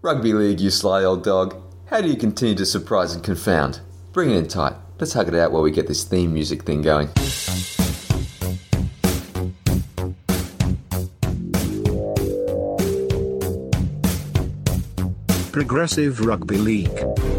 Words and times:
Rugby 0.00 0.32
league, 0.32 0.60
you 0.60 0.70
sly 0.70 1.02
old 1.02 1.24
dog. 1.24 1.60
How 1.86 2.00
do 2.00 2.06
you 2.08 2.16
continue 2.16 2.54
to 2.54 2.64
surprise 2.64 3.14
and 3.14 3.24
confound? 3.24 3.80
Bring 4.12 4.30
it 4.30 4.36
in 4.36 4.46
tight. 4.46 4.74
Let's 5.00 5.12
hug 5.12 5.26
it 5.26 5.34
out 5.34 5.50
while 5.50 5.62
we 5.62 5.72
get 5.72 5.88
this 5.88 6.04
theme 6.04 6.32
music 6.32 6.62
thing 6.62 6.82
going. 6.82 7.08
Progressive 15.50 16.20
Rugby 16.20 16.58
League. 16.58 17.37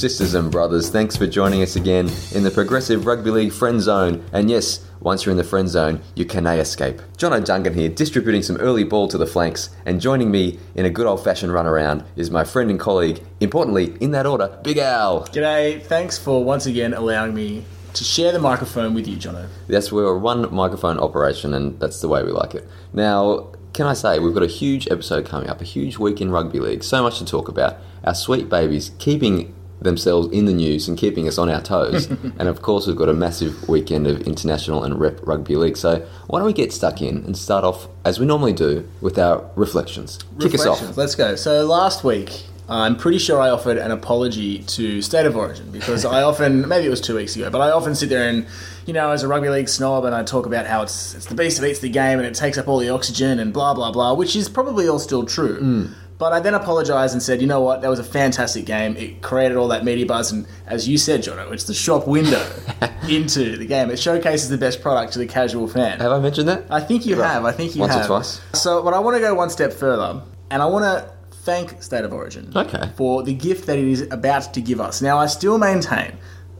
Sisters 0.00 0.32
and 0.32 0.50
brothers, 0.50 0.88
thanks 0.88 1.14
for 1.14 1.26
joining 1.26 1.60
us 1.60 1.76
again 1.76 2.08
in 2.32 2.42
the 2.42 2.50
Progressive 2.50 3.04
Rugby 3.04 3.30
League 3.30 3.52
Friend 3.52 3.78
Zone. 3.78 4.24
And 4.32 4.48
yes, 4.48 4.82
once 5.00 5.26
you're 5.26 5.30
in 5.30 5.36
the 5.36 5.44
friend 5.44 5.68
zone, 5.68 6.00
you 6.14 6.24
cannot 6.24 6.58
escape. 6.58 7.02
John 7.18 7.34
O'Dungan 7.34 7.74
here, 7.74 7.90
distributing 7.90 8.42
some 8.42 8.56
early 8.56 8.82
ball 8.82 9.08
to 9.08 9.18
the 9.18 9.26
flanks, 9.26 9.68
and 9.84 10.00
joining 10.00 10.30
me 10.30 10.58
in 10.74 10.86
a 10.86 10.90
good 10.90 11.06
old 11.06 11.22
fashioned 11.22 11.52
run 11.52 11.66
around 11.66 12.02
is 12.16 12.30
my 12.30 12.44
friend 12.44 12.70
and 12.70 12.80
colleague, 12.80 13.22
importantly, 13.40 13.94
in 14.00 14.12
that 14.12 14.24
order, 14.24 14.58
Big 14.64 14.78
Al. 14.78 15.26
G'day, 15.26 15.82
thanks 15.82 16.16
for 16.16 16.42
once 16.42 16.64
again 16.64 16.94
allowing 16.94 17.34
me 17.34 17.66
to 17.92 18.02
share 18.02 18.32
the 18.32 18.38
microphone 18.38 18.94
with 18.94 19.06
you, 19.06 19.18
Jono. 19.18 19.48
Yes, 19.68 19.92
we're 19.92 20.06
a 20.06 20.18
one 20.18 20.50
microphone 20.50 20.98
operation, 20.98 21.52
and 21.52 21.78
that's 21.78 22.00
the 22.00 22.08
way 22.08 22.22
we 22.22 22.30
like 22.32 22.54
it. 22.54 22.66
Now, 22.94 23.52
can 23.74 23.86
I 23.86 23.92
say, 23.92 24.18
we've 24.18 24.32
got 24.32 24.44
a 24.44 24.46
huge 24.46 24.88
episode 24.90 25.26
coming 25.26 25.50
up, 25.50 25.60
a 25.60 25.64
huge 25.64 25.98
week 25.98 26.22
in 26.22 26.30
rugby 26.30 26.58
league, 26.58 26.84
so 26.84 27.02
much 27.02 27.18
to 27.18 27.26
talk 27.26 27.48
about. 27.48 27.76
Our 28.02 28.14
sweet 28.14 28.48
babies 28.48 28.92
keeping 28.98 29.54
themselves 29.80 30.28
in 30.28 30.44
the 30.44 30.52
news 30.52 30.88
and 30.88 30.96
keeping 30.96 31.26
us 31.26 31.38
on 31.38 31.48
our 31.48 31.60
toes. 31.60 32.06
and 32.38 32.42
of 32.42 32.62
course, 32.62 32.86
we've 32.86 32.96
got 32.96 33.08
a 33.08 33.14
massive 33.14 33.68
weekend 33.68 34.06
of 34.06 34.20
international 34.22 34.84
and 34.84 35.00
rep 35.00 35.26
rugby 35.26 35.56
league. 35.56 35.76
So 35.76 36.06
why 36.26 36.38
don't 36.38 36.46
we 36.46 36.52
get 36.52 36.72
stuck 36.72 37.02
in 37.02 37.18
and 37.18 37.36
start 37.36 37.64
off, 37.64 37.88
as 38.04 38.20
we 38.20 38.26
normally 38.26 38.52
do, 38.52 38.88
with 39.00 39.18
our 39.18 39.48
reflections? 39.56 40.18
Kick 40.38 40.54
us 40.54 40.66
off. 40.66 40.96
Let's 40.96 41.14
go. 41.14 41.36
So 41.36 41.64
last 41.66 42.04
week, 42.04 42.44
I'm 42.70 42.96
pretty 42.96 43.18
sure 43.18 43.40
I 43.40 43.50
offered 43.50 43.78
an 43.78 43.90
apology 43.90 44.60
to 44.60 45.02
State 45.02 45.26
of 45.26 45.36
Origin 45.36 45.72
because 45.72 46.04
I 46.04 46.22
often, 46.22 46.68
maybe 46.68 46.86
it 46.86 46.90
was 46.90 47.00
two 47.00 47.16
weeks 47.16 47.34
ago, 47.34 47.50
but 47.50 47.60
I 47.60 47.70
often 47.72 47.96
sit 47.96 48.08
there 48.10 48.28
and, 48.28 48.46
you 48.86 48.92
know, 48.92 49.10
as 49.10 49.24
a 49.24 49.28
rugby 49.28 49.48
league 49.48 49.68
snob, 49.68 50.04
and 50.04 50.14
I 50.14 50.22
talk 50.22 50.46
about 50.46 50.66
how 50.66 50.82
it's 50.82 51.14
it's 51.14 51.26
the 51.26 51.34
beast 51.34 51.60
that 51.60 51.68
eats 51.68 51.80
the 51.80 51.88
game 51.88 52.18
and 52.18 52.26
it 52.26 52.34
takes 52.34 52.58
up 52.58 52.68
all 52.68 52.78
the 52.78 52.88
oxygen 52.90 53.40
and 53.40 53.52
blah 53.52 53.74
blah 53.74 53.90
blah, 53.90 54.14
which 54.14 54.36
is 54.36 54.48
probably 54.48 54.86
all 54.86 55.00
still 55.00 55.26
true. 55.26 55.58
Hmm. 55.58 55.86
But 56.20 56.32
I 56.34 56.38
then 56.38 56.52
apologised 56.54 57.14
and 57.14 57.22
said, 57.22 57.40
you 57.40 57.46
know 57.48 57.62
what, 57.62 57.80
that 57.80 57.88
was 57.88 57.98
a 57.98 58.04
fantastic 58.04 58.66
game. 58.66 58.94
It 58.96 59.22
created 59.22 59.56
all 59.56 59.68
that 59.68 59.84
media 59.84 60.04
buzz, 60.04 60.30
and 60.30 60.46
as 60.66 60.86
you 60.86 60.98
said, 60.98 61.22
Jono, 61.22 61.50
it's 61.50 61.64
the 61.64 61.72
shop 61.74 62.06
window 62.06 62.46
into 63.08 63.56
the 63.56 63.64
game. 63.66 63.90
It 63.90 63.98
showcases 63.98 64.50
the 64.50 64.58
best 64.58 64.82
product 64.82 65.14
to 65.14 65.18
the 65.18 65.26
casual 65.26 65.66
fan. 65.66 65.98
Have 65.98 66.12
I 66.12 66.20
mentioned 66.20 66.46
that? 66.48 66.66
I 66.70 66.80
think 66.80 67.06
you 67.06 67.16
Right. 67.16 67.26
have. 67.30 67.44
I 67.46 67.52
think 67.52 67.74
you 67.74 67.80
have. 67.82 67.90
Once 67.90 68.04
or 68.04 68.06
twice. 68.06 68.40
So, 68.52 68.82
but 68.82 68.92
I 68.94 68.98
want 69.00 69.16
to 69.16 69.20
go 69.20 69.34
one 69.34 69.48
step 69.50 69.72
further, 69.72 70.22
and 70.50 70.62
I 70.62 70.66
want 70.66 70.84
to 70.84 71.10
thank 71.38 71.82
State 71.82 72.04
of 72.04 72.12
Origin 72.12 72.52
Okay. 72.54 72.90
for 72.96 73.22
the 73.22 73.32
gift 73.32 73.66
that 73.66 73.78
it 73.78 73.88
is 73.88 74.02
about 74.10 74.52
to 74.52 74.60
give 74.60 74.78
us. 74.78 75.00
Now, 75.00 75.16
I 75.18 75.24
still 75.26 75.56
maintain 75.56 76.12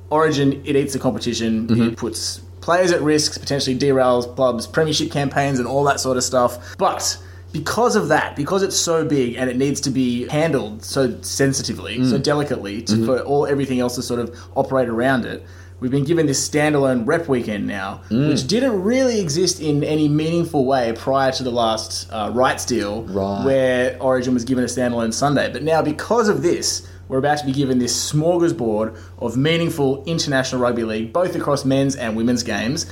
Origin 0.08 0.62
it 0.64 0.75
eats 0.75 0.94
the 0.94 0.98
competition. 0.98 1.69
Mm-hmm. 1.69 1.83
It 1.83 1.97
puts 1.98 2.38
players 2.62 2.92
at 2.92 3.03
risk, 3.03 3.38
potentially 3.41 3.78
derails 3.78 4.34
clubs, 4.36 4.66
premiership 4.66 5.11
campaigns, 5.11 5.58
and 5.58 5.69
all 5.69 5.84
that 5.84 6.00
sort 6.00 6.16
of 6.16 6.25
stuff. 6.25 6.77
But 6.78 7.19
because 7.52 7.96
of 7.96 8.08
that, 8.08 8.36
because 8.36 8.62
it's 8.62 8.76
so 8.76 9.04
big 9.04 9.34
and 9.36 9.50
it 9.50 9.56
needs 9.56 9.80
to 9.82 9.90
be 9.90 10.28
handled 10.28 10.84
so 10.84 11.14
sensitively, 11.22 11.98
Mm. 11.98 12.10
so 12.10 12.18
delicately, 12.18 12.82
to, 12.82 12.92
Mm-hmm. 12.94 13.06
for 13.06 13.20
all 13.20 13.46
everything 13.46 13.80
else 13.80 13.94
to 13.96 14.02
sort 14.02 14.20
of 14.20 14.34
operate 14.54 14.88
around 14.88 15.24
it, 15.24 15.44
we've 15.80 15.90
been 15.90 16.04
given 16.04 16.26
this 16.26 16.46
standalone 16.46 17.06
rep 17.06 17.26
weekend 17.28 17.66
now, 17.66 18.00
Mm. 18.10 18.28
which 18.28 18.46
didn't 18.46 18.82
really 18.82 19.20
exist 19.20 19.60
in 19.60 19.82
any 19.82 20.08
meaningful 20.08 20.64
way 20.64 20.92
prior 20.96 21.32
to 21.32 21.42
the 21.42 21.50
last 21.50 22.06
uh, 22.12 22.30
rights 22.32 22.64
deal, 22.64 23.02
Right. 23.04 23.44
where 23.44 23.96
Origin 24.00 24.34
was 24.34 24.44
given 24.44 24.62
a 24.62 24.69
standalone 24.69 25.12
Sunday. 25.12 25.50
But 25.52 25.62
now, 25.62 25.82
because 25.82 26.28
of 26.28 26.42
this, 26.42 26.82
we're 27.08 27.19
about 27.19 27.38
to 27.38 27.46
be 27.46 27.52
given 27.52 27.78
this 27.80 28.12
smorgasbord 28.12 28.94
of 29.19 29.36
meaningful 29.36 30.04
international 30.06 30.60
rugby 30.62 30.84
league, 30.84 31.12
both 31.12 31.34
across 31.34 31.64
men's 31.64 31.96
and 31.96 32.14
women's 32.16 32.44
games. 32.44 32.86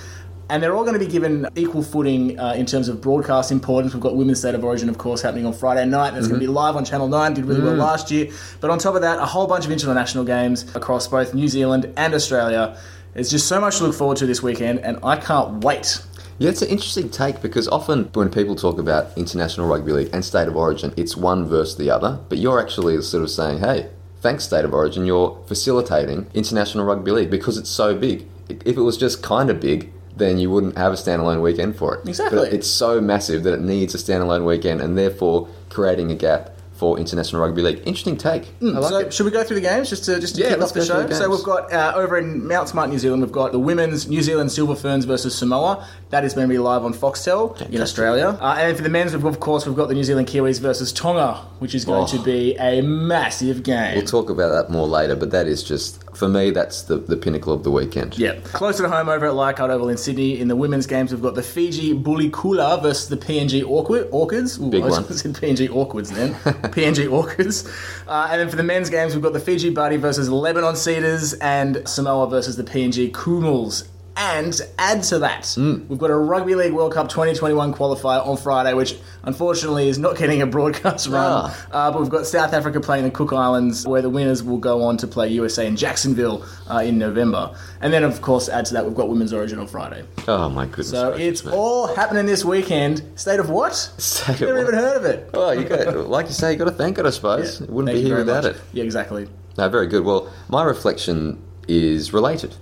And 0.51 0.63
they're 0.63 0.75
all 0.75 0.83
going 0.83 0.99
to 0.99 1.05
be 1.05 1.11
given 1.11 1.47
equal 1.57 1.83
footing 1.83 2.39
uh, 2.41 2.55
in 2.55 2.65
terms 2.65 2.89
of 2.89 3.03
broadcast 3.03 3.53
importance. 3.53 3.93
We've 3.93 4.03
got 4.03 4.17
Women's 4.17 4.39
State 4.39 4.55
of 4.55 4.65
Origin, 4.65 4.89
of 4.89 4.97
course, 4.97 5.21
happening 5.21 5.45
on 5.45 5.53
Friday 5.53 5.85
night. 5.85 6.15
That's 6.15 6.27
going 6.27 6.41
to 6.41 6.47
be 6.47 6.51
live 6.51 6.75
on 6.75 6.87
Channel 6.87 7.09
9, 7.09 7.35
did 7.35 7.45
really 7.45 7.63
well 7.63 7.75
last 7.75 8.11
year. 8.11 8.31
But 8.61 8.71
on 8.71 8.79
top 8.79 8.95
of 8.95 9.03
that, 9.03 9.19
a 9.19 9.27
whole 9.27 9.47
bunch 9.47 9.67
of 9.67 9.73
international 9.73 10.25
games 10.25 10.65
across 10.75 11.07
both 11.07 11.35
New 11.35 11.49
Zealand 11.49 11.93
and 11.99 12.15
Australia. 12.15 12.79
There's 13.13 13.31
just 13.31 13.47
so 13.47 13.61
much 13.61 13.79
to 13.79 13.85
look 13.85 13.95
forward 13.95 14.17
to 14.19 14.27
this 14.27 14.43
weekend, 14.43 14.79
and 14.81 14.99
I 15.03 15.17
can't 15.17 15.63
wait. 15.63 16.03
Yeah, 16.39 16.51
it's 16.51 16.63
an 16.63 16.69
interesting 16.69 17.11
take 17.11 17.43
because 17.43 17.69
often 17.69 18.05
when 18.15 18.31
people 18.31 18.55
talk 18.55 18.79
about 18.79 19.17
international 19.19 19.67
rugby 19.67 19.93
league 19.93 20.11
and 20.15 20.25
state 20.25 20.49
of 20.49 20.57
origin, 20.57 20.95
it's 20.97 21.17
one 21.17 21.47
versus 21.47 21.77
the 21.77 21.91
other. 21.91 22.21
But 22.29 22.39
you're 22.39 22.61
actually 22.61 23.03
sort 23.03 23.25
of 23.25 23.31
saying, 23.31 23.59
hey, 23.59 23.91
thanks, 24.21 24.45
state 24.45 24.65
of 24.65 24.73
origin, 24.73 25.05
you're 25.05 25.37
facilitating 25.47 26.31
international 26.35 26.85
rugby 26.85 27.11
league 27.11 27.31
because 27.31 27.59
it's 27.59 27.69
so 27.69 27.95
big. 27.95 28.27
If 28.49 28.77
it 28.77 28.83
was 28.83 28.97
just 28.97 29.23
kind 29.23 29.51
of 29.51 29.61
big, 29.61 29.93
then 30.19 30.39
you 30.39 30.51
wouldn't 30.51 30.77
have 30.77 30.93
a 30.93 30.97
standalone 30.97 31.41
weekend 31.43 31.77
for 31.77 31.95
it. 31.97 32.09
Exactly. 32.09 32.39
But 32.39 32.53
it's 32.53 32.69
so 32.69 33.01
massive 33.01 33.43
that 33.45 33.55
it 33.55 33.61
needs 33.61 33.95
a 33.95 33.99
standalone 33.99 34.45
weekend 34.45 34.81
and 34.81 34.97
therefore 34.99 35.49
creating 35.71 36.11
a 36.11 36.15
gap 36.15 36.51
for 36.73 36.97
international 36.97 37.43
rugby 37.43 37.61
league. 37.61 37.79
Interesting 37.79 38.17
take. 38.17 38.55
I 38.63 38.67
like 38.67 38.89
so 38.91 38.99
it. 38.99 39.13
should 39.13 39.25
we 39.27 39.33
go 39.33 39.43
through 39.43 39.57
the 39.57 39.63
games 39.63 39.91
just 39.91 40.05
to 40.05 40.21
just 40.21 40.37
to 40.37 40.43
Yeah, 40.43 40.51
kick 40.51 40.63
off 40.63 40.73
the 40.73 40.85
show? 40.85 41.03
the 41.03 41.15
so 41.15 41.29
we've 41.29 41.43
got 41.43 41.73
uh, 41.73 41.93
over 41.97 42.17
in 42.19 42.47
Mount 42.47 42.69
Smart, 42.69 42.89
New 42.89 43.01
Zealand, 43.01 43.21
we've 43.23 43.33
got 43.33 43.51
the 43.51 43.59
women's 43.59 44.07
New 44.09 44.23
Zealand 44.23 44.53
Silver 44.53 44.77
Ferns 44.77 45.05
versus 45.05 45.37
Samoa. 45.37 45.85
That 46.11 46.25
is 46.25 46.33
going 46.33 46.49
to 46.49 46.53
be 46.53 46.57
live 46.59 46.87
on 46.87 46.95
Foxtel 46.95 47.61
in 47.71 47.83
Australia. 47.83 48.29
Uh, 48.41 48.57
and 48.59 48.75
for 48.75 48.83
the 48.83 48.89
men's, 48.89 49.13
we've, 49.13 49.25
of 49.27 49.41
course, 49.41 49.67
we've 49.67 49.77
got 49.77 49.89
the 49.89 49.95
New 49.95 50.05
Zealand 50.05 50.27
Kiwis 50.27 50.59
versus 50.59 50.91
Tonga, 50.91 51.35
which 51.59 51.75
is 51.75 51.85
going 51.85 52.05
Oh. 52.05 52.07
to 52.07 52.19
be 52.23 52.55
a 52.57 52.81
massive 52.81 53.63
game. 53.63 53.95
We'll 53.95 54.07
talk 54.07 54.31
about 54.31 54.49
that 54.53 54.73
more 54.73 54.87
later, 54.89 55.15
but 55.17 55.33
that 55.33 55.47
is 55.47 55.63
just, 55.63 56.03
for 56.17 56.27
me, 56.27 56.51
that's 56.51 56.81
the, 56.85 56.97
the 56.97 57.17
pinnacle 57.17 57.53
of 57.53 57.63
the 57.63 57.71
weekend. 57.71 58.17
Yeah, 58.19 58.37
closer 58.43 58.85
to 58.85 58.89
home 58.89 59.11
over 59.11 59.27
at 59.27 59.35
Leichhardt 59.35 59.71
Oval 59.71 59.91
in 59.91 59.99
Sydney. 59.99 60.41
In 60.41 60.49
the 60.49 60.57
women's 60.57 60.87
games, 60.87 61.13
we've 61.13 61.21
got 61.21 61.35
the 61.35 61.43
Fiji 61.43 61.93
Bulikula 61.93 62.81
versus 62.83 63.11
the 63.11 63.19
PNG 63.19 63.63
Awkward 63.69 64.09
Orchids. 64.11 64.59
Ooh, 64.59 64.71
Big 64.71 64.85
I 64.85 64.89
one. 64.89 65.05
said 65.13 65.35
PNG 65.35 65.69
Awkwards 65.69 66.11
then. 66.11 66.33
PNG 66.73 67.13
Orchids. 67.13 67.69
Uh, 68.07 68.29
and 68.31 68.41
then 68.41 68.49
for 68.49 68.57
the 68.57 68.63
men's 68.63 68.89
games, 68.89 69.13
we've 69.13 69.23
got 69.23 69.35
the 69.35 69.41
Fiji 69.41 69.69
Bati 69.69 69.99
versus 69.99 70.31
Lebanon 70.31 70.75
Cedars 70.75 71.35
and 71.35 71.87
Samoa 71.87 72.31
versus 72.31 72.57
the 72.57 72.65
PNG 72.65 73.11
Kumuls. 73.13 73.87
And 74.21 74.61
add 74.81 75.05
to 75.05 75.21
that, 75.21 75.47
Hmm. 75.55 75.83
we've 75.89 75.99
got 75.99 76.11
a 76.11 76.17
Rugby 76.17 76.57
League 76.57 76.73
World 76.73 76.93
Cup 76.93 77.09
2021 77.09 77.73
qualifier 77.73 78.27
on 78.27 78.37
Friday, 78.37 78.75
which 78.75 78.97
unfortunately 79.23 79.89
is 79.89 79.97
not 79.97 80.17
getting 80.17 80.43
a 80.43 80.47
broadcast 80.47 81.07
run. 81.07 81.25
Ah. 81.25 81.67
Uh, 81.71 81.91
but 81.93 82.01
we've 82.01 82.11
got 82.11 82.27
South 82.27 82.53
Africa 82.53 82.81
playing 82.81 83.05
the 83.05 83.11
Cook 83.13 83.33
Islands, 83.33 83.87
where 83.87 84.03
the 84.03 84.11
winners 84.11 84.43
will 84.43 84.59
go 84.59 84.83
on 84.83 84.97
to 84.97 85.07
play 85.07 85.29
USA 85.29 85.67
in 85.69 85.77
Jacksonville 85.77 86.45
uh, 86.69 86.79
in 86.79 86.99
November. 86.99 87.55
And 87.81 87.93
then, 87.93 88.03
of 88.03 88.21
course, 88.21 88.49
add 88.49 88.67
to 88.67 88.75
that, 88.75 88.85
we've 88.85 88.95
got 88.97 89.09
Women's 89.09 89.33
Origin 89.33 89.61
on 89.61 89.69
Friday. 89.69 90.03
Oh 90.27 90.49
my 90.49 90.67
goodness. 90.67 90.91
So 90.91 91.11
gracious, 91.13 91.29
it's 91.29 91.45
man. 91.45 91.55
all 91.55 91.87
happening 91.95 92.27
this 92.27 92.45
weekend. 92.45 93.03
State 93.15 93.39
of 93.39 93.51
what? 93.51 93.75
State 93.99 94.41
of 94.41 94.49
Never 94.49 94.55
what? 94.55 94.63
even 94.63 94.75
heard 94.75 94.97
of 94.97 95.05
it. 95.05 95.31
Oh, 95.33 95.53
you 95.53 95.63
got, 95.63 96.09
like 96.09 96.27
you 96.27 96.33
say, 96.33 96.51
you 96.53 96.59
got 96.59 96.65
to 96.65 96.73
thank 96.73 96.99
it, 96.99 97.07
I 97.07 97.11
suppose. 97.11 97.61
It 97.61 97.71
wouldn't 97.71 97.95
Thank 97.95 98.03
be 98.05 98.09
here 98.09 98.19
without 98.19 98.43
much. 98.43 98.57
it. 98.57 98.61
Yeah, 98.73 98.83
exactly. 98.83 99.29
No, 99.57 99.69
very 99.69 99.87
good. 99.87 100.05
Well, 100.05 100.29
my 100.49 100.65
reflection 100.65 101.41
is 101.69 102.13
related. 102.13 102.57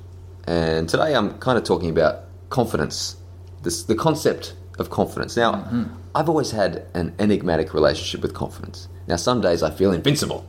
And 0.46 0.88
today 0.88 1.14
I'm 1.14 1.38
kind 1.38 1.58
of 1.58 1.64
talking 1.64 1.90
about 1.90 2.24
confidence, 2.50 3.16
this, 3.62 3.82
the 3.82 3.94
concept 3.94 4.54
of 4.78 4.90
confidence. 4.90 5.36
Now, 5.36 5.54
Mm-hmm. 5.54 5.84
I've 6.16 6.30
always 6.30 6.52
had 6.52 6.86
an 6.94 7.14
enigmatic 7.18 7.74
relationship 7.74 8.22
with 8.22 8.32
confidence. 8.32 8.88
Now, 9.06 9.16
some 9.16 9.42
days 9.42 9.62
I 9.62 9.70
feel 9.70 9.92
invincible. 9.92 10.48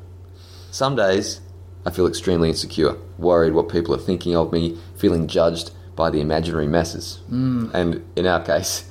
Some 0.72 0.96
days 0.96 1.42
I 1.86 1.92
feel 1.92 2.08
extremely 2.08 2.48
insecure, 2.48 2.96
worried 3.18 3.54
what 3.54 3.68
people 3.68 3.94
are 3.94 4.00
thinking 4.00 4.34
of 4.34 4.54
me, 4.54 4.78
feeling 4.96 5.28
judged 5.28 5.72
by 5.98 6.10
the 6.10 6.22
imaginary 6.22 6.68
masses. 6.68 7.20
Mm. 7.30 7.74
And 7.74 8.06
in 8.16 8.26
our 8.26 8.42
case, 8.42 8.90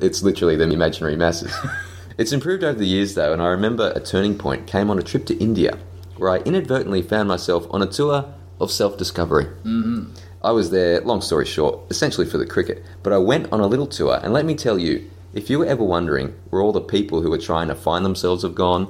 it's 0.00 0.24
literally 0.24 0.56
the 0.56 0.68
imaginary 0.68 1.14
masses. 1.14 1.54
it's 2.18 2.32
improved 2.32 2.64
over 2.64 2.76
the 2.76 2.86
years 2.86 3.14
though, 3.14 3.32
and 3.32 3.40
I 3.40 3.46
remember 3.46 3.92
a 3.94 4.00
turning 4.00 4.36
point 4.36 4.66
came 4.66 4.90
on 4.90 4.98
a 4.98 5.02
trip 5.02 5.24
to 5.26 5.36
India 5.38 5.78
where 6.16 6.30
I 6.30 6.38
inadvertently 6.38 7.02
found 7.02 7.28
myself 7.28 7.66
on 7.70 7.80
a 7.80 7.86
tour 7.86 8.34
of 8.60 8.72
self 8.72 8.96
discovery. 8.96 9.44
Mm-hmm. 9.44 10.14
I 10.42 10.52
was 10.52 10.70
there, 10.70 11.00
long 11.00 11.20
story 11.20 11.46
short, 11.46 11.80
essentially 11.90 12.26
for 12.26 12.38
the 12.38 12.46
cricket, 12.46 12.84
but 13.02 13.12
I 13.12 13.18
went 13.18 13.52
on 13.52 13.60
a 13.60 13.66
little 13.66 13.86
tour, 13.86 14.20
and 14.22 14.32
let 14.32 14.44
me 14.44 14.54
tell 14.54 14.78
you, 14.78 15.10
if 15.34 15.50
you 15.50 15.58
were 15.58 15.66
ever 15.66 15.82
wondering 15.82 16.34
where 16.50 16.62
all 16.62 16.72
the 16.72 16.80
people 16.80 17.22
who 17.22 17.30
were 17.30 17.38
trying 17.38 17.68
to 17.68 17.74
find 17.74 18.04
themselves 18.04 18.42
have 18.42 18.54
gone, 18.54 18.88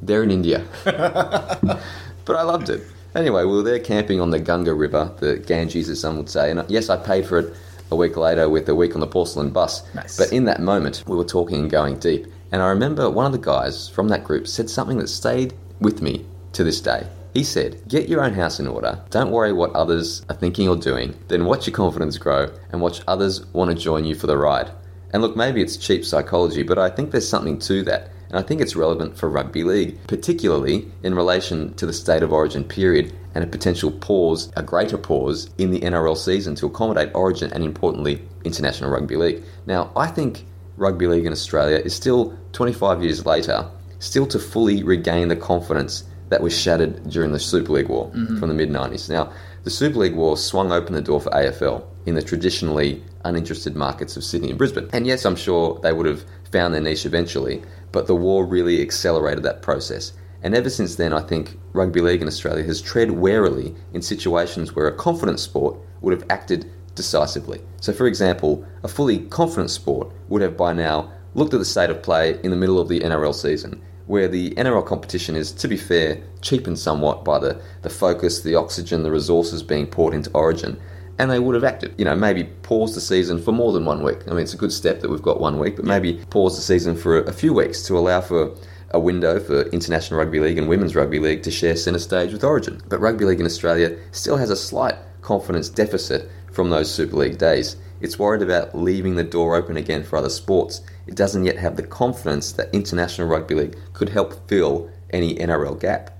they're 0.00 0.22
in 0.22 0.30
India. 0.30 0.64
but 0.84 2.36
I 2.36 2.42
loved 2.42 2.70
it. 2.70 2.82
Anyway, 3.14 3.44
we 3.44 3.52
were 3.52 3.62
there 3.62 3.78
camping 3.78 4.20
on 4.20 4.30
the 4.30 4.38
Gunga 4.38 4.72
River, 4.72 5.14
the 5.18 5.38
Ganges 5.38 5.88
as 5.88 6.00
some 6.00 6.16
would 6.16 6.30
say, 6.30 6.50
and 6.50 6.60
uh, 6.60 6.64
yes, 6.68 6.88
I 6.88 6.96
paid 6.96 7.26
for 7.26 7.38
it 7.38 7.54
a 7.90 7.96
week 7.96 8.16
later 8.16 8.48
with 8.48 8.68
a 8.68 8.74
week 8.74 8.94
on 8.94 9.00
the 9.00 9.06
porcelain 9.06 9.50
bus. 9.50 9.82
Nice. 9.94 10.16
But 10.16 10.32
in 10.32 10.44
that 10.44 10.60
moment, 10.60 11.04
we 11.06 11.16
were 11.16 11.24
talking 11.24 11.60
and 11.60 11.70
going 11.70 11.98
deep, 11.98 12.26
and 12.50 12.62
I 12.62 12.68
remember 12.68 13.10
one 13.10 13.26
of 13.26 13.32
the 13.32 13.38
guys 13.38 13.88
from 13.88 14.08
that 14.08 14.24
group 14.24 14.46
said 14.46 14.70
something 14.70 14.98
that 14.98 15.08
stayed 15.08 15.54
with 15.80 16.00
me 16.00 16.24
to 16.52 16.64
this 16.64 16.80
day. 16.80 17.06
He 17.34 17.44
said, 17.44 17.82
Get 17.88 18.08
your 18.08 18.24
own 18.24 18.32
house 18.32 18.58
in 18.58 18.66
order, 18.66 19.02
don't 19.10 19.30
worry 19.30 19.52
what 19.52 19.72
others 19.74 20.22
are 20.28 20.36
thinking 20.36 20.68
or 20.68 20.76
doing, 20.76 21.18
then 21.28 21.44
watch 21.44 21.66
your 21.66 21.74
confidence 21.74 22.18
grow 22.18 22.52
and 22.72 22.80
watch 22.80 23.02
others 23.06 23.44
want 23.52 23.70
to 23.70 23.76
join 23.76 24.04
you 24.04 24.14
for 24.14 24.26
the 24.26 24.36
ride. 24.36 24.70
And 25.12 25.22
look, 25.22 25.36
maybe 25.36 25.62
it's 25.62 25.76
cheap 25.76 26.04
psychology, 26.04 26.62
but 26.62 26.78
I 26.78 26.90
think 26.90 27.10
there's 27.10 27.28
something 27.28 27.58
to 27.60 27.82
that. 27.84 28.10
And 28.28 28.38
I 28.38 28.42
think 28.42 28.60
it's 28.60 28.76
relevant 28.76 29.16
for 29.16 29.28
rugby 29.28 29.64
league, 29.64 29.98
particularly 30.06 30.90
in 31.02 31.14
relation 31.14 31.72
to 31.74 31.86
the 31.86 31.94
state 31.94 32.22
of 32.22 32.32
origin 32.32 32.62
period 32.62 33.14
and 33.34 33.42
a 33.42 33.46
potential 33.46 33.90
pause, 33.90 34.52
a 34.56 34.62
greater 34.62 34.98
pause 34.98 35.48
in 35.56 35.70
the 35.70 35.80
NRL 35.80 36.16
season 36.16 36.54
to 36.56 36.66
accommodate 36.66 37.10
origin 37.14 37.50
and 37.52 37.64
importantly, 37.64 38.22
international 38.44 38.90
rugby 38.90 39.16
league. 39.16 39.42
Now, 39.66 39.90
I 39.96 40.08
think 40.08 40.44
rugby 40.76 41.06
league 41.06 41.24
in 41.24 41.32
Australia 41.32 41.78
is 41.78 41.94
still 41.94 42.36
25 42.52 43.02
years 43.02 43.24
later, 43.24 43.68
still 43.98 44.26
to 44.26 44.38
fully 44.38 44.82
regain 44.82 45.28
the 45.28 45.36
confidence 45.36 46.04
that 46.28 46.42
was 46.42 46.58
shattered 46.58 47.08
during 47.08 47.32
the 47.32 47.38
Super 47.38 47.72
League 47.72 47.88
War 47.88 48.10
mm-hmm. 48.10 48.38
from 48.38 48.48
the 48.48 48.54
mid 48.54 48.70
90s. 48.70 49.08
Now, 49.08 49.32
the 49.64 49.70
Super 49.70 49.98
League 49.98 50.14
War 50.14 50.36
swung 50.36 50.72
open 50.72 50.94
the 50.94 51.02
door 51.02 51.20
for 51.20 51.30
AFL 51.30 51.84
in 52.06 52.14
the 52.14 52.22
traditionally 52.22 53.02
uninterested 53.24 53.76
markets 53.76 54.16
of 54.16 54.24
Sydney 54.24 54.50
and 54.50 54.58
Brisbane. 54.58 54.88
And 54.92 55.06
yes, 55.06 55.24
I'm 55.24 55.36
sure 55.36 55.78
they 55.82 55.92
would 55.92 56.06
have 56.06 56.24
found 56.50 56.72
their 56.72 56.80
niche 56.80 57.04
eventually, 57.04 57.62
but 57.92 58.06
the 58.06 58.16
war 58.16 58.46
really 58.46 58.80
accelerated 58.80 59.42
that 59.44 59.62
process. 59.62 60.12
And 60.42 60.54
ever 60.54 60.70
since 60.70 60.94
then, 60.94 61.12
I 61.12 61.20
think 61.20 61.58
rugby 61.72 62.00
league 62.00 62.22
in 62.22 62.28
Australia 62.28 62.64
has 62.64 62.80
tread 62.80 63.10
warily 63.10 63.74
in 63.92 64.02
situations 64.02 64.74
where 64.74 64.86
a 64.86 64.94
confident 64.94 65.40
sport 65.40 65.76
would 66.00 66.12
have 66.12 66.28
acted 66.30 66.70
decisively. 66.94 67.60
So, 67.80 67.92
for 67.92 68.06
example, 68.06 68.64
a 68.82 68.88
fully 68.88 69.18
confident 69.18 69.70
sport 69.70 70.12
would 70.28 70.42
have 70.42 70.56
by 70.56 70.72
now 70.72 71.10
looked 71.34 71.54
at 71.54 71.58
the 71.58 71.64
state 71.64 71.90
of 71.90 72.02
play 72.02 72.38
in 72.42 72.50
the 72.50 72.56
middle 72.56 72.78
of 72.78 72.88
the 72.88 73.00
NRL 73.00 73.34
season, 73.34 73.82
where 74.08 74.26
the 74.26 74.50
NRL 74.52 74.84
competition 74.84 75.36
is, 75.36 75.52
to 75.52 75.68
be 75.68 75.76
fair, 75.76 76.18
cheapened 76.40 76.78
somewhat 76.78 77.24
by 77.24 77.38
the, 77.38 77.60
the 77.82 77.90
focus, 77.90 78.40
the 78.40 78.54
oxygen, 78.54 79.02
the 79.02 79.10
resources 79.10 79.62
being 79.62 79.86
poured 79.86 80.14
into 80.14 80.30
Origin. 80.30 80.80
And 81.18 81.30
they 81.30 81.38
would 81.38 81.54
have 81.54 81.64
acted, 81.64 81.94
you 81.98 82.04
know, 82.04 82.16
maybe 82.16 82.44
pause 82.44 82.94
the 82.94 83.00
season 83.00 83.42
for 83.42 83.52
more 83.52 83.72
than 83.72 83.84
one 83.84 84.02
week. 84.02 84.20
I 84.26 84.30
mean, 84.30 84.40
it's 84.40 84.54
a 84.54 84.58
good 84.58 84.72
step 84.72 85.00
that 85.00 85.10
we've 85.10 85.22
got 85.22 85.40
one 85.40 85.58
week, 85.58 85.76
but 85.76 85.84
maybe 85.84 86.14
pause 86.30 86.56
the 86.56 86.62
season 86.62 86.96
for 86.96 87.18
a, 87.18 87.22
a 87.24 87.32
few 87.32 87.52
weeks 87.52 87.82
to 87.82 87.98
allow 87.98 88.20
for 88.20 88.54
a 88.90 88.98
window 88.98 89.38
for 89.38 89.62
International 89.70 90.18
Rugby 90.18 90.40
League 90.40 90.56
and 90.56 90.68
Women's 90.68 90.96
Rugby 90.96 91.18
League 91.18 91.42
to 91.42 91.50
share 91.50 91.76
centre 91.76 91.98
stage 91.98 92.32
with 92.32 92.44
Origin. 92.44 92.80
But 92.88 93.00
Rugby 93.00 93.26
League 93.26 93.40
in 93.40 93.46
Australia 93.46 93.98
still 94.12 94.38
has 94.38 94.48
a 94.48 94.56
slight 94.56 94.94
confidence 95.20 95.68
deficit 95.68 96.30
from 96.50 96.70
those 96.70 96.90
Super 96.90 97.16
League 97.16 97.36
days. 97.36 97.76
It's 98.00 98.18
worried 98.18 98.42
about 98.42 98.76
leaving 98.76 99.16
the 99.16 99.24
door 99.24 99.56
open 99.56 99.76
again 99.76 100.04
for 100.04 100.16
other 100.16 100.30
sports. 100.30 100.82
It 101.08 101.14
doesn't 101.14 101.44
yet 101.44 101.56
have 101.56 101.76
the 101.76 101.82
confidence 101.82 102.52
that 102.52 102.72
International 102.74 103.26
Rugby 103.26 103.54
League 103.54 103.76
could 103.94 104.10
help 104.10 104.46
fill 104.46 104.90
any 105.10 105.36
NRL 105.36 105.80
gap. 105.80 106.10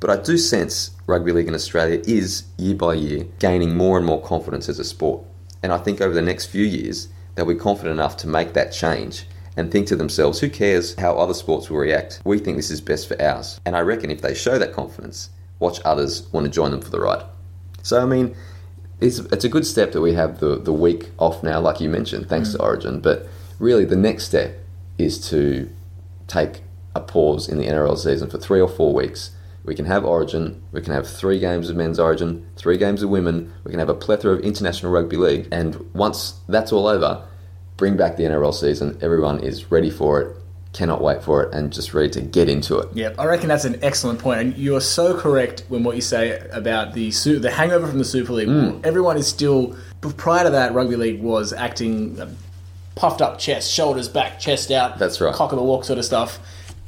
But 0.00 0.10
I 0.10 0.16
do 0.20 0.36
sense 0.36 0.90
rugby 1.06 1.30
league 1.30 1.46
in 1.46 1.54
Australia 1.54 2.02
is, 2.08 2.42
year 2.58 2.74
by 2.74 2.94
year, 2.94 3.24
gaining 3.38 3.76
more 3.76 3.96
and 3.96 4.04
more 4.04 4.20
confidence 4.20 4.68
as 4.68 4.80
a 4.80 4.84
sport. 4.84 5.24
And 5.62 5.72
I 5.72 5.78
think 5.78 6.00
over 6.00 6.12
the 6.12 6.20
next 6.20 6.46
few 6.46 6.64
years, 6.64 7.06
they'll 7.34 7.46
be 7.46 7.54
confident 7.54 7.94
enough 7.94 8.16
to 8.18 8.26
make 8.26 8.52
that 8.54 8.72
change 8.72 9.26
and 9.56 9.70
think 9.70 9.86
to 9.86 9.96
themselves, 9.96 10.40
who 10.40 10.50
cares 10.50 10.96
how 10.96 11.16
other 11.16 11.34
sports 11.34 11.70
will 11.70 11.78
react? 11.78 12.20
We 12.24 12.40
think 12.40 12.56
this 12.56 12.70
is 12.70 12.80
best 12.80 13.06
for 13.06 13.20
ours. 13.22 13.60
And 13.64 13.76
I 13.76 13.80
reckon 13.80 14.10
if 14.10 14.22
they 14.22 14.34
show 14.34 14.58
that 14.58 14.72
confidence, 14.72 15.30
watch 15.60 15.78
others 15.84 16.26
want 16.32 16.46
to 16.46 16.50
join 16.50 16.72
them 16.72 16.80
for 16.80 16.90
the 16.90 17.00
ride. 17.00 17.24
So, 17.82 18.02
I 18.02 18.06
mean, 18.06 18.34
it's, 19.00 19.18
it's 19.18 19.44
a 19.44 19.48
good 19.48 19.66
step 19.66 19.92
that 19.92 20.00
we 20.00 20.14
have 20.14 20.40
the, 20.40 20.56
the 20.56 20.72
week 20.72 21.10
off 21.18 21.44
now, 21.44 21.60
like 21.60 21.80
you 21.80 21.88
mentioned, 21.88 22.28
thanks 22.28 22.48
mm. 22.48 22.56
to 22.56 22.62
Origin. 22.62 23.00
But 23.00 23.28
really, 23.62 23.84
the 23.84 23.96
next 23.96 24.24
step 24.24 24.58
is 24.98 25.30
to 25.30 25.70
take 26.26 26.62
a 26.94 27.00
pause 27.00 27.48
in 27.48 27.58
the 27.58 27.66
NRL 27.66 27.96
season 27.96 28.28
for 28.28 28.36
three 28.36 28.60
or 28.60 28.68
four 28.68 28.92
weeks. 28.92 29.30
We 29.64 29.76
can 29.76 29.86
have 29.86 30.04
Origin, 30.04 30.60
we 30.72 30.82
can 30.82 30.92
have 30.92 31.08
three 31.08 31.38
games 31.38 31.70
of 31.70 31.76
men's 31.76 32.00
Origin, 32.00 32.44
three 32.56 32.76
games 32.76 33.02
of 33.02 33.10
women, 33.10 33.52
we 33.64 33.70
can 33.70 33.78
have 33.78 33.88
a 33.88 33.94
plethora 33.94 34.34
of 34.34 34.40
international 34.40 34.90
rugby 34.90 35.16
league, 35.16 35.46
and 35.52 35.76
once 35.94 36.40
that's 36.48 36.72
all 36.72 36.88
over, 36.88 37.24
bring 37.76 37.96
back 37.96 38.16
the 38.16 38.24
NRL 38.24 38.52
season. 38.52 38.98
Everyone 39.00 39.38
is 39.38 39.70
ready 39.70 39.90
for 39.90 40.20
it, 40.20 40.36
cannot 40.72 41.00
wait 41.00 41.22
for 41.22 41.44
it, 41.44 41.54
and 41.54 41.72
just 41.72 41.94
ready 41.94 42.10
to 42.10 42.20
get 42.20 42.48
into 42.48 42.78
it. 42.78 42.88
Yep, 42.94 43.20
I 43.20 43.26
reckon 43.26 43.46
that's 43.46 43.64
an 43.64 43.78
excellent 43.82 44.18
point, 44.18 44.40
and 44.40 44.56
you 44.56 44.74
are 44.74 44.80
so 44.80 45.16
correct 45.16 45.64
when 45.68 45.84
what 45.84 45.94
you 45.94 46.02
say 46.02 46.40
about 46.50 46.94
the 46.94 47.12
su- 47.12 47.38
the 47.38 47.52
hangover 47.52 47.86
from 47.86 47.98
the 47.98 48.04
Super 48.04 48.32
League. 48.32 48.48
Hmm. 48.48 48.80
Everyone 48.82 49.16
is 49.16 49.28
still 49.28 49.76
prior 50.16 50.42
to 50.42 50.50
that, 50.50 50.74
rugby 50.74 50.96
league 50.96 51.22
was 51.22 51.52
acting 51.52 52.18
puffed 52.94 53.20
up 53.22 53.38
chest, 53.38 53.72
shoulders 53.72 54.08
back, 54.08 54.38
chest 54.40 54.70
out. 54.70 54.98
That's 54.98 55.20
right. 55.20 55.34
cock 55.34 55.52
of 55.52 55.58
the 55.58 55.64
walk 55.64 55.84
sort 55.84 55.98
of 55.98 56.04
stuff. 56.04 56.38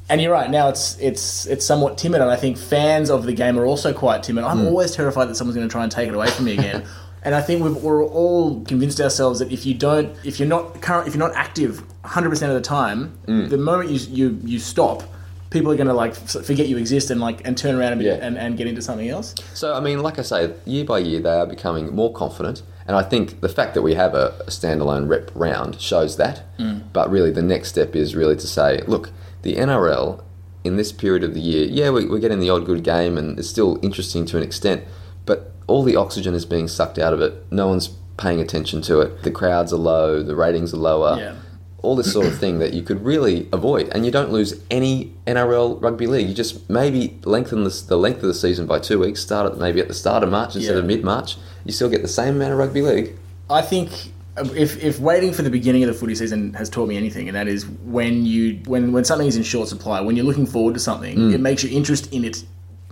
And 0.08 0.20
you're 0.20 0.32
right. 0.32 0.50
Now 0.50 0.68
it's 0.68 0.98
it's 0.98 1.46
it's 1.46 1.64
somewhat 1.64 1.96
timid, 1.96 2.20
and 2.20 2.30
I 2.30 2.36
think 2.36 2.58
fans 2.58 3.10
of 3.10 3.24
the 3.24 3.32
game 3.32 3.58
are 3.58 3.64
also 3.64 3.92
quite 3.94 4.22
timid. 4.22 4.44
I'm 4.44 4.66
always 4.66 4.90
terrified 4.94 5.26
that 5.26 5.34
someone's 5.36 5.56
going 5.56 5.66
to 5.68 5.72
try 5.72 5.82
and 5.82 5.90
take 5.90 6.08
it 6.08 6.14
away 6.14 6.28
from 6.28 6.44
me 6.46 6.52
again. 6.54 6.84
And 7.26 7.34
I 7.34 7.40
think 7.40 7.64
we've, 7.64 7.74
we're 7.76 8.04
all 8.04 8.62
convinced 8.64 9.00
ourselves 9.00 9.38
that 9.38 9.50
if 9.50 9.64
you 9.64 9.72
don't, 9.72 10.14
if 10.24 10.38
you're 10.38 10.46
not 10.46 10.82
current, 10.82 11.08
if 11.08 11.14
you're 11.14 11.26
not 11.26 11.34
active 11.34 11.80
100 12.02 12.28
percent 12.28 12.52
of 12.52 12.56
the 12.56 12.60
time, 12.68 13.16
Hmm. 13.24 13.48
the 13.48 13.56
moment 13.56 13.88
you 13.88 13.98
you 14.10 14.38
you 14.44 14.58
stop, 14.58 15.02
people 15.48 15.72
are 15.72 15.74
going 15.74 15.86
to 15.86 15.94
like 15.94 16.14
forget 16.14 16.68
you 16.68 16.76
exist 16.76 17.10
and 17.10 17.22
like 17.22 17.40
and 17.46 17.56
turn 17.56 17.76
around 17.76 17.94
and, 17.94 18.02
Yeah. 18.02 18.18
and, 18.20 18.36
and 18.36 18.58
get 18.58 18.66
into 18.66 18.82
something 18.82 19.08
else. 19.08 19.34
So, 19.54 19.72
I 19.72 19.80
mean, 19.80 20.02
like 20.02 20.18
I 20.18 20.22
say, 20.22 20.52
year 20.66 20.84
by 20.84 20.98
year, 20.98 21.18
they 21.22 21.30
are 21.30 21.46
becoming 21.46 21.94
more 21.96 22.12
confident. 22.12 22.60
And 22.86 22.96
I 22.96 23.02
think 23.02 23.40
the 23.40 23.48
fact 23.48 23.74
that 23.74 23.82
we 23.82 23.94
have 23.94 24.14
a, 24.14 24.34
a 24.40 24.50
standalone 24.50 25.08
rep 25.08 25.30
round 25.34 25.80
shows 25.80 26.16
that. 26.18 26.42
Mm. 26.58 26.84
But 26.92 27.10
really, 27.10 27.30
the 27.30 27.42
next 27.42 27.68
step 27.70 27.96
is 27.96 28.14
really 28.14 28.36
to 28.36 28.46
say, 28.46 28.82
look, 28.86 29.10
the 29.42 29.56
NRL 29.56 30.22
in 30.64 30.76
this 30.76 30.92
period 30.92 31.24
of 31.24 31.34
the 31.34 31.40
year, 31.40 31.66
yeah, 31.66 31.90
we, 31.90 32.06
we're 32.06 32.18
getting 32.18 32.40
the 32.40 32.50
odd 32.50 32.64
good 32.66 32.82
game 32.84 33.16
and 33.18 33.38
it's 33.38 33.48
still 33.48 33.78
interesting 33.82 34.24
to 34.26 34.36
an 34.36 34.42
extent, 34.42 34.82
but 35.26 35.52
all 35.66 35.82
the 35.82 35.96
oxygen 35.96 36.34
is 36.34 36.44
being 36.46 36.68
sucked 36.68 36.98
out 36.98 37.12
of 37.12 37.20
it. 37.20 37.32
No 37.50 37.68
one's 37.68 37.88
paying 38.16 38.40
attention 38.40 38.80
to 38.82 39.00
it. 39.00 39.22
The 39.22 39.30
crowds 39.30 39.72
are 39.72 39.78
low, 39.78 40.22
the 40.22 40.36
ratings 40.36 40.72
are 40.72 40.78
lower. 40.78 41.18
Yeah. 41.18 41.34
All 41.82 41.96
this 41.96 42.10
sort 42.10 42.26
of 42.26 42.38
thing 42.38 42.60
that 42.60 42.72
you 42.72 42.80
could 42.82 43.04
really 43.04 43.46
avoid, 43.52 43.90
and 43.90 44.06
you 44.06 44.10
don't 44.10 44.32
lose 44.32 44.58
any 44.70 45.12
NRL 45.26 45.82
rugby 45.82 46.06
league. 46.06 46.26
You 46.28 46.34
just 46.34 46.70
maybe 46.70 47.18
lengthen 47.24 47.64
the, 47.64 47.84
the 47.88 47.98
length 47.98 48.22
of 48.22 48.28
the 48.28 48.32
season 48.32 48.64
by 48.66 48.78
two 48.78 48.98
weeks. 48.98 49.20
Start 49.20 49.52
at 49.52 49.58
maybe 49.58 49.80
at 49.80 49.88
the 49.88 49.92
start 49.94 50.22
of 50.22 50.30
March 50.30 50.56
instead 50.56 50.72
Yeah. 50.72 50.78
of 50.78 50.86
mid 50.86 51.04
March. 51.04 51.36
You 51.64 51.72
still 51.72 51.88
get 51.88 52.02
the 52.02 52.08
same 52.08 52.36
amount 52.36 52.52
of 52.52 52.58
rugby 52.58 52.82
league. 52.82 53.16
I 53.50 53.62
think 53.62 53.90
if, 54.36 54.82
if 54.82 54.98
waiting 54.98 55.32
for 55.32 55.42
the 55.42 55.50
beginning 55.50 55.82
of 55.84 55.88
the 55.88 55.94
footy 55.94 56.14
season 56.14 56.54
has 56.54 56.68
taught 56.68 56.88
me 56.88 56.96
anything, 56.96 57.28
and 57.28 57.36
that 57.36 57.48
is 57.48 57.66
when 57.66 58.26
you 58.26 58.60
when 58.66 58.92
when 58.92 59.04
something 59.04 59.26
is 59.26 59.36
in 59.36 59.42
short 59.42 59.68
supply, 59.68 60.00
when 60.00 60.16
you're 60.16 60.26
looking 60.26 60.46
forward 60.46 60.74
to 60.74 60.80
something, 60.80 61.32
it 61.32 61.40
makes 61.40 61.62
your 61.62 61.72
interest 61.72 62.12
in 62.12 62.24
it, 62.24 62.42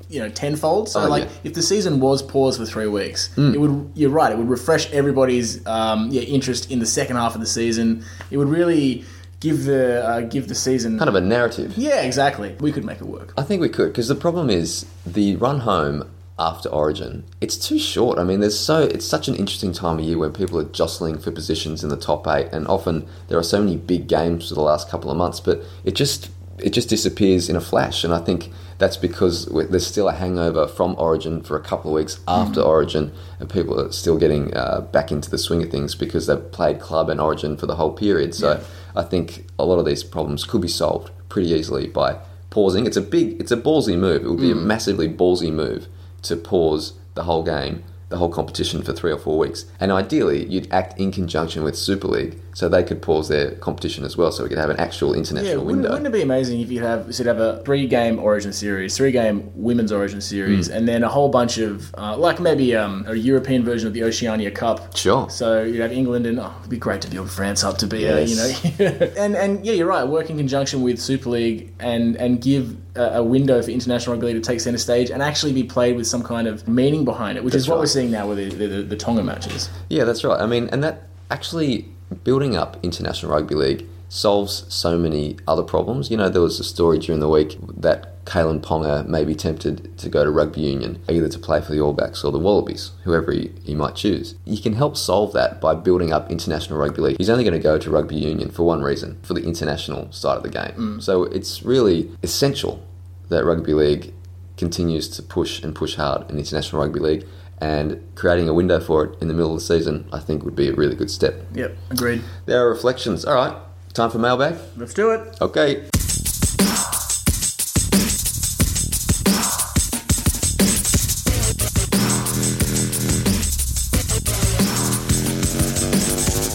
you 0.08 0.20
know, 0.20 0.28
tenfold. 0.28 0.88
So 0.88 1.00
Mm. 1.00 1.06
Oh, 1.06 1.08
like 1.08 1.24
yeah. 1.24 1.28
Mm. 1.30 1.44
if 1.44 1.54
the 1.54 1.62
season 1.62 2.00
was 2.00 2.22
paused 2.22 2.60
for 2.60 2.66
three 2.66 2.86
weeks, 2.86 3.30
it 3.36 3.58
would. 3.60 3.90
You're 3.94 4.10
right. 4.10 4.30
It 4.32 4.38
would 4.38 4.48
refresh 4.48 4.90
everybody's 4.92 5.66
um, 5.66 6.08
yeah 6.10 6.22
interest 6.22 6.70
in 6.70 6.78
the 6.78 6.86
second 6.86 7.16
half 7.16 7.34
of 7.34 7.40
the 7.40 7.46
season. 7.46 8.04
It 8.30 8.36
would 8.36 8.48
really 8.48 9.04
give 9.40 9.64
the 9.64 10.06
uh, 10.06 10.20
give 10.20 10.46
the 10.46 10.54
season 10.54 10.98
Kind 10.98 11.08
of 11.08 11.16
a 11.16 11.20
narrative. 11.20 11.76
yeah 11.76 12.02
exactly. 12.02 12.54
We 12.60 12.70
could 12.72 12.84
make 12.84 13.00
it 13.00 13.06
work. 13.06 13.34
I 13.36 13.42
think 13.42 13.60
we 13.60 13.68
could 13.68 13.88
because 13.88 14.06
the 14.08 14.14
problem 14.14 14.48
is 14.50 14.86
the 15.04 15.34
run 15.36 15.58
home 15.60 16.08
after 16.38 16.68
Origin. 16.68 17.24
It's 17.40 17.56
too 17.56 17.78
short. 17.78 18.18
I 18.18 18.24
mean, 18.24 18.40
there's 18.40 18.58
so 18.58 18.82
it's 18.82 19.06
such 19.06 19.28
an 19.28 19.34
interesting 19.34 19.72
time 19.72 19.98
of 19.98 20.04
year 20.04 20.18
when 20.18 20.32
people 20.32 20.58
are 20.58 20.64
jostling 20.64 21.18
for 21.18 21.30
positions 21.30 21.84
in 21.84 21.90
the 21.90 21.96
top 21.96 22.26
eight, 22.26 22.48
and 22.52 22.66
often 22.66 23.06
there 23.28 23.38
are 23.38 23.42
so 23.42 23.60
many 23.60 23.76
big 23.76 24.08
games 24.08 24.48
for 24.48 24.54
the 24.54 24.62
last 24.62 24.88
couple 24.88 25.10
of 25.10 25.16
months, 25.16 25.40
but 25.40 25.62
it 25.84 25.94
just 25.94 26.30
it 26.58 26.70
just 26.70 26.88
disappears 26.88 27.48
in 27.48 27.56
a 27.56 27.60
flash. 27.60 28.04
And 28.04 28.14
I 28.14 28.18
think 28.18 28.50
that's 28.78 28.96
because 28.96 29.46
there's 29.46 29.86
still 29.86 30.08
a 30.08 30.12
hangover 30.12 30.66
from 30.66 30.94
Origin 30.98 31.42
for 31.42 31.56
a 31.56 31.62
couple 31.62 31.90
of 31.90 31.94
weeks 31.94 32.20
after 32.26 32.60
Origin, 32.60 33.12
and 33.38 33.48
people 33.48 33.80
are 33.80 33.92
still 33.92 34.18
getting 34.18 34.54
uh, 34.56 34.80
back 34.80 35.12
into 35.12 35.30
the 35.30 35.38
swing 35.38 35.62
of 35.62 35.70
things 35.70 35.94
because 35.94 36.26
they've 36.26 36.52
played 36.52 36.80
club 36.80 37.08
and 37.08 37.20
Origin 37.20 37.56
for 37.56 37.66
the 37.66 37.76
whole 37.76 37.92
period. 37.92 38.34
So 38.34 38.62
I 38.96 39.02
think 39.02 39.46
a 39.58 39.64
lot 39.64 39.78
of 39.78 39.84
these 39.84 40.02
problems 40.02 40.44
could 40.44 40.62
be 40.62 40.68
solved 40.68 41.10
pretty 41.28 41.50
easily 41.50 41.88
by 41.88 42.18
pausing. 42.50 42.86
It's 42.86 42.96
a 42.96 43.02
big, 43.02 43.40
it's 43.40 43.52
a 43.52 43.56
ballsy 43.56 43.96
move. 43.96 44.24
It 44.24 44.28
would 44.28 44.40
be 44.40 44.50
a 44.50 44.56
massively 44.56 45.08
ballsy 45.08 45.52
move 45.52 45.88
to 46.22 46.36
pause 46.36 46.94
the 47.14 47.24
whole 47.24 47.42
game, 47.42 47.84
the 48.08 48.18
whole 48.18 48.28
competition 48.28 48.82
for 48.82 48.92
three 48.92 49.12
or 49.12 49.18
four 49.18 49.38
weeks. 49.38 49.66
And 49.80 49.90
ideally, 49.90 50.46
you'd 50.46 50.72
act 50.72 50.98
in 50.98 51.12
conjunction 51.12 51.62
with 51.62 51.76
Super 51.76 52.08
League 52.08 52.38
so 52.54 52.68
they 52.68 52.82
could 52.82 53.00
pause 53.00 53.28
their 53.28 53.52
competition 53.52 54.04
as 54.04 54.16
well, 54.16 54.30
so 54.30 54.42
we 54.42 54.48
could 54.50 54.58
have 54.58 54.70
an 54.70 54.76
actual 54.78 55.12
Yeah, 55.12 55.18
international 55.20 55.64
wouldn't, 55.64 55.66
window. 55.82 55.88
wouldn't 55.90 56.06
it 56.06 56.12
be 56.12 56.22
amazing 56.22 56.60
if 56.60 56.70
you 56.70 56.80
have 56.80 57.14
should 57.14 57.26
have 57.26 57.40
a 57.40 57.62
three 57.64 57.86
game 57.86 58.18
Origin 58.18 58.52
series, 58.52 58.96
three 58.96 59.10
game 59.12 59.50
Women's 59.54 59.90
Origin 59.92 60.20
series, 60.20 60.66
Hmm. 60.68 60.74
and 60.74 60.88
then 60.88 61.02
a 61.02 61.08
whole 61.08 61.28
bunch 61.30 61.58
of 61.58 61.94
uh, 61.96 62.16
like 62.16 62.40
maybe 62.40 62.76
um, 62.76 63.04
a 63.08 63.14
European 63.14 63.64
version 63.64 63.86
of 63.88 63.94
the 63.94 64.02
Oceania 64.04 64.50
Cup. 64.50 64.96
Sure. 64.96 65.28
So 65.30 65.62
you'd 65.62 65.80
have 65.80 65.92
England 65.92 66.26
and 66.26 66.38
oh, 66.40 66.52
it'd 66.60 66.70
be 66.70 66.76
great 66.76 67.00
to 67.02 67.08
build 67.10 67.30
France 67.30 67.64
up 67.64 67.78
to 67.78 67.86
be 67.86 68.04
a, 68.04 68.22
you 68.22 68.36
know, 68.36 68.52
and 69.16 69.34
and 69.36 69.64
yeah, 69.64 69.72
you're 69.72 69.86
right. 69.86 70.04
Work 70.04 70.30
in 70.30 70.36
conjunction 70.36 70.82
with 70.82 71.00
Super 71.00 71.30
League 71.30 71.72
and 71.80 72.16
and 72.16 72.40
give 72.42 72.76
a, 72.96 73.02
a 73.20 73.22
window 73.22 73.62
for 73.62 73.70
international 73.70 74.14
rugby 74.16 74.34
to 74.34 74.40
take 74.40 74.60
centre 74.60 74.78
stage 74.78 75.10
and 75.10 75.22
actually 75.22 75.52
be 75.54 75.64
played 75.64 75.96
with 75.96 76.06
some 76.06 76.22
kind 76.22 76.46
of 76.46 76.68
meaning 76.68 77.04
behind 77.04 77.38
it, 77.38 77.44
which 77.44 77.54
is 77.54 77.62
That's 77.62 77.68
what 77.70 77.76
right. 77.76 77.80
we're 77.80 77.86
seeing 77.86 78.10
now 78.10 78.28
with 78.28 78.36
the, 78.38 78.48
the, 78.54 78.66
the, 78.76 78.82
the 78.82 78.96
Tonga 78.96 79.22
matches. 79.22 79.70
Yeah, 79.88 80.04
that's 80.04 80.22
right. 80.24 80.38
I 80.38 80.44
mean, 80.46 80.68
and 80.70 80.84
that 80.84 81.08
actually 81.30 81.88
building 82.14 82.56
up 82.56 82.78
international 82.82 83.32
rugby 83.32 83.54
league 83.54 83.86
solves 84.08 84.66
so 84.68 84.98
many 84.98 85.38
other 85.48 85.62
problems. 85.62 86.10
You 86.10 86.18
know, 86.18 86.28
there 86.28 86.42
was 86.42 86.60
a 86.60 86.64
story 86.64 86.98
during 86.98 87.20
the 87.20 87.28
week 87.28 87.56
that 87.78 88.24
Kalyn 88.26 88.60
Ponga 88.60 89.06
may 89.06 89.24
be 89.24 89.34
tempted 89.34 89.96
to 89.98 90.08
go 90.10 90.22
to 90.22 90.30
rugby 90.30 90.60
union, 90.60 91.02
either 91.08 91.28
to 91.28 91.38
play 91.38 91.62
for 91.62 91.72
the 91.72 91.80
All 91.80 91.94
Blacks 91.94 92.22
or 92.22 92.30
the 92.30 92.38
Wallabies, 92.38 92.92
whoever 93.04 93.32
he, 93.32 93.52
he 93.64 93.74
might 93.74 93.94
choose. 93.94 94.34
You 94.44 94.60
can 94.60 94.74
help 94.74 94.96
solve 94.96 95.32
that 95.32 95.60
by 95.60 95.74
building 95.74 96.12
up 96.12 96.30
international 96.30 96.78
rugby 96.78 97.00
league. 97.00 97.16
He's 97.16 97.30
only 97.30 97.42
going 97.42 97.54
to 97.54 97.58
go 97.58 97.78
to 97.78 97.90
rugby 97.90 98.16
union 98.16 98.50
for 98.50 98.64
one 98.64 98.82
reason, 98.82 99.18
for 99.22 99.32
the 99.32 99.42
international 99.44 100.12
side 100.12 100.36
of 100.36 100.42
the 100.42 100.50
game. 100.50 100.72
Mm. 100.76 101.02
So 101.02 101.24
it's 101.24 101.62
really 101.62 102.10
essential 102.22 102.86
that 103.30 103.44
rugby 103.44 103.72
league 103.72 104.12
continues 104.56 105.08
to 105.08 105.22
push 105.22 105.62
and 105.62 105.74
push 105.74 105.96
hard 105.96 106.30
in 106.30 106.38
international 106.38 106.82
rugby 106.82 107.00
league. 107.00 107.26
And 107.62 108.02
creating 108.16 108.48
a 108.48 108.54
window 108.54 108.80
for 108.80 109.04
it 109.04 109.22
in 109.22 109.28
the 109.28 109.34
middle 109.34 109.54
of 109.54 109.60
the 109.60 109.64
season, 109.64 110.08
I 110.12 110.18
think, 110.18 110.42
would 110.42 110.56
be 110.56 110.68
a 110.68 110.72
really 110.72 110.96
good 110.96 111.12
step. 111.12 111.36
Yep, 111.54 111.76
agreed. 111.90 112.22
There 112.44 112.60
are 112.60 112.68
reflections. 112.68 113.24
All 113.24 113.36
right, 113.36 113.56
time 113.92 114.10
for 114.10 114.18
mailbag. 114.18 114.56
Let's 114.76 114.92
do 114.92 115.12
it. 115.12 115.40
Okay. 115.40 115.84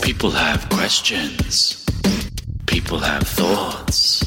People 0.03 0.31
have 0.31 0.67
questions. 0.69 1.85
People 2.65 2.99
have 2.99 3.23
thoughts. 3.23 4.25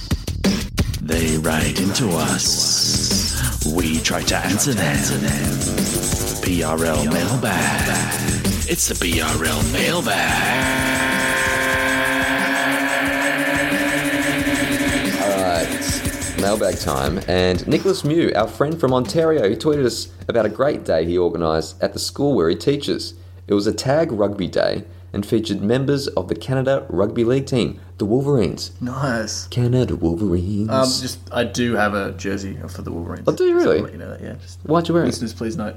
They 1.02 1.36
write 1.36 1.78
into 1.78 2.08
us. 2.08 3.66
We 3.76 4.00
try 4.00 4.22
to 4.22 4.36
answer 4.38 4.72
them. 4.72 5.89
PRL 6.50 7.04
mailbag. 7.12 8.44
It's 8.68 8.88
the 8.88 8.94
BRL 8.94 9.72
mailbag. 9.72 10.16
Alright, 15.22 16.40
mailbag 16.40 16.80
time. 16.80 17.20
And 17.28 17.64
Nicholas 17.68 18.02
Mew, 18.02 18.32
our 18.34 18.48
friend 18.48 18.80
from 18.80 18.92
Ontario, 18.92 19.48
he 19.48 19.54
tweeted 19.54 19.84
us 19.84 20.08
about 20.26 20.44
a 20.44 20.48
great 20.48 20.84
day 20.84 21.04
he 21.04 21.16
organised 21.16 21.80
at 21.80 21.92
the 21.92 22.00
school 22.00 22.34
where 22.34 22.48
he 22.48 22.56
teaches. 22.56 23.14
It 23.46 23.54
was 23.54 23.68
a 23.68 23.72
tag 23.72 24.10
rugby 24.10 24.48
day 24.48 24.82
and 25.12 25.24
featured 25.26 25.60
members 25.60 26.06
of 26.08 26.28
the 26.28 26.34
Canada 26.34 26.86
Rugby 26.88 27.24
League 27.24 27.46
team, 27.46 27.80
the 27.98 28.04
Wolverines. 28.04 28.72
Nice. 28.80 29.46
Canada 29.48 29.96
Wolverines. 29.96 30.70
Um, 30.70 30.84
just 30.84 31.18
I 31.32 31.44
do 31.44 31.74
have 31.74 31.94
a 31.94 32.12
jersey 32.12 32.58
for 32.68 32.82
the 32.82 32.92
Wolverines. 32.92 33.24
Oh, 33.26 33.32
do 33.32 33.44
you 33.44 33.56
really? 33.56 33.80
Just 33.80 33.92
you 33.92 33.98
know 33.98 34.10
that, 34.10 34.20
yeah. 34.20 34.34
Just 34.34 34.60
Why'd 34.64 34.88
you 34.88 34.94
wear 34.94 35.02
it? 35.04 35.06
listeners, 35.06 35.34
please 35.34 35.56
note. 35.56 35.76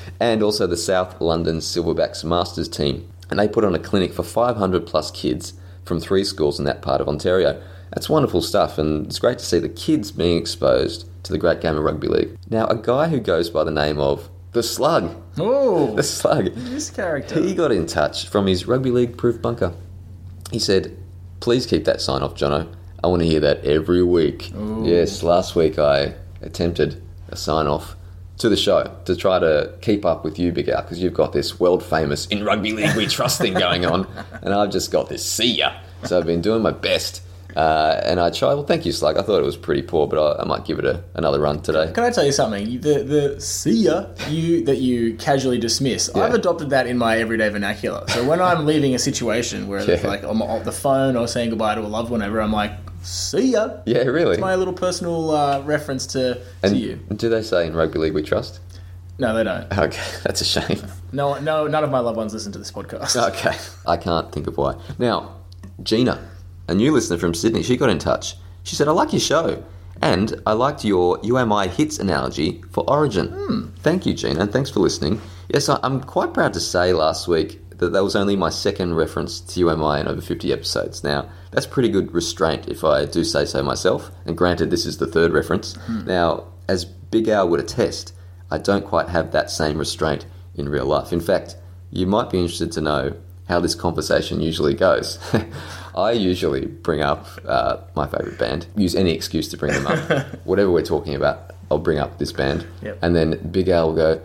and 0.20 0.42
also 0.42 0.66
the 0.66 0.76
South 0.76 1.20
London 1.20 1.58
Silverbacks 1.58 2.24
Masters 2.24 2.68
team. 2.68 3.08
And 3.30 3.38
they 3.38 3.48
put 3.48 3.64
on 3.64 3.74
a 3.74 3.78
clinic 3.78 4.12
for 4.12 4.22
500 4.22 4.86
plus 4.86 5.10
kids 5.10 5.54
from 5.84 6.00
three 6.00 6.24
schools 6.24 6.58
in 6.58 6.64
that 6.66 6.82
part 6.82 7.00
of 7.00 7.08
Ontario. 7.08 7.62
That's 7.90 8.08
wonderful 8.08 8.40
stuff, 8.40 8.78
and 8.78 9.06
it's 9.06 9.18
great 9.18 9.38
to 9.38 9.44
see 9.44 9.58
the 9.58 9.68
kids 9.68 10.12
being 10.12 10.38
exposed 10.38 11.06
to 11.24 11.32
the 11.32 11.38
great 11.38 11.60
game 11.60 11.76
of 11.76 11.84
rugby 11.84 12.08
league. 12.08 12.36
Now, 12.48 12.66
a 12.66 12.76
guy 12.76 13.08
who 13.08 13.20
goes 13.20 13.50
by 13.50 13.64
the 13.64 13.70
name 13.70 13.98
of 13.98 14.28
the 14.52 14.62
Slug, 14.62 15.14
oh, 15.38 15.94
the 15.94 16.02
Slug, 16.02 16.54
this 16.54 16.90
character. 16.90 17.40
he 17.42 17.54
got 17.54 17.72
in 17.72 17.86
touch 17.86 18.28
from 18.28 18.46
his 18.46 18.66
rugby 18.66 18.90
league 18.90 19.16
proof 19.16 19.40
bunker. 19.40 19.72
He 20.50 20.58
said, 20.58 20.96
Please 21.40 21.66
keep 21.66 21.84
that 21.86 22.00
sign 22.00 22.22
off, 22.22 22.34
Jono. 22.34 22.72
I 23.02 23.08
want 23.08 23.22
to 23.22 23.26
hear 23.26 23.40
that 23.40 23.64
every 23.64 24.02
week. 24.04 24.52
Yes, 24.82 25.22
last 25.22 25.56
week 25.56 25.78
I 25.78 26.14
attempted 26.40 27.02
a 27.30 27.36
sign 27.36 27.66
off 27.66 27.96
to 28.38 28.48
the 28.48 28.56
show 28.56 28.94
to 29.06 29.16
try 29.16 29.38
to 29.38 29.72
keep 29.80 30.04
up 30.04 30.24
with 30.24 30.38
you, 30.38 30.52
Big 30.52 30.68
Al, 30.68 30.82
because 30.82 31.02
you've 31.02 31.14
got 31.14 31.32
this 31.32 31.58
world 31.58 31.82
famous 31.82 32.26
in 32.26 32.44
rugby 32.44 32.72
league 32.72 32.94
we 32.96 33.06
trust 33.06 33.40
thing 33.40 33.54
going 33.54 33.86
on, 33.86 34.06
and 34.42 34.54
I've 34.54 34.70
just 34.70 34.92
got 34.92 35.08
this 35.08 35.24
see 35.24 35.52
ya. 35.56 35.72
So 36.04 36.18
I've 36.18 36.26
been 36.26 36.40
doing 36.42 36.62
my 36.62 36.72
best. 36.72 37.22
Uh, 37.56 38.00
and 38.04 38.18
I 38.20 38.30
tried. 38.30 38.54
Well, 38.54 38.64
thank 38.64 38.84
you, 38.86 38.92
Slug. 38.92 39.16
I 39.18 39.22
thought 39.22 39.38
it 39.38 39.44
was 39.44 39.56
pretty 39.56 39.82
poor, 39.82 40.06
but 40.06 40.18
I, 40.18 40.42
I 40.42 40.44
might 40.46 40.64
give 40.64 40.78
it 40.78 40.84
a, 40.84 41.02
another 41.14 41.40
run 41.40 41.60
today. 41.62 41.90
Can 41.92 42.04
I 42.04 42.10
tell 42.10 42.24
you 42.24 42.32
something? 42.32 42.80
The 42.80 43.02
the 43.04 43.40
see 43.40 43.84
ya 43.84 44.06
you 44.28 44.64
that 44.64 44.76
you 44.78 45.14
casually 45.16 45.58
dismiss. 45.58 46.10
Yeah. 46.14 46.22
I've 46.22 46.34
adopted 46.34 46.70
that 46.70 46.86
in 46.86 46.98
my 46.98 47.18
everyday 47.18 47.48
vernacular. 47.48 48.04
So 48.08 48.24
when 48.26 48.40
I'm 48.40 48.64
leaving 48.72 48.94
a 48.94 48.98
situation 48.98 49.68
where 49.68 49.78
it's 49.80 50.02
Yeah. 50.02 50.08
like 50.08 50.22
I'm 50.22 50.40
on 50.42 50.64
the 50.64 50.72
phone 50.72 51.16
or 51.16 51.26
saying 51.28 51.50
goodbye 51.50 51.74
to 51.74 51.80
a 51.80 51.88
loved 51.88 52.10
one, 52.10 52.22
ever, 52.22 52.40
I'm 52.40 52.52
like, 52.52 52.72
"See 53.02 53.52
ya." 53.52 53.78
Yeah, 53.86 54.02
really. 54.04 54.36
My 54.38 54.54
little 54.54 54.74
personal 54.74 55.30
uh, 55.30 55.60
reference 55.62 56.06
to 56.08 56.40
and 56.62 56.72
to 56.74 56.78
you. 56.78 56.96
do 57.16 57.28
they 57.28 57.42
say 57.42 57.66
in 57.66 57.74
rugby 57.74 57.98
league 57.98 58.14
we 58.14 58.22
trust? 58.22 58.60
No, 59.18 59.34
they 59.34 59.44
don't. 59.44 59.70
Okay, 59.78 60.02
that's 60.24 60.40
a 60.40 60.44
shame. 60.44 60.80
No, 61.12 61.38
no, 61.38 61.66
none 61.66 61.84
of 61.84 61.90
my 61.90 61.98
loved 62.00 62.16
ones 62.16 62.32
listen 62.32 62.50
to 62.52 62.58
this 62.58 62.72
podcast. 62.72 63.14
Okay. 63.30 63.56
I 63.86 63.96
can't 63.98 64.32
think 64.32 64.46
of 64.46 64.56
why. 64.56 64.74
Now, 64.98 65.36
Gina, 65.82 66.18
a 66.68 66.74
new 66.74 66.92
listener 66.92 67.18
from 67.18 67.34
Sydney, 67.34 67.62
she 67.62 67.76
got 67.76 67.90
in 67.90 67.98
touch. 67.98 68.36
She 68.62 68.76
said, 68.76 68.88
I 68.88 68.92
like 68.92 69.12
your 69.12 69.20
show. 69.20 69.62
And 70.00 70.40
I 70.46 70.52
liked 70.52 70.84
your 70.84 71.20
You 71.22 71.38
Am 71.38 71.52
I 71.52 71.68
hits 71.68 71.98
analogy 71.98 72.62
for 72.70 72.88
Origin. 72.90 73.28
Hmm. 73.28 73.68
Thank 73.76 74.04
you, 74.04 74.14
Gina, 74.14 74.40
and 74.40 74.52
thanks 74.52 74.68
for 74.68 74.80
listening. 74.80 75.20
Yes, 75.48 75.68
I'm 75.68 76.00
quite 76.00 76.34
proud 76.34 76.52
to 76.54 76.60
say 76.60 76.92
last 76.92 77.28
week 77.28 77.60
that 77.78 77.92
that 77.92 78.02
was 78.02 78.16
only 78.16 78.34
my 78.34 78.50
second 78.50 78.94
reference 78.94 79.40
to 79.40 79.60
You 79.60 79.70
Am 79.70 79.84
I 79.84 80.00
in 80.00 80.08
over 80.08 80.20
50 80.20 80.52
episodes. 80.52 81.04
Now, 81.04 81.28
that's 81.52 81.66
pretty 81.66 81.88
good 81.88 82.12
restraint 82.12 82.68
if 82.68 82.82
I 82.82 83.04
do 83.04 83.22
say 83.22 83.44
so 83.44 83.62
myself. 83.62 84.10
And 84.26 84.36
granted, 84.36 84.70
this 84.70 84.86
is 84.86 84.98
the 84.98 85.06
third 85.06 85.32
reference. 85.32 85.76
Hmm. 85.76 86.04
Now, 86.04 86.48
as 86.68 86.84
Big 86.84 87.28
Al 87.28 87.48
would 87.48 87.60
attest, 87.60 88.12
I 88.50 88.58
don't 88.58 88.84
quite 88.84 89.08
have 89.08 89.32
that 89.32 89.50
same 89.50 89.78
restraint 89.78 90.26
in 90.54 90.68
real 90.68 90.86
life. 90.86 91.12
In 91.12 91.20
fact, 91.20 91.56
you 91.90 92.06
might 92.06 92.30
be 92.30 92.38
interested 92.38 92.72
to 92.72 92.80
know 92.80 93.16
how 93.48 93.60
this 93.60 93.74
conversation 93.74 94.40
usually 94.40 94.74
goes. 94.74 95.18
I 95.94 96.12
usually 96.12 96.66
bring 96.66 97.02
up 97.02 97.26
uh, 97.46 97.78
my 97.94 98.06
favourite 98.06 98.38
band, 98.38 98.66
use 98.76 98.94
any 98.94 99.12
excuse 99.12 99.48
to 99.48 99.56
bring 99.56 99.72
them 99.74 99.86
up. 99.86 100.24
Whatever 100.44 100.70
we're 100.70 100.82
talking 100.82 101.14
about, 101.14 101.50
I'll 101.70 101.78
bring 101.78 101.98
up 101.98 102.18
this 102.18 102.32
band. 102.32 102.66
Yep. 102.82 102.98
And 103.02 103.14
then 103.14 103.48
Big 103.50 103.68
Al 103.68 103.88
will 103.88 103.96
go, 103.96 104.20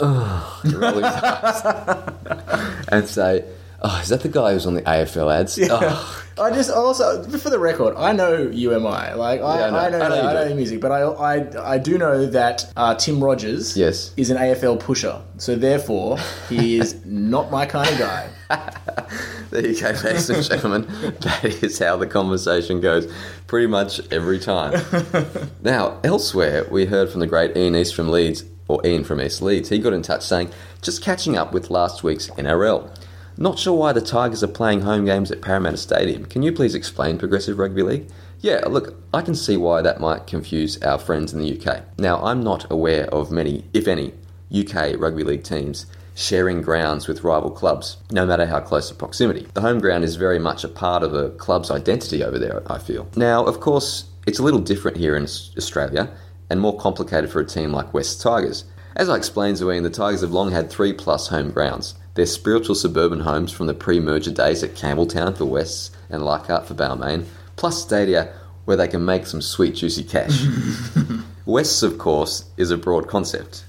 oh, 0.00 0.60
roll 0.64 0.94
his 0.94 1.04
eyes, 1.04 2.84
and 2.88 3.08
say, 3.08 3.44
oh, 3.82 4.00
is 4.02 4.08
that 4.08 4.22
the 4.22 4.28
guy 4.28 4.52
who's 4.52 4.66
on 4.66 4.74
the 4.74 4.82
AFL 4.82 5.32
ads? 5.32 5.58
Oh, 5.62 6.20
I 6.36 6.50
just 6.50 6.68
also, 6.70 7.22
for 7.38 7.48
the 7.50 7.60
record, 7.60 7.94
I 7.96 8.10
know 8.12 8.36
You 8.36 8.74
Am 8.74 8.84
I. 8.86 9.14
Like 9.14 9.40
I, 9.40 9.58
Yeah, 9.60 9.66
I 9.66 9.70
know. 9.70 9.76
I 9.78 9.88
know, 9.90 10.00
I 10.00 10.08
know 10.08 10.14
you 10.16 10.28
I 10.38 10.48
know 10.48 10.54
music, 10.56 10.80
but 10.80 10.90
I, 10.90 11.02
I, 11.02 11.74
I 11.74 11.78
do 11.78 11.96
know 11.96 12.26
that 12.26 12.72
uh, 12.76 12.96
Tim 12.96 13.22
Rogers 13.22 13.76
Yes. 13.76 14.12
is 14.16 14.30
an 14.30 14.36
AFL 14.38 14.80
pusher. 14.80 15.22
So 15.38 15.54
therefore, 15.54 16.18
he 16.48 16.76
is 16.76 17.04
not 17.06 17.52
my 17.52 17.66
kind 17.66 17.88
of 17.88 17.98
guy. 18.00 18.28
There 19.54 19.64
you 19.64 19.80
go, 19.80 19.90
ladies 20.04 20.28
and 20.30 20.42
gentlemen. 20.42 20.88
That 21.20 21.44
is 21.44 21.78
how 21.78 21.96
the 21.96 22.08
conversation 22.08 22.80
goes 22.80 23.06
pretty 23.46 23.68
much 23.68 24.00
every 24.10 24.40
time. 24.40 24.82
now, 25.62 26.00
elsewhere, 26.02 26.66
we 26.72 26.86
heard 26.86 27.08
from 27.08 27.20
the 27.20 27.28
great 27.28 27.56
Ian 27.56 27.76
East 27.76 27.94
from 27.94 28.08
Leeds, 28.08 28.44
or 28.66 28.84
Ian 28.84 29.04
from 29.04 29.20
East 29.20 29.40
Leeds. 29.40 29.68
He 29.68 29.78
got 29.78 29.92
in 29.92 30.02
touch 30.02 30.24
saying, 30.24 30.50
just 30.82 31.02
catching 31.02 31.36
up 31.36 31.52
with 31.52 31.70
last 31.70 32.02
week's 32.02 32.30
NRL. 32.30 32.98
Not 33.36 33.60
sure 33.60 33.78
why 33.78 33.92
the 33.92 34.00
Tigers 34.00 34.42
are 34.42 34.48
playing 34.48 34.80
home 34.80 35.04
games 35.04 35.30
at 35.30 35.40
Parramatta 35.40 35.76
Stadium. 35.76 36.24
Can 36.24 36.42
you 36.42 36.50
please 36.50 36.74
explain 36.74 37.16
Progressive 37.16 37.56
Rugby 37.56 37.84
League? 37.84 38.08
Yeah, 38.40 38.60
look, 38.66 39.00
I 39.14 39.22
can 39.22 39.36
see 39.36 39.56
why 39.56 39.82
that 39.82 40.00
might 40.00 40.26
confuse 40.26 40.82
our 40.82 40.98
friends 40.98 41.32
in 41.32 41.38
the 41.38 41.60
UK. 41.60 41.84
Now, 41.96 42.20
I'm 42.24 42.42
not 42.42 42.68
aware 42.72 43.04
of 43.14 43.30
many, 43.30 43.66
if 43.72 43.86
any, 43.86 44.14
UK 44.52 44.98
rugby 44.98 45.22
league 45.22 45.44
teams 45.44 45.86
sharing 46.14 46.62
grounds 46.62 47.08
with 47.08 47.24
rival 47.24 47.50
clubs, 47.50 47.96
no 48.10 48.24
matter 48.24 48.46
how 48.46 48.60
close 48.60 48.88
the 48.88 48.94
proximity. 48.94 49.46
The 49.54 49.60
home 49.60 49.80
ground 49.80 50.04
is 50.04 50.16
very 50.16 50.38
much 50.38 50.64
a 50.64 50.68
part 50.68 51.02
of 51.02 51.12
a 51.12 51.30
club's 51.30 51.70
identity 51.70 52.22
over 52.22 52.38
there, 52.38 52.62
I 52.70 52.78
feel. 52.78 53.08
Now, 53.16 53.44
of 53.44 53.60
course, 53.60 54.04
it's 54.26 54.38
a 54.38 54.42
little 54.42 54.60
different 54.60 54.96
here 54.96 55.16
in 55.16 55.24
Australia 55.24 56.10
and 56.48 56.60
more 56.60 56.78
complicated 56.78 57.30
for 57.30 57.40
a 57.40 57.46
team 57.46 57.72
like 57.72 57.92
Wests 57.92 58.22
Tigers. 58.22 58.64
As 58.96 59.08
I 59.08 59.16
explained, 59.16 59.56
Zoe, 59.56 59.80
the 59.80 59.90
Tigers 59.90 60.20
have 60.20 60.30
long 60.30 60.52
had 60.52 60.70
three 60.70 60.92
plus 60.92 61.28
home 61.28 61.50
grounds. 61.50 61.94
They're 62.14 62.26
spiritual 62.26 62.76
suburban 62.76 63.20
homes 63.20 63.50
from 63.50 63.66
the 63.66 63.74
pre 63.74 63.98
merger 63.98 64.30
days 64.30 64.62
at 64.62 64.74
Campbelltown 64.74 65.36
for 65.36 65.46
Wests 65.46 65.90
and 66.10 66.24
Leichhardt 66.24 66.66
for 66.66 66.74
Balmain, 66.74 67.24
plus 67.56 67.82
stadia 67.82 68.32
where 68.64 68.76
they 68.76 68.88
can 68.88 69.04
make 69.04 69.26
some 69.26 69.42
sweet, 69.42 69.74
juicy 69.74 70.04
cash. 70.04 70.44
Wests, 71.46 71.82
of 71.82 71.98
course, 71.98 72.44
is 72.56 72.70
a 72.70 72.78
broad 72.78 73.08
concept. 73.08 73.64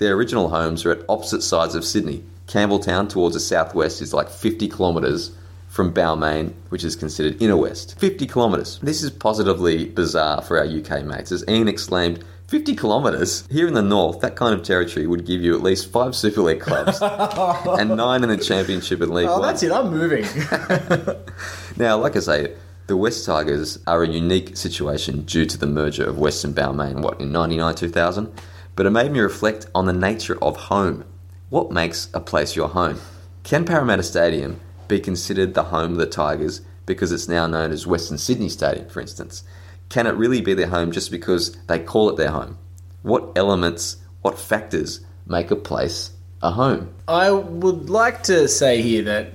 Their 0.00 0.14
original 0.14 0.48
homes 0.48 0.86
are 0.86 0.92
at 0.92 1.04
opposite 1.10 1.42
sides 1.42 1.74
of 1.74 1.84
Sydney. 1.84 2.24
Campbelltown 2.46 3.06
towards 3.10 3.34
the 3.34 3.40
southwest 3.40 4.00
is 4.00 4.14
like 4.14 4.30
50 4.30 4.66
kilometres 4.68 5.30
from 5.68 5.92
Balmain, 5.92 6.54
which 6.70 6.84
is 6.84 6.96
considered 6.96 7.40
inner 7.40 7.56
west. 7.58 7.98
50 8.00 8.26
kilometres. 8.26 8.78
This 8.82 9.02
is 9.02 9.10
positively 9.10 9.84
bizarre 9.88 10.40
for 10.40 10.56
our 10.58 10.64
UK 10.64 11.04
mates. 11.04 11.30
As 11.32 11.44
Ian 11.46 11.68
exclaimed, 11.68 12.24
50 12.48 12.76
kilometres? 12.76 13.46
Here 13.50 13.68
in 13.68 13.74
the 13.74 13.82
north, 13.82 14.20
that 14.22 14.36
kind 14.36 14.54
of 14.54 14.62
territory 14.62 15.06
would 15.06 15.26
give 15.26 15.42
you 15.42 15.54
at 15.54 15.62
least 15.62 15.92
five 15.92 16.16
Super 16.16 16.40
League 16.40 16.60
clubs 16.62 16.98
and 17.02 17.94
nine 17.94 18.22
in 18.24 18.30
the 18.30 18.38
Championship 18.38 19.02
and 19.02 19.12
League 19.12 19.28
Oh, 19.28 19.38
One. 19.38 19.42
that's 19.42 19.62
it. 19.62 19.70
I'm 19.70 19.90
moving. 19.90 20.24
Now, 21.76 21.98
like 21.98 22.16
I 22.16 22.20
say, 22.20 22.54
the 22.88 22.96
Wests 22.96 23.24
Tigers 23.26 23.78
are 23.86 24.02
a 24.02 24.08
unique 24.08 24.56
situation 24.56 25.22
due 25.26 25.44
to 25.46 25.58
the 25.58 25.66
merger 25.66 26.04
of 26.04 26.18
West 26.18 26.42
and 26.44 26.54
Balmain, 26.56 27.02
what, 27.02 27.20
in 27.20 27.30
99 27.32 27.74
2000? 27.74 28.32
But 28.80 28.86
it 28.86 28.92
made 28.92 29.12
me 29.12 29.20
reflect 29.20 29.66
on 29.74 29.84
the 29.84 29.92
nature 29.92 30.42
of 30.42 30.56
home. 30.56 31.04
What 31.50 31.70
makes 31.70 32.08
a 32.14 32.18
place 32.18 32.56
your 32.56 32.68
home? 32.68 32.98
Can 33.42 33.66
Parramatta 33.66 34.02
Stadium 34.02 34.58
be 34.88 34.98
considered 34.98 35.52
the 35.52 35.64
home 35.64 35.92
of 35.92 35.98
the 35.98 36.06
Tigers 36.06 36.62
because 36.86 37.12
it's 37.12 37.28
now 37.28 37.46
known 37.46 37.72
as 37.72 37.86
Western 37.86 38.16
Sydney 38.16 38.48
Stadium, 38.48 38.88
for 38.88 39.02
instance? 39.02 39.44
Can 39.90 40.06
it 40.06 40.14
really 40.14 40.40
be 40.40 40.54
their 40.54 40.68
home 40.68 40.92
just 40.92 41.10
because 41.10 41.58
they 41.66 41.78
call 41.78 42.08
it 42.08 42.16
their 42.16 42.30
home? 42.30 42.56
What 43.02 43.32
elements, 43.36 43.98
what 44.22 44.38
factors 44.38 45.00
make 45.26 45.50
a 45.50 45.56
place 45.56 46.12
a 46.40 46.50
home? 46.50 46.94
I 47.06 47.32
would 47.32 47.90
like 47.90 48.22
to 48.22 48.48
say 48.48 48.80
here 48.80 49.02
that, 49.02 49.34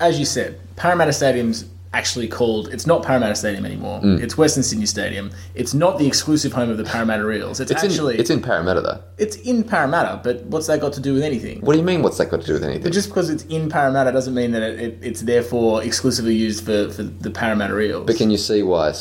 as 0.00 0.18
you 0.18 0.24
said, 0.24 0.58
Parramatta 0.74 1.12
Stadium's 1.12 1.62
actually 1.94 2.28
called. 2.28 2.68
It's 2.72 2.86
not 2.86 3.02
Parramatta 3.02 3.34
Stadium 3.34 3.66
anymore. 3.66 4.00
Mm. 4.00 4.22
It's 4.22 4.36
Western 4.38 4.62
Sydney 4.62 4.86
Stadium. 4.86 5.30
It's 5.54 5.74
not 5.74 5.98
the 5.98 6.06
exclusive 6.06 6.52
home 6.52 6.70
of 6.70 6.78
the 6.78 6.84
Parramatta 6.84 7.28
Eels. 7.30 7.60
It's, 7.60 7.70
It's 7.70 7.84
actually 7.84 8.14
in, 8.14 8.20
it's 8.20 8.30
in 8.30 8.40
Parramatta, 8.40 8.80
though. 8.80 9.02
it's 9.18 9.36
in 9.36 9.62
Parramatta. 9.62 10.20
But 10.24 10.42
what's 10.46 10.66
that 10.68 10.80
got 10.80 10.92
to 10.94 11.00
do 11.00 11.14
with 11.14 11.22
anything? 11.22 11.60
What 11.60 11.74
do 11.74 11.78
you 11.78 11.84
mean? 11.84 12.02
What's 12.02 12.18
that 12.18 12.30
got 12.30 12.40
to 12.40 12.46
do 12.46 12.54
with 12.54 12.64
anything? 12.64 12.82
But 12.82 12.92
just 12.92 13.08
because 13.08 13.28
it's 13.30 13.44
in 13.44 13.68
Parramatta 13.68 14.10
doesn't 14.12 14.34
mean 14.34 14.52
that 14.52 14.62
it, 14.62 14.80
it, 14.80 14.98
it's 15.02 15.20
therefore 15.22 15.82
exclusively 15.82 16.34
used 16.34 16.64
for, 16.64 16.88
for 16.90 17.02
the 17.02 17.30
Parramatta 17.30 17.78
Eels. 17.78 18.06
But 18.06 18.16
can 18.16 18.30
you 18.30 18.38
see 18.38 18.62
why 18.62 18.94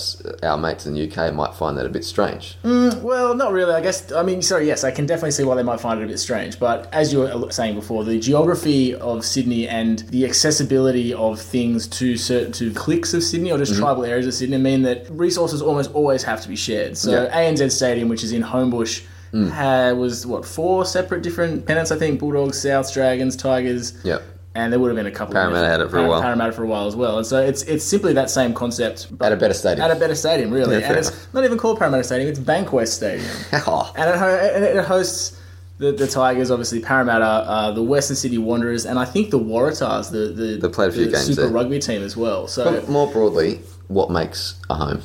our 0.43 0.57
mates 0.57 0.85
in 0.85 0.93
the 0.93 1.09
UK 1.09 1.33
might 1.33 1.53
find 1.55 1.77
that 1.77 1.85
a 1.85 1.89
bit 1.89 2.03
strange? 2.03 2.57
Mm, 2.63 3.01
well, 3.01 3.33
not 3.35 3.51
really. 3.53 3.73
I 3.73 3.81
guess. 3.81 4.11
I 4.11 4.23
mean, 4.23 4.41
sorry. 4.41 4.67
Yes, 4.67 4.83
I 4.83 4.91
can 4.91 5.05
definitely 5.05 5.31
see 5.31 5.43
why 5.43 5.55
they 5.55 5.63
might 5.63 5.79
find 5.79 5.99
it 6.01 6.03
a 6.03 6.07
bit 6.07 6.19
strange. 6.19 6.59
But 6.59 6.93
as 6.93 7.13
you 7.13 7.19
were 7.19 7.51
saying 7.51 7.75
before, 7.75 8.03
the 8.03 8.19
geography 8.19 8.93
of 8.95 9.23
Sydney 9.25 9.67
and 9.67 9.99
the 10.09 10.25
accessibility 10.25 11.13
of 11.13 11.39
things 11.39 11.87
to 11.87 12.17
certain 12.17 12.51
to 12.53 12.71
cliques 12.81 13.13
of 13.13 13.21
Sydney 13.23 13.51
or 13.51 13.59
just 13.59 13.73
mm-hmm. 13.73 13.81
tribal 13.83 14.03
areas 14.05 14.25
of 14.25 14.33
Sydney 14.33 14.57
mean 14.57 14.81
that 14.81 15.07
resources 15.11 15.61
almost 15.61 15.93
always 15.93 16.23
have 16.23 16.41
to 16.41 16.47
be 16.49 16.55
shared. 16.55 16.97
So 16.97 17.11
Yeah. 17.11 17.41
ANZ 17.43 17.71
Stadium, 17.71 18.09
which 18.09 18.23
is 18.23 18.31
in 18.31 18.41
Homebush. 18.41 19.03
Mm. 19.33 19.49
ha- 19.49 19.93
was 19.93 20.25
what 20.25 20.43
four 20.43 20.83
separate 20.83 21.21
different 21.21 21.65
pennants? 21.65 21.89
I 21.91 21.97
think 21.97 22.19
Bulldogs, 22.19 22.57
Souths, 22.57 22.91
Dragons, 22.93 23.35
Tigers. 23.37 23.93
Yep. 24.03 24.21
And 24.55 24.73
there 24.73 24.79
would 24.81 24.89
have 24.89 24.97
been 24.97 25.05
a 25.05 25.11
couple. 25.11 25.33
Parramatta 25.33 25.65
of 25.67 25.71
had 25.71 25.79
it 25.79 25.89
for 25.89 25.99
a 25.99 26.09
while. 26.09 26.21
Parramatta 26.21 26.51
for 26.51 26.63
a 26.63 26.67
while 26.67 26.87
as 26.87 26.97
well, 26.97 27.15
and 27.17 27.25
so 27.25 27.37
it's 27.39 27.61
it's 27.63 27.85
simply 27.85 28.11
that 28.13 28.29
same 28.29 28.53
concept, 28.53 29.07
but 29.17 29.27
At 29.27 29.31
a 29.31 29.37
better 29.37 29.53
stadium. 29.53 29.85
At 29.89 29.95
a 29.95 29.99
better 30.03 30.15
stadium, 30.15 30.51
really, 30.51 30.79
Yeah, 30.79 30.89
and 30.89 30.97
it's 30.97 31.07
enough. 31.09 31.33
not 31.33 31.45
even 31.45 31.57
called 31.57 31.79
Parramatta 31.79 32.03
Stadium; 32.03 32.29
it's 32.29 32.39
Bankwest 32.39 32.89
Stadium 32.89 33.31
Oh, 33.67 33.89
and 33.95 34.09
it, 34.09 34.17
ho- 34.17 34.79
it 34.81 34.83
hosts 34.83 35.39
the, 35.81 35.91
the 35.91 36.07
Tigers, 36.07 36.51
obviously 36.51 36.79
Parramatta, 36.79 37.25
uh, 37.25 37.71
the 37.71 37.81
Western 37.83 38.15
Sydney 38.15 38.37
Wanderers, 38.37 38.85
and 38.85 38.99
I 38.99 39.05
think 39.05 39.31
the 39.31 39.39
Waratahs, 39.39 40.11
the 40.11 40.57
the, 40.61 40.69
played 40.69 40.89
a 40.89 40.91
few 40.93 41.05
games 41.05 41.25
Super 41.25 41.41
there. 41.41 41.49
Rugby 41.49 41.79
team 41.79 42.03
as 42.03 42.15
well. 42.15 42.47
So, 42.47 42.63
but 42.63 42.87
more 42.87 43.11
broadly, 43.11 43.61
what 43.87 44.11
makes 44.11 44.55
a 44.69 44.75
home? 44.75 45.01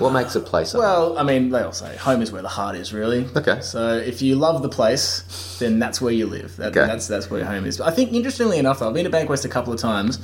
What 0.00 0.12
makes 0.12 0.34
a 0.34 0.40
place 0.40 0.74
a 0.74 0.78
home? 0.78 0.82
well, 0.84 1.18
I 1.18 1.22
mean, 1.22 1.50
they 1.50 1.60
all 1.62 1.70
say 1.72 1.96
home 1.96 2.20
is 2.20 2.32
where 2.32 2.42
the 2.42 2.48
heart 2.48 2.74
is, 2.74 2.92
really. 2.92 3.26
Okay. 3.36 3.60
So 3.60 3.96
if 3.96 4.20
you 4.20 4.34
love 4.34 4.60
the 4.62 4.68
place, 4.68 5.56
then 5.60 5.78
that's 5.78 6.00
where 6.00 6.12
you 6.12 6.26
live. 6.26 6.56
That, 6.56 6.76
Okay. 6.76 6.84
That's 6.86 7.06
that's 7.06 7.30
where 7.30 7.44
home 7.44 7.64
is. 7.64 7.80
I 7.80 7.92
think 7.92 8.12
interestingly 8.12 8.58
enough, 8.58 8.80
though, 8.80 8.88
I've 8.88 8.94
been 8.94 9.04
to 9.04 9.10
Bankwest 9.10 9.44
a 9.44 9.48
couple 9.48 9.72
of 9.72 9.78
times, 9.78 10.18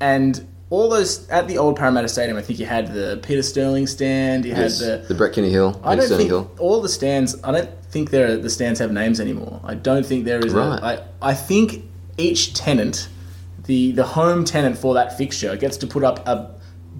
and 0.00 0.46
all 0.70 0.88
those 0.88 1.28
at 1.28 1.48
the 1.48 1.58
old 1.58 1.76
Parramatta 1.76 2.08
Stadium, 2.08 2.38
I 2.38 2.42
think 2.42 2.58
you 2.58 2.66
had 2.66 2.92
the 2.94 3.18
Peter 3.22 3.42
Sterling 3.42 3.86
stand, 3.86 4.46
you 4.46 4.52
Yes. 4.52 4.80
had 4.80 5.02
the 5.02 5.08
the 5.08 5.14
Brett 5.14 5.34
Kenny 5.34 5.50
Hill, 5.50 5.78
I 5.84 5.94
don't 5.94 6.08
think 6.08 6.28
Hill. 6.30 6.50
all 6.58 6.80
the 6.80 6.88
stands. 6.88 7.36
I 7.44 7.52
don't 7.52 7.70
think 7.90 8.10
there 8.10 8.36
the 8.36 8.50
stands 8.50 8.80
have 8.80 8.92
names 8.92 9.20
anymore. 9.20 9.60
I 9.64 9.74
don't 9.74 10.04
think 10.04 10.24
there 10.24 10.40
is. 10.44 10.52
Right. 10.52 10.78
A, 10.80 10.84
I 10.84 11.30
I 11.30 11.34
think 11.34 11.84
each 12.16 12.54
tenant, 12.54 13.08
the 13.64 13.92
the 13.92 14.04
home 14.04 14.44
tenant 14.44 14.76
for 14.78 14.94
that 14.94 15.16
fixture, 15.16 15.56
gets 15.56 15.76
to 15.78 15.86
put 15.86 16.04
up 16.04 16.26
a 16.26 16.50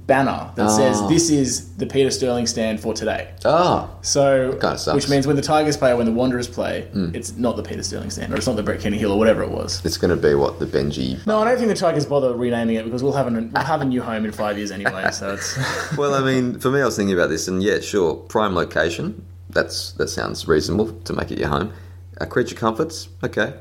banner 0.06 0.50
that 0.54 0.70
says 0.70 0.96
Oh. 1.02 1.08
this 1.08 1.28
is 1.28 1.74
the 1.76 1.84
Peter 1.84 2.10
Sterling 2.10 2.46
stand 2.46 2.80
for 2.80 2.94
today. 2.94 3.28
Ah, 3.44 3.90
So, 4.00 4.52
kinda. 4.52 4.76
Hmm. 4.78 4.94
which 4.94 5.08
means 5.10 5.26
when 5.26 5.36
the 5.36 5.42
Tigers 5.42 5.76
play 5.76 5.90
or 5.90 5.96
when 5.96 6.06
the 6.06 6.12
Wanderers 6.12 6.48
play, 6.48 6.88
it's 7.12 7.36
not 7.36 7.56
the 7.56 7.62
Peter 7.62 7.82
Sterling 7.82 8.08
stand 8.08 8.32
or 8.32 8.36
it's 8.36 8.46
not 8.46 8.56
the 8.56 8.62
Brett 8.62 8.80
Kenny 8.80 8.96
Hill 8.96 9.12
or 9.12 9.18
whatever 9.18 9.42
it 9.42 9.50
was. 9.50 9.84
it's 9.84 9.98
going 9.98 10.10
to 10.10 10.16
be 10.16 10.34
what 10.34 10.60
the 10.60 10.66
Benji. 10.66 11.18
No, 11.26 11.40
I 11.40 11.44
don't 11.44 11.58
think 11.58 11.68
the 11.68 11.74
Tigers 11.74 12.06
bother 12.06 12.32
renaming 12.32 12.76
it 12.76 12.84
because 12.84 13.02
we'll 13.02 13.12
have, 13.12 13.26
an, 13.26 13.50
we'll 13.52 13.62
have 13.64 13.82
a 13.82 13.84
new 13.84 14.00
home 14.00 14.24
in 14.24 14.32
five 14.32 14.56
years 14.56 14.70
anyway. 14.70 15.10
So 15.12 15.34
it's 15.34 15.58
Well, 15.98 16.14
I 16.14 16.22
mean, 16.24 16.58
for 16.58 16.70
me, 16.70 16.80
I 16.80 16.86
was 16.86 16.96
thinking 16.96 17.14
about 17.14 17.28
this, 17.28 17.46
and 17.46 17.62
yeah, 17.62 17.80
sure, 17.80 18.14
prime 18.14 18.54
location. 18.54 19.26
That's 19.50 19.92
that 19.92 20.08
sounds 20.08 20.46
reasonable 20.46 20.92
to 20.92 21.12
make 21.12 21.30
it 21.30 21.38
your 21.38 21.48
home. 21.48 21.72
A 22.18 22.26
creature 22.26 22.54
comforts, 22.54 23.08
okay. 23.22 23.54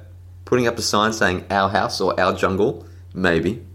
Putting 0.46 0.68
up 0.68 0.78
a 0.78 0.82
sign 0.82 1.14
saying 1.14 1.46
"our 1.50 1.70
house" 1.70 2.02
or 2.02 2.20
"our 2.20 2.34
jungle," 2.34 2.86
maybe. 3.14 3.66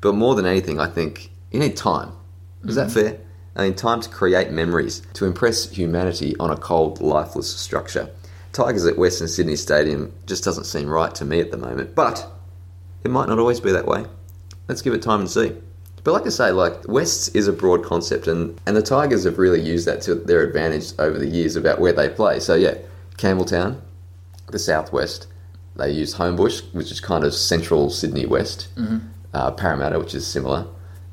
But 0.00 0.14
more 0.14 0.34
than 0.34 0.46
anything, 0.46 0.80
I 0.80 0.86
think 0.86 1.30
you 1.50 1.60
need 1.60 1.76
time. 1.76 2.12
Is 2.64 2.74
that 2.74 2.88
mm-hmm. 2.88 3.00
fair? 3.00 3.20
I 3.56 3.64
mean, 3.64 3.74
time 3.74 4.00
to 4.00 4.08
create 4.08 4.50
memories, 4.50 5.02
to 5.14 5.26
impress 5.26 5.68
humanity 5.68 6.36
on 6.38 6.50
a 6.50 6.56
cold, 6.56 7.00
lifeless 7.00 7.54
structure. 7.54 8.08
Tigers 8.52 8.86
at 8.86 8.98
Western 8.98 9.28
Sydney 9.28 9.56
Stadium 9.56 10.12
just 10.26 10.44
doesn't 10.44 10.64
seem 10.64 10.88
right 10.88 11.14
to 11.16 11.24
me 11.24 11.40
at 11.40 11.50
the 11.50 11.56
moment, 11.56 11.94
but 11.94 12.26
it 13.04 13.10
might 13.10 13.28
not 13.28 13.38
always 13.38 13.60
be 13.60 13.72
that 13.72 13.86
way. 13.86 14.04
Let's 14.68 14.82
give 14.82 14.94
it 14.94 15.02
time 15.02 15.20
and 15.20 15.30
see. 15.30 15.56
But 16.02 16.12
like 16.12 16.26
I 16.26 16.30
say, 16.30 16.50
like 16.50 16.88
Wests 16.88 17.28
is 17.28 17.46
a 17.48 17.52
broad 17.52 17.84
concept, 17.84 18.26
and 18.26 18.58
and 18.66 18.76
the 18.76 18.82
Tigers 18.82 19.24
have 19.24 19.38
really 19.38 19.60
used 19.60 19.86
that 19.86 20.00
to 20.02 20.14
their 20.14 20.42
advantage 20.42 20.92
over 20.98 21.18
the 21.18 21.26
years 21.28 21.56
about 21.56 21.80
where 21.80 21.92
they 21.92 22.08
play. 22.08 22.40
So 22.40 22.54
yeah, 22.54 22.74
Campbelltown, 23.18 23.80
the 24.50 24.58
southwest. 24.58 25.26
They 25.76 25.90
use 25.92 26.14
Homebush, 26.16 26.74
which 26.74 26.90
is 26.90 27.00
kind 27.00 27.24
of 27.24 27.32
central 27.34 27.90
Sydney 27.90 28.26
west. 28.26 28.68
Uh, 29.32 29.50
Parramatta, 29.52 29.98
which 29.98 30.14
is 30.14 30.26
similar. 30.26 30.66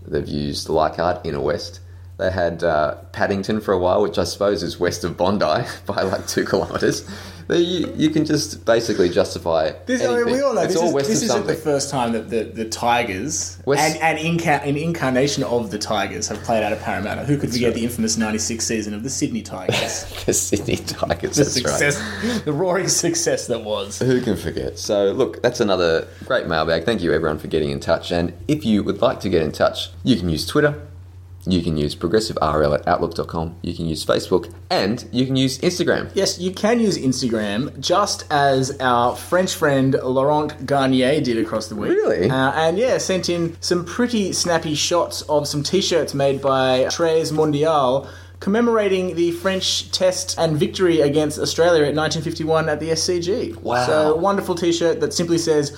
They've 0.06 0.28
used 0.28 0.69
Leichhardt, 0.69 1.26
inner 1.26 1.39
west. 1.39 1.80
They 2.17 2.32
had 2.32 2.63
uh, 2.63 2.95
Paddington 3.12 3.62
for 3.62 3.73
a 3.73 3.78
while, 3.78 4.02
which 4.02 4.17
I 4.17 4.23
suppose 4.23 4.63
is 4.63 4.80
west 4.80 5.04
of 5.04 5.15
Bondi 5.17 5.45
by 5.86 6.02
like 6.02 6.28
two 6.28 6.45
kilometres. 6.45 7.08
They- 7.47 7.60
You, 7.60 7.93
you 7.95 8.10
can 8.10 8.25
just 8.25 8.65
basically 8.65 9.10
justify 9.10 9.71
This, 9.86 10.03
I 10.03 10.15
mean, 10.15 10.25
we 10.25 10.41
all 10.41 10.53
know 10.53 10.62
it's 10.62 10.73
this, 10.73 10.81
all 10.81 10.95
is, 10.97 11.07
this 11.07 11.17
isn't 11.23 11.27
something. 11.29 11.47
the 11.47 11.62
first 11.62 11.89
time 11.89 12.12
that 12.13 12.29
the, 12.29 12.43
the 12.43 12.65
Tigers 12.65 13.57
West- 13.65 13.81
and, 13.95 14.01
and 14.03 14.19
inca- 14.19 14.63
an 14.63 14.75
incarnation 14.77 15.43
of 15.43 15.71
the 15.71 15.77
Tigers 15.77 16.27
have 16.27 16.41
played 16.43 16.63
out 16.63 16.73
of 16.73 16.81
Parramatta. 16.81 17.23
Who 17.25 17.38
could 17.38 17.51
forget 17.51 17.73
the 17.73 17.83
infamous 17.83 18.17
'96 18.17 18.65
season 18.65 18.93
of 18.93 19.03
the 19.03 19.10
Sydney 19.10 19.41
Tigers? 19.41 20.05
the 20.25 20.33
Sydney 20.33 20.75
Tigers. 20.77 21.36
the 21.38 21.43
that's 21.43 21.63
right. 21.63 21.73
success, 21.79 22.41
the 22.43 22.53
roaring 22.53 22.88
success 22.88 23.47
that 23.47 23.63
was. 23.63 23.99
Who 23.99 24.21
can 24.21 24.36
forget? 24.38 24.77
So, 24.77 25.12
look, 25.12 25.41
that's 25.41 25.60
another 25.60 26.07
great 26.25 26.47
mailbag. 26.47 26.83
Thank 26.86 27.01
you, 27.01 27.13
everyone, 27.13 27.39
for 27.39 27.47
getting 27.47 27.69
in 27.71 27.79
touch. 27.79 28.12
And 28.12 28.33
if 28.47 28.65
you 28.65 28.83
would 28.83 29.01
like 29.01 29.19
to 29.21 29.29
get 29.29 29.41
in 29.41 29.51
touch, 29.51 29.89
you 30.03 30.15
can 30.17 30.29
use 30.29 30.45
Twitter, 30.45 30.87
you 31.51 31.62
can 31.62 31.77
use 31.77 31.95
progressiverl 31.95 32.79
at 32.79 32.88
outlook.com, 32.88 33.55
you 33.62 33.73
can 33.73 33.86
use 33.86 34.05
Facebook, 34.05 34.53
and 34.69 35.07
you 35.12 35.25
can 35.25 35.36
use 35.36 35.57
Instagram. 35.60 36.10
Yes, 36.13 36.39
you 36.39 36.51
can 36.51 36.79
use 36.79 36.97
Instagram 36.97 37.79
just 37.79 38.25
as 38.31 38.77
our 38.79 39.15
French 39.15 39.53
friend 39.53 39.93
Laurent 40.03 40.65
Garnier 40.65 41.21
did 41.21 41.38
across 41.38 41.67
the 41.67 41.75
week. 41.75 41.91
Really? 41.91 42.29
Uh, 42.29 42.51
and 42.51 42.77
yeah, 42.77 42.97
sent 42.97 43.29
in 43.29 43.55
some 43.62 43.86
pretty 43.86 44.33
snappy 44.33 44.75
shots 44.75 45.21
of 45.23 45.47
some 45.47 45.63
t 45.63 45.81
shirts 45.81 46.13
made 46.13 46.41
by 46.41 46.88
Tres 46.89 47.31
Mondial 47.31 48.07
commemorating 48.39 49.15
the 49.15 49.31
French 49.31 49.91
test 49.91 50.38
and 50.38 50.57
victory 50.57 51.01
against 51.01 51.39
Australia 51.39 51.83
at 51.83 51.95
1951 51.95 52.69
at 52.69 52.79
the 52.79 52.89
SCG. 52.89 53.55
Wow. 53.62 53.86
So, 53.86 54.13
a 54.13 54.17
wonderful 54.17 54.55
t 54.55 54.71
shirt 54.71 54.99
that 54.99 55.13
simply 55.13 55.38
says 55.38 55.75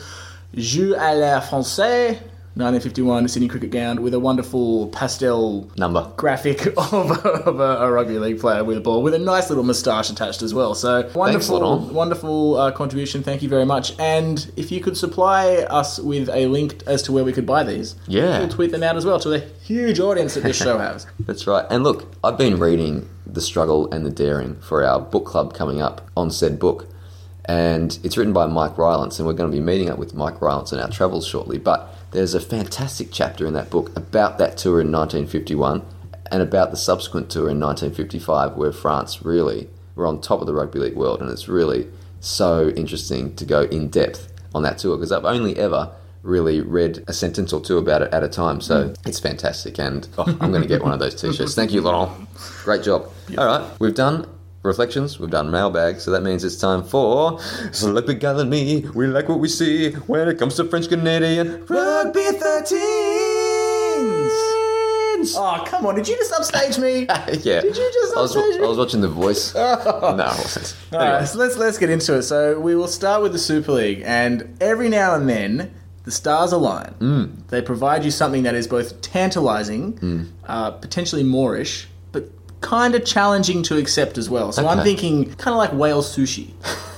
Jeu 0.55 0.95
à 0.95 1.17
la 1.19 1.39
Francais. 1.39 2.19
1951 2.55 3.27
Sydney 3.27 3.47
Cricket 3.47 3.71
Ground 3.71 3.99
with 3.99 4.13
a 4.13 4.19
wonderful 4.19 4.87
pastel 4.89 5.69
Number. 5.77 6.11
graphic 6.17 6.65
of, 6.77 6.93
a, 7.11 7.29
of 7.29 7.59
a, 7.59 7.77
a 7.85 7.91
rugby 7.91 8.17
league 8.19 8.39
player 8.39 8.63
with 8.63 8.75
a 8.77 8.81
ball 8.81 9.01
with 9.03 9.13
a 9.13 9.19
nice 9.19 9.49
little 9.49 9.63
moustache 9.63 10.09
attached 10.09 10.41
as 10.41 10.53
well. 10.53 10.73
So 10.75 11.09
wonderful, 11.13 11.59
Laurent. 11.59 11.93
wonderful 11.93 12.57
uh, 12.57 12.71
contribution. 12.71 13.23
Thank 13.23 13.41
you 13.43 13.49
very 13.49 13.65
much. 13.65 13.93
And 13.99 14.51
if 14.57 14.71
you 14.71 14.81
could 14.81 14.97
supply 14.97 15.57
us 15.69 15.99
with 15.99 16.27
a 16.29 16.47
link 16.47 16.81
as 16.87 17.01
to 17.03 17.11
where 17.11 17.23
we 17.23 17.31
could 17.33 17.45
buy 17.45 17.63
these, 17.63 17.95
Yeah. 18.07 18.39
we'll 18.39 18.49
tweet 18.49 18.71
them 18.71 18.83
out 18.83 18.97
as 18.97 19.05
well 19.05 19.19
to 19.19 19.29
the 19.29 19.39
huge 19.63 19.99
audience 19.99 20.33
that 20.33 20.43
this 20.43 20.57
show 20.57 20.77
has. 20.79 21.05
That's 21.19 21.45
right. 21.47 21.65
And 21.69 21.83
look, 21.83 22.11
I've 22.23 22.37
been 22.37 22.59
reading 22.59 23.07
The 23.25 23.41
Struggle 23.41 23.89
and 23.93 24.05
the 24.05 24.09
Daring 24.11 24.55
for 24.59 24.83
our 24.83 24.99
book 24.99 25.25
club 25.25 25.53
coming 25.53 25.81
up 25.81 26.09
on 26.17 26.31
said 26.31 26.59
book. 26.59 26.87
And 27.45 27.97
it's 28.03 28.15
written 28.17 28.33
by 28.33 28.45
Mike 28.45 28.77
Rylance, 28.77 29.17
and 29.17 29.25
we're 29.27 29.33
going 29.33 29.49
to 29.49 29.55
be 29.57 29.63
meeting 29.63 29.89
up 29.89 29.97
with 29.97 30.13
Mike 30.13 30.39
Rylance 30.39 30.71
on 30.71 30.79
our 30.79 30.87
travels 30.89 31.25
shortly. 31.25 31.57
But 31.57 31.91
there's 32.11 32.33
a 32.33 32.39
fantastic 32.39 33.09
chapter 33.11 33.45
in 33.45 33.53
that 33.53 33.69
book 33.69 33.95
about 33.95 34.37
that 34.37 34.57
tour 34.57 34.81
in 34.81 34.91
1951 34.91 35.85
and 36.31 36.41
about 36.41 36.71
the 36.71 36.77
subsequent 36.77 37.29
tour 37.29 37.49
in 37.49 37.59
1955, 37.59 38.55
where 38.55 38.71
France 38.71 39.23
really 39.23 39.69
were 39.95 40.05
on 40.05 40.21
top 40.21 40.41
of 40.41 40.47
the 40.47 40.53
rugby 40.53 40.79
league 40.79 40.95
world. 40.95 41.21
And 41.21 41.29
it's 41.29 41.47
really 41.47 41.87
so 42.19 42.69
interesting 42.69 43.35
to 43.35 43.45
go 43.45 43.63
in 43.63 43.89
depth 43.89 44.31
on 44.53 44.63
that 44.63 44.77
tour 44.77 44.97
because 44.97 45.11
I've 45.11 45.25
only 45.25 45.57
ever 45.57 45.91
really 46.21 46.61
read 46.61 47.03
a 47.07 47.13
sentence 47.13 47.53
or 47.53 47.61
two 47.61 47.77
about 47.77 48.01
it 48.01 48.13
at 48.13 48.23
a 48.23 48.29
time. 48.29 48.61
So 48.61 48.89
mm. 48.89 49.07
it's 49.07 49.19
fantastic, 49.19 49.79
and 49.79 50.07
oh, 50.17 50.25
I'm 50.41 50.51
going 50.51 50.61
to 50.61 50.67
get 50.67 50.83
one 50.83 50.91
of 50.91 50.99
those 50.99 51.15
t-shirts. 51.15 51.55
Thank 51.55 51.71
you, 51.71 51.81
Laurent. 51.81 52.27
Great 52.63 52.83
job. 52.83 53.09
All 53.37 53.45
right, 53.45 53.79
we've 53.79 53.95
done 53.95 54.27
reflections, 54.63 55.19
we've 55.19 55.29
done 55.29 55.51
mailbag, 55.51 55.99
so 55.99 56.11
that 56.11 56.23
means 56.23 56.43
it's 56.43 56.57
time 56.57 56.83
for 56.83 57.39
Select 57.71 58.19
Gal 58.19 58.39
and 58.39 58.49
me. 58.49 58.85
We 58.93 59.07
like 59.07 59.29
what 59.29 59.39
we 59.39 59.47
see 59.47 59.91
when 59.91 60.27
it 60.27 60.37
comes 60.37 60.55
to 60.55 60.65
French 60.65 60.89
Canadian 60.89 61.65
rugby 61.65 62.19
13s. 62.19 62.69
Oh, 65.35 65.63
come 65.67 65.85
on. 65.85 65.95
Did 65.95 66.07
you 66.07 66.15
just 66.15 66.31
upstage 66.33 66.79
me? 66.79 67.01
yeah. 67.09 67.25
Did 67.61 67.75
you 67.75 67.91
just 67.93 68.15
I 68.17 68.21
was, 68.21 68.35
upstage 68.35 68.59
me? 68.59 68.65
I 68.65 68.69
was 68.69 68.77
watching 68.77 69.01
The 69.01 69.09
Voice. 69.09 69.53
no, 69.55 69.61
I 69.61 70.15
wasn't. 70.37 70.75
All 70.93 70.99
Anyway. 70.99 71.17
right, 71.19 71.27
so 71.27 71.37
let's 71.39 71.57
let's 71.57 71.77
get 71.77 71.89
into 71.89 72.15
it. 72.15 72.23
So 72.23 72.59
we 72.59 72.75
will 72.75 72.87
start 72.87 73.21
with 73.21 73.33
the 73.33 73.39
Super 73.39 73.73
League, 73.73 74.01
and 74.05 74.57
every 74.61 74.87
now 74.89 75.15
and 75.15 75.27
then 75.29 75.73
the 76.05 76.11
stars 76.11 76.51
align. 76.53 77.43
They 77.49 77.61
provide 77.61 78.03
you 78.05 78.11
something 78.11 78.43
that 78.43 78.55
is 78.55 78.67
both 78.67 79.01
tantalizing, 79.01 80.29
uh, 80.47 80.71
potentially 80.71 81.23
Moorish, 81.23 81.87
but 82.13 82.29
kind 82.61 82.93
of 82.95 83.05
challenging 83.05 83.63
to 83.63 83.77
accept 83.77 84.17
as 84.17 84.29
well. 84.29 84.51
So 84.51 84.67
I'm 84.67 84.79
Okay. 84.79 84.89
thinking 84.95 85.33
kind 85.35 85.53
of 85.53 85.57
like 85.57 85.71
whale 85.73 86.01
sushi. 86.03 86.49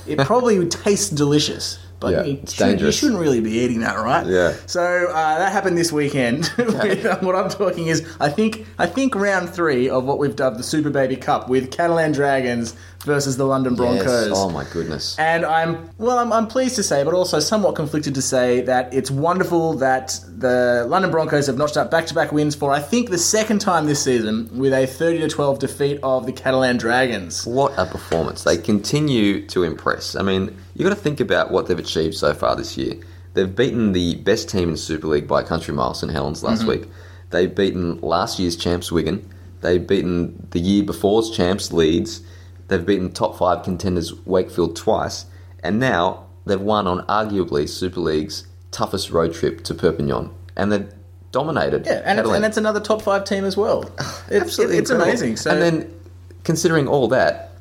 It 0.06 0.18
probably 0.26 0.58
would 0.58 0.70
taste 0.70 1.14
delicious. 1.14 1.78
But 2.02 2.12
Yeah, 2.12 2.24
you, 2.24 2.38
it's 2.42 2.52
shouldn't, 2.52 2.80
you 2.80 2.92
shouldn't 2.92 3.20
really 3.20 3.40
be 3.40 3.52
eating 3.52 3.80
that, 3.80 3.96
right? 3.96 4.26
Yeah. 4.26 4.54
So 4.66 4.82
uh, 4.82 5.38
that 5.38 5.52
happened 5.52 5.78
this 5.78 5.92
weekend. 5.92 6.50
with, 6.58 7.06
um, 7.06 7.24
what 7.24 7.36
I'm 7.36 7.48
talking 7.48 7.86
is, 7.86 8.06
I 8.20 8.28
think, 8.28 8.66
I 8.78 8.86
think 8.86 9.14
round 9.14 9.48
three 9.48 9.88
of 9.88 10.04
what 10.04 10.18
we've 10.18 10.34
dubbed 10.34 10.58
the 10.58 10.64
Super 10.64 10.90
Baby 10.90 11.16
Cup 11.16 11.48
with 11.48 11.70
Catalan 11.70 12.12
Dragons 12.12 12.74
versus 13.04 13.36
the 13.36 13.44
London 13.44 13.74
Broncos. 13.74 14.28
Yes. 14.28 14.36
Oh 14.36 14.50
my 14.50 14.64
goodness. 14.64 15.18
And 15.18 15.44
I'm 15.44 15.90
well, 15.98 16.18
I'm, 16.18 16.32
I'm 16.32 16.46
pleased 16.46 16.76
to 16.76 16.82
say, 16.82 17.04
but 17.04 17.14
also 17.14 17.40
somewhat 17.40 17.74
conflicted 17.74 18.14
to 18.14 18.22
say 18.22 18.60
that 18.62 18.92
it's 18.92 19.10
wonderful 19.10 19.74
that 19.74 20.18
the 20.38 20.86
London 20.88 21.10
Broncos 21.10 21.46
have 21.46 21.56
notched 21.56 21.76
up 21.76 21.90
back-to-back 21.90 22.32
wins 22.32 22.54
for 22.54 22.70
I 22.72 22.80
think 22.80 23.10
the 23.10 23.18
second 23.18 23.60
time 23.60 23.86
this 23.86 24.02
season 24.02 24.58
with 24.58 24.72
a 24.72 24.86
30 24.86 25.20
to 25.20 25.28
12 25.28 25.58
defeat 25.58 26.00
of 26.02 26.26
the 26.26 26.32
Catalan 26.32 26.76
Dragons. 26.76 27.46
What 27.46 27.72
a 27.76 27.86
performance. 27.86 28.44
They 28.44 28.56
continue 28.56 29.46
to 29.48 29.64
impress. 29.64 30.14
I 30.14 30.22
mean, 30.22 30.56
you've 30.74 30.88
got 30.88 30.94
to 30.94 31.02
think 31.02 31.20
about 31.20 31.50
what 31.50 31.66
they've 31.66 31.78
achieved 31.78 31.91
so 32.14 32.34
far 32.34 32.56
this 32.56 32.76
year. 32.76 32.94
They've 33.34 33.54
beaten 33.54 33.92
the 33.92 34.16
best 34.16 34.48
team 34.48 34.70
in 34.70 34.76
Super 34.76 35.06
League 35.06 35.26
by 35.26 35.42
country 35.42 35.72
mile, 35.72 35.94
St 35.94 36.12
Helens, 36.12 36.42
last 36.42 36.60
mm-hmm. 36.60 36.70
week. 36.70 36.88
They've 37.30 37.54
beaten 37.54 38.00
last 38.00 38.38
year's 38.38 38.56
champs, 38.56 38.92
Wigan. 38.92 39.28
They've 39.62 39.84
beaten 39.84 40.46
the 40.50 40.60
year 40.60 40.84
before's 40.84 41.30
champs, 41.30 41.72
Leeds. 41.72 42.20
They've 42.68 42.84
beaten 42.84 43.12
top 43.12 43.38
five 43.38 43.64
contenders, 43.64 44.12
Wakefield, 44.26 44.76
twice. 44.76 45.26
And 45.62 45.78
now 45.78 46.26
they've 46.44 46.60
won 46.60 46.86
on 46.86 47.06
arguably 47.06 47.68
Super 47.68 48.00
League's 48.00 48.46
toughest 48.70 49.10
road 49.10 49.32
trip 49.32 49.64
to 49.64 49.74
Perpignan. 49.74 50.30
And 50.56 50.72
they've 50.72 50.92
dominated. 51.30 51.86
Yeah, 51.86 52.02
and 52.04 52.20
it's, 52.20 52.28
and 52.28 52.44
it's 52.44 52.56
another 52.56 52.80
top 52.80 53.02
five 53.02 53.24
team 53.24 53.44
as 53.44 53.56
well. 53.56 53.90
It's, 54.30 54.44
Absolutely 54.44 54.78
it's 54.78 54.90
incredible. 54.90 55.10
amazing. 55.10 55.36
So 55.36 55.50
and 55.50 55.60
then, 55.60 56.00
considering 56.44 56.88
all 56.88 57.08
that, 57.08 57.51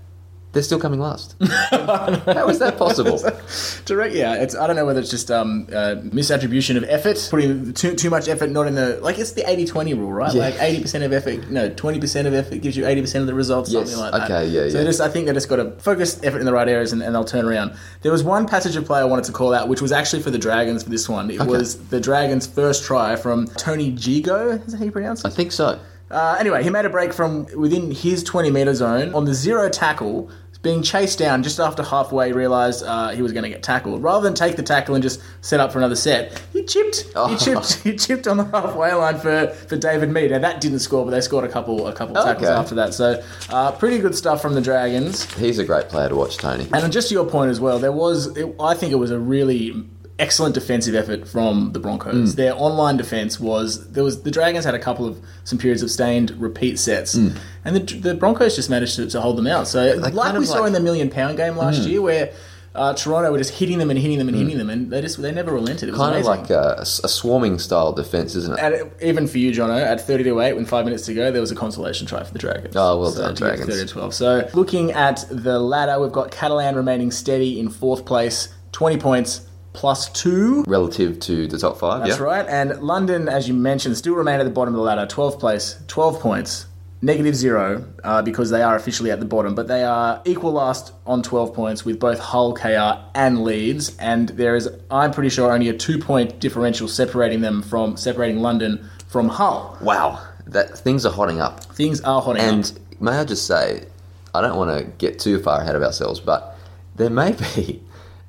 they're 0.53 0.63
still 0.63 0.79
coming 0.79 0.99
last. 0.99 1.35
How 1.41 2.47
is 2.49 2.59
that 2.59 2.75
possible? 2.77 3.17
Direct, 3.85 4.13
yeah. 4.15 4.35
It's 4.35 4.55
I 4.55 4.67
don't 4.67 4.75
know 4.75 4.85
whether 4.85 4.99
it's 4.99 5.09
just 5.09 5.31
um, 5.31 5.67
uh, 5.69 5.95
misattribution 6.03 6.77
of 6.77 6.83
effort, 6.85 7.25
putting 7.29 7.73
too 7.73 7.95
too 7.95 8.09
much 8.09 8.27
effort 8.27 8.49
not 8.49 8.67
in 8.67 8.75
the 8.75 8.99
like 9.01 9.17
it's 9.17 9.31
the 9.31 9.43
80-20 9.43 9.97
rule, 9.97 10.11
right? 10.11 10.33
Yeah. 10.33 10.41
Like 10.41 10.55
eighty 10.61 10.81
percent 10.81 11.03
of 11.03 11.13
effort, 11.13 11.49
no, 11.49 11.69
twenty 11.69 11.99
percent 11.99 12.27
of 12.27 12.33
effort 12.33 12.61
gives 12.61 12.75
you 12.75 12.85
eighty 12.85 13.01
percent 13.01 13.21
of 13.21 13.27
the 13.27 13.33
results, 13.33 13.71
Yes, 13.71 13.91
something 13.91 14.11
like 14.11 14.27
that. 14.27 14.31
okay, 14.31 14.47
yeah, 14.49 14.69
So 14.69 14.79
yeah. 14.79 14.83
just 14.83 15.01
I 15.01 15.09
think 15.09 15.27
they 15.27 15.33
just 15.33 15.49
got 15.49 15.57
to 15.57 15.71
focus 15.79 16.21
effort 16.23 16.39
in 16.39 16.45
the 16.45 16.53
right 16.53 16.67
areas 16.67 16.91
and, 16.93 17.01
and 17.01 17.15
they'll 17.15 17.23
turn 17.23 17.45
around. 17.45 17.75
There 18.01 18.11
was 18.11 18.23
one 18.23 18.47
passage 18.47 18.75
of 18.75 18.85
play 18.85 18.99
I 18.99 19.05
wanted 19.05 19.25
to 19.25 19.31
call 19.31 19.53
out, 19.53 19.69
which 19.69 19.81
was 19.81 19.91
actually 19.91 20.21
for 20.21 20.31
the 20.31 20.37
Dragons 20.39 20.83
for 20.83 20.89
this 20.89 21.07
one. 21.07 21.31
It 21.31 21.41
was 21.45 21.87
the 21.87 21.99
Dragons' 22.01 22.45
first 22.47 22.83
try 22.83 23.15
from 23.15 23.47
Tony 23.47 23.91
Gigot. 23.93 24.65
Is 24.67 24.73
that 24.73 24.79
how 24.79 24.85
you 24.85 24.91
pronounce 24.91 25.23
it? 25.23 25.27
I 25.27 25.31
think 25.31 25.51
so. 25.51 25.79
Uh, 26.09 26.35
anyway, 26.37 26.61
he 26.61 26.69
made 26.69 26.83
a 26.83 26.89
break 26.89 27.13
from 27.13 27.45
within 27.57 27.89
his 27.89 28.21
20 28.21 28.51
metre 28.51 28.73
zone 28.75 29.13
on 29.15 29.23
the 29.23 29.33
zero 29.33 29.69
tackle, 29.69 30.29
being 30.61 30.83
chased 30.83 31.17
down 31.17 31.41
just 31.43 31.59
after 31.59 31.81
halfway, 31.81 32.31
realised 32.31 32.83
uh, 32.83 33.09
he 33.09 33.21
was 33.21 33.31
going 33.31 33.43
to 33.43 33.49
get 33.49 33.63
tackled. 33.63 34.03
Rather 34.03 34.23
than 34.23 34.35
take 34.35 34.55
the 34.57 34.63
tackle 34.63 34.93
and 34.95 35.01
just 35.01 35.19
set 35.41 35.59
up 35.59 35.71
for 35.71 35.79
another 35.79 35.95
set, 35.95 36.39
he 36.53 36.63
chipped. 36.63 37.11
Oh. 37.15 37.27
He 37.27 37.37
chipped. 37.37 37.81
He 37.83 37.95
chipped 37.95 38.27
on 38.27 38.37
the 38.37 38.45
halfway 38.45 38.93
line 38.93 39.17
for, 39.17 39.47
for 39.47 39.75
David 39.75 40.09
Mead. 40.09 40.31
Now 40.31 40.39
that 40.39 40.61
didn't 40.61 40.79
score, 40.79 41.03
but 41.03 41.11
they 41.11 41.21
scored 41.21 41.45
a 41.45 41.49
couple 41.51 41.87
a 41.87 41.93
couple 41.93 42.13
tackles 42.15 42.43
Okay. 42.47 42.53
after 42.53 42.75
that. 42.75 42.93
So 42.93 43.23
uh, 43.49 43.71
pretty 43.71 43.97
good 43.99 44.15
stuff 44.15 44.41
from 44.41 44.53
the 44.53 44.61
Dragons. 44.61 45.31
He's 45.33 45.57
a 45.57 45.63
great 45.65 45.89
player 45.89 46.09
to 46.09 46.15
watch, 46.15 46.37
Tony. 46.37 46.67
And 46.71 46.91
just 46.93 47.07
to 47.09 47.13
your 47.15 47.25
point 47.25 47.49
as 47.49 47.59
well, 47.59 47.79
there 47.79 47.91
was, 47.91 48.35
it, 48.37 48.53
I 48.59 48.75
think 48.75 48.91
it 48.91 48.97
was 48.97 49.09
a 49.11 49.19
really 49.19 49.83
excellent 50.21 50.53
defensive 50.53 50.95
effort 50.95 51.27
from 51.27 51.73
the. 51.73 51.81
Broncos. 51.81 52.33
Mm. 52.33 52.35
Their 52.35 52.53
online 52.55 52.95
defense 52.95 53.39
was 53.39 53.91
there 53.91 54.03
was 54.03 54.21
the 54.21 54.31
Dragons 54.31 54.63
had 54.63 54.75
a 54.75 54.79
couple 54.79 55.07
of 55.07 55.19
some 55.43 55.57
periods 55.57 55.81
of 55.81 55.89
stained 55.89 56.31
repeat 56.39 56.77
sets, 56.77 57.15
mm. 57.15 57.35
and 57.65 57.75
the, 57.75 57.95
the 57.95 58.13
Broncos 58.13 58.55
just 58.55 58.69
managed 58.69 58.95
to, 58.97 59.09
to 59.09 59.19
hold 59.19 59.37
them 59.37 59.47
out. 59.47 59.67
So 59.67 59.95
like 59.97 60.13
kind 60.13 60.37
we 60.37 60.45
saw 60.45 60.59
like- 60.59 60.67
in 60.67 60.73
the 60.73 60.79
million 60.79 61.09
pound 61.09 61.37
game 61.37 61.57
last 61.57 61.81
mm. 61.81 61.89
year, 61.89 62.01
where. 62.01 62.33
Uh, 62.73 62.93
Toronto 62.93 63.29
were 63.29 63.37
just 63.37 63.51
hitting 63.55 63.79
them 63.79 63.89
and 63.89 63.99
hitting 63.99 64.17
them 64.17 64.29
and 64.29 64.37
hitting 64.37 64.57
them, 64.57 64.69
and 64.69 64.89
they 64.89 65.01
just 65.01 65.21
they 65.21 65.33
never 65.33 65.51
relented. 65.51 65.89
It 65.89 65.91
was 65.91 65.99
Kind 65.99 66.15
amazing. 66.15 66.31
of 66.31 66.39
like 66.39 66.49
a, 66.51 66.79
a 66.79 66.85
swarming 66.85 67.59
style 67.59 67.91
defense, 67.91 68.33
isn't 68.33 68.57
it? 68.57 68.93
Even 69.01 69.27
for 69.27 69.39
you, 69.39 69.51
Jono, 69.51 69.77
at 69.77 69.99
30 69.99 70.23
to 70.23 70.39
8, 70.39 70.53
with 70.53 70.69
five 70.69 70.85
minutes 70.85 71.05
to 71.07 71.13
go, 71.13 71.33
there 71.33 71.41
was 71.41 71.51
a 71.51 71.55
consolation 71.55 72.07
try 72.07 72.23
for 72.23 72.31
the 72.31 72.39
Dragons. 72.39 72.73
Oh, 72.77 72.97
well 72.97 73.11
so 73.11 73.23
done, 73.23 73.35
Dragons. 73.35 73.67
30 73.67 73.87
to 73.87 73.91
12. 73.91 74.13
So, 74.13 74.49
looking 74.53 74.93
at 74.93 75.25
the 75.29 75.59
ladder, 75.59 75.99
we've 75.99 76.13
got 76.13 76.31
Catalan 76.31 76.77
remaining 76.77 77.11
steady 77.11 77.59
in 77.59 77.69
fourth 77.69 78.05
place, 78.05 78.47
20 78.71 78.99
points 78.99 79.41
plus 79.73 80.09
two. 80.09 80.63
Relative 80.67 81.19
to 81.21 81.47
the 81.47 81.57
top 81.57 81.77
five, 81.77 82.05
That's 82.05 82.19
yeah. 82.19 82.25
right. 82.25 82.45
And 82.47 82.81
London, 82.81 83.29
as 83.29 83.47
you 83.47 83.53
mentioned, 83.53 83.97
still 83.97 84.15
remain 84.15 84.39
at 84.39 84.43
the 84.43 84.49
bottom 84.49 84.73
of 84.73 84.77
the 84.77 84.83
ladder, 84.83 85.05
12th 85.05 85.39
place, 85.39 85.81
12 85.87 86.19
points. 86.19 86.65
Negative 87.03 87.35
zero 87.35 87.83
uh, 88.03 88.21
because 88.21 88.51
they 88.51 88.61
are 88.61 88.75
officially 88.75 89.09
at 89.09 89.19
the 89.19 89.25
bottom, 89.25 89.55
but 89.55 89.67
they 89.67 89.83
are 89.83 90.21
equal 90.23 90.51
last 90.51 90.93
on 91.07 91.23
12 91.23 91.51
points 91.51 91.83
with 91.83 91.99
both 91.99 92.19
Hull, 92.19 92.53
KR, 92.53 93.03
and 93.15 93.43
Leeds. 93.43 93.97
And 93.97 94.29
there 94.29 94.55
is, 94.55 94.69
I'm 94.91 95.09
pretty 95.09 95.29
sure, 95.29 95.51
only 95.51 95.69
a 95.69 95.73
two 95.73 95.97
point 95.97 96.39
differential 96.39 96.87
separating 96.87 97.41
them 97.41 97.63
from 97.63 97.97
separating 97.97 98.41
London 98.43 98.87
from 99.07 99.29
Hull. 99.29 99.79
Wow, 99.81 100.23
that 100.45 100.77
things 100.77 101.03
are 101.03 101.11
hotting 101.11 101.41
up. 101.41 101.63
Things 101.73 102.01
are 102.01 102.21
hotting 102.21 102.43
up. 102.43 102.53
And 102.53 102.79
may 102.99 103.13
I 103.13 103.25
just 103.25 103.47
say, 103.47 103.87
I 104.35 104.41
don't 104.41 104.55
want 104.55 104.77
to 104.77 104.85
get 104.99 105.17
too 105.17 105.39
far 105.39 105.61
ahead 105.61 105.75
of 105.75 105.81
ourselves, 105.81 106.19
but 106.19 106.55
there 106.97 107.09
may 107.09 107.31
be 107.31 107.81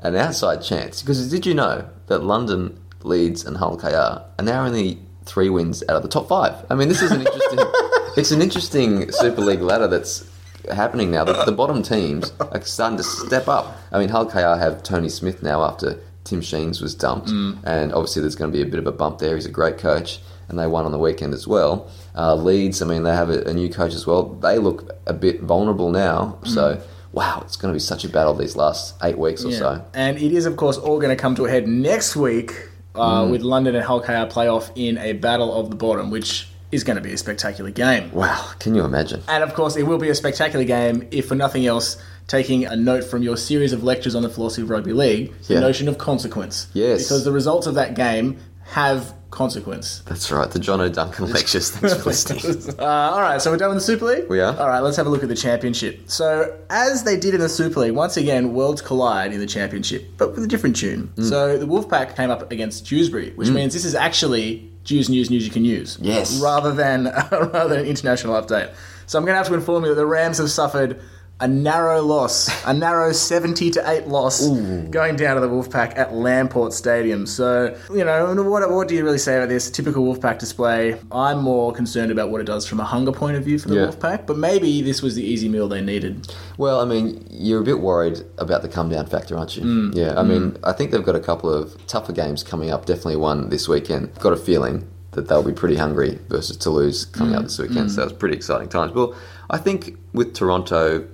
an 0.03 0.17
outside 0.17 0.62
chance. 0.62 1.03
Because 1.03 1.29
did 1.31 1.47
you 1.47 1.55
know 1.55 1.88
that 2.07 2.23
London, 2.23 2.79
Leeds, 3.03 3.45
and 3.45 3.57
Hull 3.57 3.77
KR 3.77 3.87
are 3.87 4.27
now 4.43 4.65
only 4.65 4.99
three 5.25 5.49
wins 5.49 5.83
out 5.88 5.97
of 5.97 6.03
the 6.03 6.09
top 6.09 6.29
five? 6.29 6.65
I 6.71 6.75
mean, 6.75 6.88
this 6.88 7.03
is 7.03 7.11
an 7.11 7.21
interesting. 7.21 7.59
it's 8.17 8.31
an 8.31 8.43
interesting 8.43 9.11
Super 9.12 9.41
League 9.41 9.61
ladder 9.61 9.88
that's 9.88 10.29
happening 10.73 11.11
now. 11.11 11.25
The, 11.25 11.45
the 11.45 11.53
bottom 11.53 11.83
teams 11.83 12.33
are 12.41 12.61
starting 12.62 12.97
to 12.99 13.03
step 13.05 13.49
up. 13.49 13.77
I 13.91 13.99
mean, 13.99 14.09
Hull 14.09 14.27
KR 14.27 14.59
have 14.59 14.83
Tony 14.83 15.09
Smith 15.09 15.43
now 15.43 15.62
after 15.65 15.99
Tim 16.25 16.41
Sheens 16.41 16.81
was 16.81 16.95
dumped, 16.95 17.31
and 17.65 17.93
obviously 17.93 18.23
there's 18.23 18.37
going 18.37 18.53
to 18.53 18.57
be 18.57 18.62
a 18.62 18.67
bit 18.67 18.79
of 18.79 18.87
a 18.87 18.93
bump 18.93 19.19
there. 19.19 19.35
He's 19.35 19.47
a 19.47 19.51
great 19.51 19.79
coach, 19.79 20.21
and 20.49 20.59
they 20.59 20.67
won 20.69 20.85
on 20.85 20.93
the 20.93 20.99
weekend 20.99 21.35
as 21.35 21.47
well. 21.49 21.91
Uh, 22.15 22.35
Leeds, 22.37 22.81
I 22.81 22.87
mean, 22.87 23.03
they 23.03 23.15
have 23.15 23.29
a, 23.31 23.43
a 23.43 23.53
new 23.55 23.69
coach 23.69 23.93
as 23.95 24.07
well. 24.07 24.25
They 24.25 24.59
look 24.59 24.91
a 25.07 25.12
bit 25.12 25.41
vulnerable 25.41 25.91
now, 25.91 26.38
so 26.45 26.81
wow, 27.12 27.42
it's 27.44 27.57
going 27.57 27.72
to 27.72 27.77
be 27.77 27.81
such 27.81 28.05
a 28.05 28.09
battle 28.09 28.35
these 28.35 28.57
last 28.57 28.94
eight 29.03 29.18
weeks 29.18 29.44
or 29.44 29.51
Yeah. 29.51 29.59
so. 29.59 29.85
And 29.94 30.16
it 30.18 30.33
is, 30.33 30.46
of 30.46 30.57
course, 30.57 30.79
all 30.79 30.98
going 30.98 31.14
to 31.14 31.20
come 31.20 31.35
to 31.37 31.44
a 31.46 31.51
head 31.51 31.68
next 31.68 32.16
week 32.16 32.68
uh, 32.94 33.22
Mm. 33.22 33.31
with 33.31 33.42
London 33.42 33.75
and 33.75 33.85
Hull 33.85 34.01
KR 34.01 34.27
playoff 34.31 34.70
in 34.77 34.98
a 34.98 35.12
battle 35.14 35.53
of 35.59 35.70
the 35.70 35.77
bottom, 35.77 36.11
which 36.11 36.48
is 36.70 36.85
going 36.85 36.96
to 36.96 37.03
be 37.03 37.12
a 37.12 37.18
spectacular 37.18 37.70
game. 37.70 38.11
Wow, 38.12 38.46
can 38.59 38.75
you 38.75 38.83
imagine? 38.85 39.22
And 39.29 39.42
of 39.44 39.53
course, 39.55 39.77
it 39.77 39.83
will 39.85 39.98
be 39.98 40.09
a 40.09 40.14
spectacular 40.14 40.64
game 40.64 41.07
if, 41.11 41.27
for 41.29 41.35
nothing 41.35 41.66
else, 41.66 41.96
taking 42.29 42.64
a 42.64 42.77
note 42.77 43.05
from 43.05 43.22
your 43.22 43.37
series 43.37 43.72
of 43.75 43.83
lectures 43.83 44.14
on 44.14 44.22
the 44.22 44.29
philosophy 44.31 44.62
of 44.62 44.70
rugby 44.70 44.92
league, 44.94 45.33
the 45.48 45.55
Yeah. 45.55 45.61
notion 45.61 45.87
of 45.88 45.98
consequence. 45.98 46.66
Yes. 46.72 47.03
Because 47.05 47.25
the 47.25 47.33
results 47.33 47.66
of 47.66 47.75
that 47.75 47.94
game 47.94 48.37
have 48.73 49.15
consequence. 49.31 50.03
That's 50.07 50.31
right, 50.31 50.51
the 50.51 50.59
John 50.59 50.81
O'Duncan 50.81 51.29
lectures. 51.35 51.71
Thanks 51.71 51.97
for 51.97 52.05
listening. 52.05 52.75
Uh, 52.79 52.85
all 52.85 53.21
right, 53.21 53.41
so 53.41 53.51
we're 53.51 53.57
done 53.57 53.69
with 53.69 53.79
the 53.79 53.85
Super 53.85 54.07
League? 54.07 54.29
We 54.29 54.41
are. 54.41 54.57
All 54.59 54.69
right, 54.69 54.81
let's 54.81 54.97
have 54.97 55.07
a 55.07 55.11
look 55.11 55.23
at 55.23 55.29
the 55.29 55.37
Championship. 55.37 56.01
So, 56.07 56.59
as 56.71 57.05
they 57.05 57.17
did 57.17 57.35
in 57.35 57.41
the 57.41 57.49
Super 57.49 57.81
League, 57.81 57.93
once 57.93 58.17
again, 58.17 58.55
worlds 58.55 58.81
collide 58.81 59.33
in 59.33 59.41
the 59.41 59.47
Championship, 59.47 60.07
but 60.17 60.35
with 60.35 60.45
a 60.45 60.47
different 60.47 60.77
tune. 60.77 61.13
Mm. 61.17 61.29
So, 61.29 61.59
the 61.59 61.67
Wolfpack 61.67 62.17
came 62.17 62.31
up 62.31 62.51
against 62.51 62.87
Dewsbury, 62.87 63.33
which 63.35 63.51
means 63.51 63.75
this 63.75 63.85
is 63.85 63.95
actually 63.95 64.71
Dews 64.85 65.09
News 65.09 65.31
News 65.31 65.45
you 65.45 65.53
can 65.53 65.65
use. 65.65 65.99
Yes. 66.01 66.41
Rather 66.41 66.73
than, 66.73 67.05
rather 67.31 67.69
than 67.69 67.81
an 67.81 67.87
international 67.87 68.41
update. 68.41 68.73
So, 69.07 69.19
I'm 69.19 69.25
going 69.25 69.35
to 69.35 69.39
have 69.39 69.49
to 69.49 69.55
inform 69.55 69.85
you 69.85 69.91
that 69.91 69.97
the 69.97 70.07
Rams 70.07 70.39
have 70.39 70.51
suffered 70.51 71.01
a 71.42 71.48
narrow 71.48 72.00
loss, 72.00 72.48
a 72.64 72.72
narrow 72.72 73.12
70 73.33 73.72
to 73.72 73.90
8 73.90 74.07
loss 74.07 74.46
going 74.90 75.16
down 75.16 75.35
to 75.35 75.40
the 75.40 75.48
Wolfpack 75.48 75.98
at 75.98 76.14
Lamport 76.14 76.72
Stadium. 76.72 77.26
So, 77.26 77.76
you 77.92 78.05
know, 78.05 78.33
what, 78.44 78.70
what 78.70 78.87
do 78.88 78.94
you 78.94 79.05
really 79.05 79.18
say 79.18 79.37
about 79.37 79.48
this 79.48 79.70
typical 79.70 80.05
Wolfpack 80.05 80.38
display? 80.38 80.98
I'm 81.11 81.40
more 81.42 81.72
concerned 81.72 82.12
about 82.12 82.31
what 82.31 82.40
it 82.40 82.44
does 82.44 82.64
from 82.66 82.78
a 82.81 82.85
hunger 82.85 83.12
point 83.12 83.37
of 83.37 83.44
view 83.44 83.59
for 83.59 83.68
the 83.68 83.74
Yeah. 83.74 83.87
Wolfpack, 83.88 84.24
but 84.26 84.38
maybe 84.38 84.83
this 84.83 85.02
was 85.02 85.16
the 85.16 85.22
easy 85.24 85.48
meal 85.48 85.66
they 85.68 85.81
needed. 85.83 86.33
Well, 86.59 86.81
I 86.81 86.85
mean, 86.85 87.26
you're 87.28 87.61
a 87.61 87.64
bit 87.64 87.81
worried 87.81 88.20
about 88.38 88.62
the 88.62 88.68
come 88.68 88.88
down 88.88 89.07
factor, 89.07 89.37
aren't 89.37 89.57
you? 89.57 89.64
Mm. 89.64 89.94
Yeah, 89.96 90.18
I 90.18 90.22
mean, 90.22 90.57
I 90.62 90.72
think 90.72 90.92
they've 90.92 91.05
got 91.05 91.16
a 91.16 91.20
couple 91.20 91.52
of 91.52 91.76
tougher 91.88 92.12
games 92.12 92.44
coming 92.44 92.70
up. 92.70 92.87
Definitely 92.87 93.16
one 93.16 93.48
this 93.50 93.66
weekend. 93.68 94.14
Got 94.20 94.33
a 94.33 94.37
feeling 94.37 94.88
that 95.11 95.28
they'll 95.28 95.42
be 95.42 95.52
pretty 95.52 95.76
hungry 95.76 96.18
versus 96.28 96.57
Toulouse 96.57 97.05
coming 97.05 97.35
Mm. 97.35 97.38
up 97.38 97.42
this 97.44 97.59
weekend. 97.59 97.90
So 97.90 98.05
it's 98.05 98.12
pretty 98.12 98.37
exciting 98.37 98.68
times. 98.68 98.92
Well, 98.94 99.14
I 99.50 99.59
think 99.59 99.98
with 100.14 100.33
Toronto, 100.35 101.05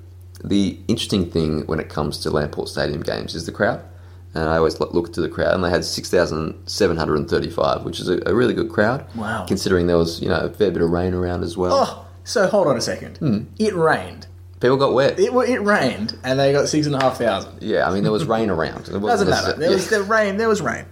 the 0.43 0.79
interesting 0.89 1.31
thing 1.31 1.67
when 1.67 1.81
it 1.81 1.89
comes 1.89 2.19
to 2.19 2.31
Lamport 2.31 2.69
Stadium 2.69 3.03
games 3.03 3.35
is 3.35 3.47
the 3.47 3.53
crowd. 3.53 3.83
And 4.35 4.49
I 4.49 4.59
always 4.59 4.79
look 4.79 5.13
to 5.15 5.21
the 5.21 5.29
crowd, 5.29 5.55
and 5.55 5.65
they 5.65 5.71
had 5.71 5.85
6,735, 5.85 7.83
which 7.83 7.99
is 7.99 8.09
a, 8.09 8.21
a 8.27 8.35
really 8.35 8.55
good 8.55 8.71
crowd. 8.71 9.07
Wow. 9.17 9.47
Considering 9.47 9.87
there 9.87 9.97
was, 9.97 10.21
you 10.21 10.29
know, 10.29 10.41
a 10.41 10.51
fair 10.51 10.71
bit 10.71 10.83
of 10.83 10.91
rain 10.91 11.15
around 11.15 11.43
as 11.43 11.57
well. 11.57 11.73
Oh, 11.73 12.07
so 12.25 12.47
hold 12.47 12.67
on 12.67 12.77
a 12.77 12.81
second. 12.81 13.17
Hmm. 13.17 13.45
It 13.59 13.75
rained. 13.75 14.27
People 14.61 14.77
got 14.77 14.93
wet. 14.93 15.19
It, 15.19 15.33
it 15.33 15.61
rained, 15.61 16.19
and 16.25 16.39
they 16.39 16.53
got 16.53 16.69
six 16.69 16.87
and 16.87 16.95
a 16.95 17.01
half 17.01 17.17
thousand. 17.17 17.63
Yeah, 17.63 17.89
I 17.89 17.95
mean, 17.95 18.03
there 18.03 18.13
was 18.13 18.25
rain 18.37 18.51
around. 18.51 18.89
It 18.89 19.01
Doesn't 19.01 19.31
matter. 19.31 19.55
There 19.55 19.71
was 19.71 19.91
yeah. 19.91 19.99
the 19.99 20.05
rain. 20.05 20.37
There 20.37 20.49
was 20.49 20.61
rain. 20.61 20.85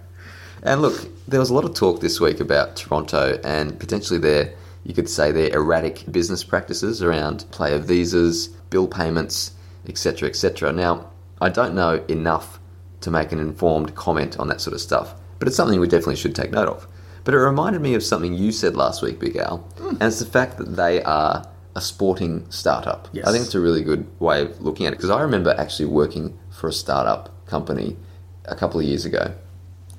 And 0.63 0.81
look, 0.81 1.07
there 1.27 1.39
was 1.39 1.49
a 1.49 1.53
lot 1.53 1.65
of 1.65 1.75
talk 1.75 2.01
this 2.01 2.19
week 2.19 2.39
about 2.39 2.75
Toronto 2.75 3.39
and 3.43 3.79
potentially 3.79 4.19
their, 4.19 4.53
you 4.87 4.93
could 4.93 5.09
say, 5.09 5.33
their 5.33 5.53
erratic 5.53 6.09
business 6.09 6.45
practices 6.45 7.03
around 7.03 7.45
player 7.51 7.77
visas, 7.77 8.47
bill 8.69 8.87
payments, 8.87 9.51
etc., 9.85 10.29
etc. 10.29 10.71
Now, 10.71 11.11
I 11.41 11.49
don't 11.49 11.75
know 11.75 12.05
enough 12.07 12.57
to 13.01 13.11
make 13.11 13.33
an 13.33 13.39
informed 13.39 13.95
comment 13.95 14.39
on 14.39 14.47
that 14.47 14.61
sort 14.61 14.73
of 14.73 14.79
stuff, 14.79 15.13
but 15.39 15.47
it's 15.49 15.57
something 15.57 15.81
we 15.81 15.89
definitely 15.89 16.15
should 16.15 16.33
take 16.33 16.51
note 16.51 16.69
of. 16.69 16.87
But 17.25 17.33
it 17.33 17.39
reminded 17.39 17.81
me 17.81 17.95
of 17.95 18.03
something 18.03 18.33
you 18.33 18.53
said 18.53 18.77
last 18.77 19.01
week, 19.01 19.19
Big 19.19 19.35
Al, 19.35 19.57
hmm. 19.57 19.89
and 19.89 20.03
it's 20.03 20.19
the 20.19 20.25
fact 20.25 20.57
that 20.57 20.77
they 20.77 21.03
are 21.03 21.45
a 21.75 21.81
sporting 21.81 22.49
startup. 22.49 23.09
Yes. 23.11 23.27
I 23.27 23.33
think 23.33 23.43
it's 23.43 23.55
a 23.55 23.59
really 23.59 23.83
good 23.83 24.07
way 24.21 24.41
of 24.41 24.61
looking 24.61 24.85
at 24.85 24.93
it 24.93 24.95
because 24.95 25.09
I 25.09 25.21
remember 25.21 25.53
actually 25.57 25.87
working 25.87 26.39
for 26.49 26.69
a 26.69 26.73
startup 26.73 27.45
company 27.45 27.97
a 28.45 28.55
couple 28.55 28.79
of 28.79 28.85
years 28.85 29.03
ago. 29.03 29.33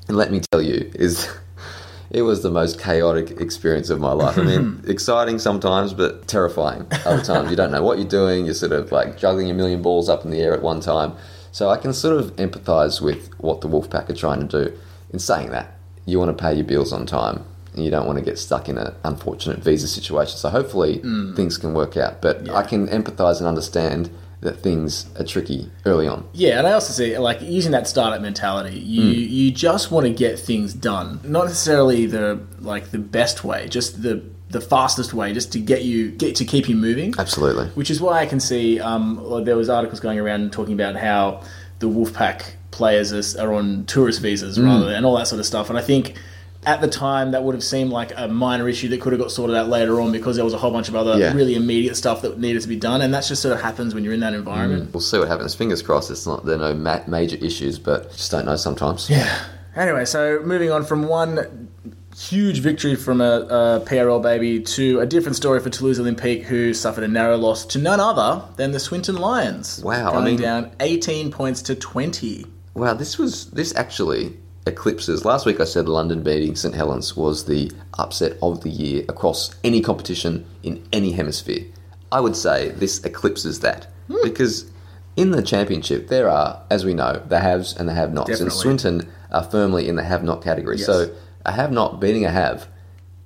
And 0.08 0.16
let 0.16 0.32
me 0.32 0.40
tell 0.50 0.62
you, 0.62 0.90
is 0.94 1.28
it 2.10 2.22
was 2.22 2.42
the 2.42 2.50
most 2.50 2.80
chaotic 2.80 3.40
experience 3.40 3.90
of 3.90 4.00
my 4.00 4.12
life. 4.12 4.38
I 4.38 4.42
mean, 4.42 4.82
exciting 4.88 5.38
sometimes, 5.38 5.92
but 5.92 6.26
terrifying 6.26 6.86
other 7.04 7.22
times. 7.22 7.50
You 7.50 7.56
don't 7.56 7.70
know 7.70 7.82
what 7.82 7.98
you're 7.98 8.08
doing. 8.08 8.46
You're 8.46 8.54
sort 8.54 8.72
of 8.72 8.90
like 8.90 9.18
juggling 9.18 9.50
a 9.50 9.54
million 9.54 9.82
balls 9.82 10.08
up 10.08 10.24
in 10.24 10.30
the 10.30 10.40
air 10.40 10.54
at 10.54 10.62
one 10.62 10.80
time. 10.80 11.14
So 11.52 11.68
I 11.68 11.76
can 11.76 11.92
sort 11.92 12.18
of 12.18 12.36
empathise 12.36 13.00
with 13.00 13.30
what 13.38 13.60
the 13.60 13.68
Wolfpack 13.68 14.08
are 14.08 14.14
trying 14.14 14.46
to 14.46 14.64
do. 14.64 14.78
In 15.12 15.18
saying 15.18 15.50
that, 15.50 15.74
you 16.06 16.18
want 16.18 16.36
to 16.36 16.42
pay 16.42 16.54
your 16.54 16.64
bills 16.64 16.92
on 16.92 17.06
time. 17.06 17.44
And 17.74 17.84
you 17.84 17.90
don't 17.90 18.06
want 18.06 18.18
to 18.18 18.24
get 18.24 18.38
stuck 18.38 18.68
in 18.68 18.78
an 18.78 18.94
unfortunate 19.04 19.58
visa 19.58 19.86
situation. 19.86 20.36
So 20.36 20.48
hopefully 20.48 20.98
mm. 20.98 21.36
things 21.36 21.58
can 21.58 21.74
work 21.74 21.96
out. 21.96 22.22
But 22.22 22.48
I 22.50 22.62
can 22.62 22.88
empathise 22.88 23.38
and 23.38 23.46
understand 23.46 24.10
that 24.40 24.60
things 24.60 25.06
are 25.18 25.24
tricky 25.24 25.70
early 25.84 26.06
on. 26.06 26.28
Yeah, 26.32 26.58
and 26.58 26.66
I 26.66 26.72
also 26.72 26.92
see 26.92 27.16
like 27.18 27.40
using 27.42 27.72
that 27.72 27.88
startup 27.88 28.20
mentality. 28.20 28.78
You 28.78 29.02
you 29.02 29.50
just 29.50 29.90
want 29.90 30.06
to 30.06 30.12
get 30.12 30.38
things 30.38 30.74
done, 30.74 31.20
not 31.24 31.46
necessarily 31.46 32.06
the 32.06 32.40
like 32.60 32.90
the 32.90 32.98
best 32.98 33.44
way, 33.44 33.68
just 33.68 34.02
the 34.02 34.22
the 34.50 34.60
fastest 34.60 35.12
way, 35.12 35.32
just 35.32 35.52
to 35.52 35.58
get 35.58 35.82
you 35.82 36.10
get 36.10 36.36
to 36.36 36.44
keep 36.44 36.68
you 36.68 36.76
moving. 36.76 37.14
Absolutely. 37.18 37.66
Which 37.70 37.90
is 37.90 38.00
why 38.00 38.20
I 38.20 38.26
can 38.26 38.40
see 38.40 38.80
um, 38.80 39.42
there 39.44 39.56
was 39.56 39.68
articles 39.68 40.00
going 40.00 40.18
around 40.18 40.52
talking 40.52 40.74
about 40.74 40.96
how 40.96 41.42
the 41.80 41.88
Wolfpack 41.88 42.52
players 42.70 43.12
are, 43.12 43.42
are 43.42 43.52
on 43.52 43.84
tourist 43.86 44.20
visas 44.20 44.60
rather 44.60 44.86
than 44.86 44.94
and 44.94 45.06
all 45.06 45.16
that 45.16 45.26
sort 45.26 45.40
of 45.40 45.46
stuff. 45.46 45.68
And 45.68 45.78
I 45.78 45.82
think 45.82 46.14
at 46.68 46.80
the 46.82 46.86
time 46.88 47.30
that 47.30 47.42
would 47.42 47.54
have 47.54 47.64
seemed 47.64 47.90
like 47.90 48.12
a 48.16 48.28
minor 48.28 48.68
issue 48.68 48.88
that 48.90 49.00
could 49.00 49.12
have 49.14 49.20
got 49.20 49.30
sorted 49.32 49.56
out 49.56 49.68
later 49.68 50.00
on 50.00 50.12
because 50.12 50.36
there 50.36 50.44
was 50.44 50.52
a 50.54 50.58
whole 50.58 50.70
bunch 50.70 50.88
of 50.88 50.94
other 50.94 51.18
Yeah. 51.18 51.32
really 51.32 51.54
immediate 51.54 51.96
stuff 51.96 52.20
that 52.22 52.38
needed 52.38 52.60
to 52.62 52.68
be 52.68 52.76
done, 52.76 53.00
and 53.00 53.12
that 53.14 53.24
just 53.24 53.40
sort 53.40 53.54
of 53.54 53.60
happens 53.62 53.94
when 53.94 54.04
you're 54.04 54.12
in 54.12 54.20
that 54.20 54.34
environment. 54.34 54.90
Mm. 54.90 54.92
We'll 54.94 55.00
see 55.00 55.18
what 55.18 55.28
happens. 55.28 55.54
Fingers 55.54 55.80
crossed. 55.82 56.10
It's 56.10 56.26
not 56.26 56.44
there 56.44 56.56
are 56.56 56.58
no 56.58 56.74
ma- 56.74 57.00
major 57.06 57.36
issues, 57.36 57.78
but 57.78 58.12
just 58.12 58.30
don't 58.30 58.44
know 58.46 58.56
sometimes. 58.56 59.08
Yeah. 59.08 59.26
Anyway, 59.74 60.04
so 60.04 60.40
moving 60.44 60.70
on 60.70 60.84
from 60.84 61.04
one 61.08 61.68
huge 62.16 62.58
victory 62.58 62.96
from 62.96 63.20
a, 63.20 63.40
a 63.42 63.80
PRL 63.86 64.20
baby 64.20 64.60
to 64.60 64.98
a 65.00 65.06
different 65.06 65.36
story 65.36 65.60
for 65.60 65.70
Toulouse 65.70 65.98
Olympique, 66.00 66.42
who 66.42 66.74
suffered 66.74 67.04
a 67.04 67.08
narrow 67.08 67.36
loss 67.36 67.64
to 67.66 67.78
none 67.78 68.00
other 68.00 68.42
than 68.56 68.72
the 68.72 68.80
Swinton 68.80 69.16
Lions. 69.16 69.80
Wow, 69.82 70.12
I 70.12 70.24
mean- 70.24 70.36
down 70.40 70.70
18 70.80 71.30
points 71.30 71.62
to 71.62 71.74
20. 71.74 72.44
Wow, 72.74 72.94
this 72.94 73.18
was 73.18 73.46
this 73.52 73.74
actually 73.74 74.36
eclipses. 74.68 75.24
Last 75.24 75.46
week 75.46 75.60
I 75.60 75.64
said 75.64 75.88
London 75.88 76.22
beating 76.22 76.54
St 76.54 76.74
Helens 76.74 77.16
was 77.16 77.46
the 77.46 77.72
upset 77.98 78.38
of 78.42 78.62
the 78.62 78.70
year 78.70 79.04
across 79.08 79.54
any 79.64 79.80
competition 79.80 80.46
in 80.62 80.86
any 80.92 81.12
hemisphere. 81.12 81.64
I 82.12 82.20
would 82.20 82.36
say 82.36 82.70
this 82.70 83.04
eclipses 83.04 83.60
that 83.60 83.86
hmm. 84.06 84.16
because 84.22 84.70
in 85.16 85.32
the 85.32 85.42
championship 85.42 86.08
there 86.08 86.28
are, 86.28 86.62
as 86.70 86.84
we 86.84 86.94
know, 86.94 87.22
the 87.26 87.40
haves 87.40 87.74
and 87.76 87.88
the 87.88 87.94
have-nots, 87.94 88.40
and 88.40 88.52
Swinton 88.52 89.10
are 89.32 89.42
firmly 89.42 89.88
in 89.88 89.96
the 89.96 90.04
have-not 90.04 90.42
category. 90.42 90.76
Yes. 90.76 90.86
So 90.86 91.14
a 91.44 91.52
have-not 91.52 92.00
beating 92.00 92.24
a 92.24 92.30
have 92.30 92.68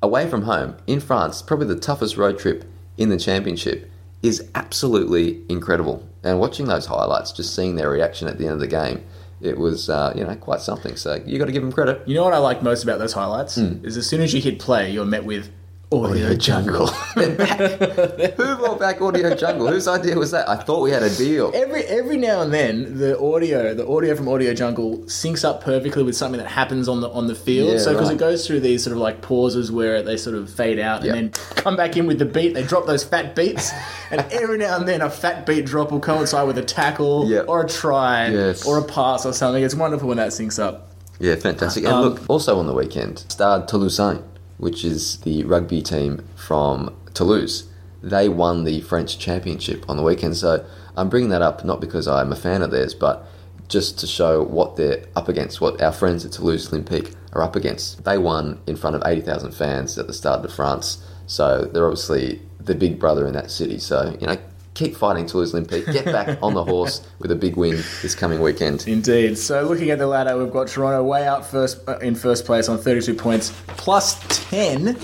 away 0.03 0.29
from 0.29 0.43
home 0.43 0.77
in 0.87 1.01
France, 1.01 1.43
probably 1.43 1.67
the 1.67 1.79
toughest 1.79 2.17
road 2.17 2.39
trip 2.39 2.65
in 2.97 3.09
the 3.09 3.19
championship, 3.19 3.91
is 4.23 4.49
absolutely 4.55 5.43
incredible. 5.49 6.09
And 6.23 6.39
watching 6.39 6.67
those 6.67 6.87
highlights, 6.87 7.33
just 7.33 7.55
seeing 7.55 7.77
their 7.77 7.91
reaction 7.91 8.29
at 8.29 8.39
the 8.39 8.45
end 8.45 8.55
of 8.55 8.61
the 8.61 8.67
game, 8.67 9.05
it 9.43 9.59
was 9.59 9.91
uh, 9.91 10.13
you 10.17 10.25
know 10.25 10.35
quite 10.37 10.61
something. 10.61 10.97
So 10.97 11.23
you 11.27 11.39
got 11.39 11.47
to 11.47 11.53
give 11.53 11.63
them 11.63 11.73
credit. 11.73 12.07
You 12.07 12.15
know 12.15 12.25
what 12.25 12.35
I 12.35 12.39
like 12.39 12.63
most 12.63 12.83
about 12.85 12.99
those 12.99 13.13
highlights? 13.13 13.57
Is 13.85 13.97
as 13.97 14.07
soon 14.07 14.21
as 14.21 14.33
you 14.33 14.41
hit 14.41 14.59
play, 14.59 14.91
you're 14.91 15.05
met 15.05 15.25
with 15.25 15.51
audio, 15.93 16.25
Audio 16.27 16.35
jungle. 16.37 16.87
Who 17.17 18.57
brought 18.57 18.79
back 18.79 19.01
Audio 19.01 19.35
Jungle? 19.35 19.69
Whose 19.69 19.87
idea 19.89 20.17
was 20.17 20.31
that? 20.31 20.49
I 20.49 20.57
thought 20.57 20.81
we 20.83 20.91
had 20.91 21.03
a 21.03 21.15
deal. 21.15 21.51
Every 21.55 21.83
every 21.85 22.17
now 22.17 22.41
and 22.43 22.53
then, 22.53 22.99
the 22.99 23.19
audio, 23.21 23.75
the 23.75 23.87
audio 23.87 24.15
from 24.17 24.29
Audio 24.29 24.55
Jungle 24.55 24.99
syncs 25.01 25.45
up 25.45 25.63
perfectly 25.63 26.03
with 26.03 26.17
something 26.17 26.41
that 26.41 26.49
happens 26.49 26.89
on 26.89 27.01
the 27.01 27.09
on 27.11 27.27
the 27.27 27.35
field. 27.35 27.73
Yeah, 27.73 27.79
so 27.79 27.93
because 27.93 28.09
right. 28.09 28.17
it 28.17 28.21
goes 28.21 28.47
through 28.47 28.61
these 28.61 28.83
sort 28.85 28.93
of 28.93 28.99
like 29.01 29.21
pauses 29.21 29.71
where 29.71 30.03
they 30.03 30.17
sort 30.17 30.37
of 30.37 30.51
fade 30.51 30.79
out 30.79 31.03
Yep. 31.05 31.15
and 31.15 31.33
then 31.35 31.43
come 31.57 31.77
back 31.77 31.97
in 31.97 32.07
with 32.07 32.19
the 32.19 32.25
beat. 32.27 32.55
They 32.55 32.63
drop 32.65 32.87
those 32.87 33.05
fat 33.05 33.35
beats, 33.35 33.71
and 34.11 34.21
every 34.33 34.59
now 34.59 34.77
and 34.77 34.89
then 34.89 35.01
a 35.03 35.11
fat 35.11 35.47
beat 35.47 35.67
drop 35.67 35.91
will 35.93 36.01
coincide 36.01 36.47
with 36.47 36.59
a 36.59 36.63
tackle 36.65 37.29
Yep. 37.29 37.45
or 37.49 37.65
a 37.65 37.69
try 37.69 38.29
Yes. 38.29 38.67
or 38.67 38.79
a 38.79 38.85
pass 38.85 39.27
or 39.27 39.33
something. 39.33 39.63
It's 39.63 39.75
wonderful 39.75 40.09
when 40.09 40.17
that 40.17 40.29
syncs 40.31 40.63
up. 40.63 40.89
Yeah, 41.19 41.37
fantastic. 41.37 41.85
And 41.85 41.93
Um, 41.93 42.01
look, 42.03 42.21
also 42.29 42.59
on 42.59 42.67
the 42.67 42.73
weekend, 42.75 43.21
Stade 43.29 43.69
Toulousain, 43.69 44.23
which 44.63 44.85
is 44.85 45.17
the 45.23 45.43
rugby 45.43 45.83
team 45.83 46.25
from 46.37 46.97
Toulouse, 47.15 47.69
they 48.01 48.29
won 48.29 48.63
the 48.63 48.81
French 48.83 49.19
Championship 49.19 49.85
on 49.89 49.97
the 49.97 50.05
weekend. 50.05 50.37
So 50.37 50.65
I'm 50.97 51.09
bringing 51.09 51.31
that 51.31 51.43
up 51.43 51.65
not 51.65 51.81
because 51.81 52.07
I'm 52.07 52.31
a 52.31 52.37
fan 52.37 52.63
of 52.63 52.71
theirs, 52.71 52.95
but 52.95 53.27
just 53.67 53.99
to 53.99 54.07
show 54.07 54.41
what 54.41 54.77
they're 54.77 55.05
up 55.17 55.29
against, 55.29 55.61
what 55.61 55.83
our 55.83 55.91
friends 55.91 56.25
at 56.25 56.31
Toulouse 56.31 56.69
Olympique 56.69 57.13
are 57.33 57.43
up 57.43 57.57
against. 57.57 58.05
They 58.05 58.19
won 58.19 58.61
in 58.69 58.77
front 58.77 58.95
of 58.95 59.03
80,000 59.05 59.51
fans 59.51 59.99
at 59.99 60.07
the 60.07 60.13
Stade 60.13 60.43
de 60.43 60.49
France. 60.49 61.05
So 61.27 61.65
they're 61.65 61.87
obviously 61.87 62.41
the 62.61 62.77
big 62.77 63.01
brother 63.01 63.27
in 63.27 63.33
that 63.33 63.51
city. 63.51 63.81
So, 63.81 64.17
you 64.21 64.29
know, 64.29 64.37
keep 64.75 64.97
fighting 64.97 65.27
Toulouse 65.27 65.53
Olympique. 65.53 65.91
Get 65.93 66.07
back 66.07 66.39
on 66.43 66.55
the 66.55 66.65
horse 66.65 67.07
with 67.19 67.31
a 67.31 67.37
big 67.37 67.57
win 67.57 67.77
this 68.03 68.15
coming 68.15 68.41
weekend. 68.41 68.87
Indeed. 68.87 69.39
So 69.39 69.63
looking 69.65 69.91
at 69.91 69.99
the 69.99 70.07
ladder, 70.07 70.37
we've 70.37 70.53
got 70.53 70.69
Toronto 70.69 71.03
way 71.03 71.27
out 71.27 71.47
first 71.47 71.87
uh, 71.89 71.99
in 71.99 72.15
first 72.15 72.45
place 72.45 72.69
on 72.69 72.79
32 72.79 73.15
points, 73.15 73.53
plus 73.67 74.19
10, 74.51 74.97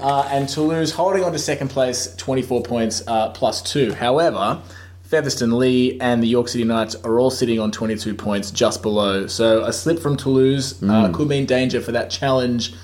uh, 0.00 0.28
and 0.30 0.48
Toulouse 0.48 0.92
holding 0.92 1.24
on 1.24 1.32
to 1.32 1.38
second 1.38 1.68
place, 1.68 2.14
24 2.16 2.62
points, 2.62 3.02
uh, 3.06 3.30
plus 3.30 3.62
two. 3.62 3.92
However, 3.94 4.60
Featherstone, 5.02 5.52
Leigh, 5.52 6.00
and 6.00 6.20
the 6.20 6.26
York 6.26 6.48
City 6.48 6.64
Knights 6.64 6.96
are 6.96 7.20
all 7.20 7.30
sitting 7.30 7.60
on 7.60 7.70
22 7.70 8.14
points, 8.14 8.50
just 8.50 8.82
below. 8.82 9.28
So 9.28 9.62
a 9.64 9.72
slip 9.72 10.00
from 10.00 10.16
Toulouse 10.16 10.82
uh, 10.82 11.12
could 11.12 11.28
mean 11.28 11.46
danger 11.46 11.80
for 11.80 11.92
that 11.92 12.10
challenge, 12.10 12.74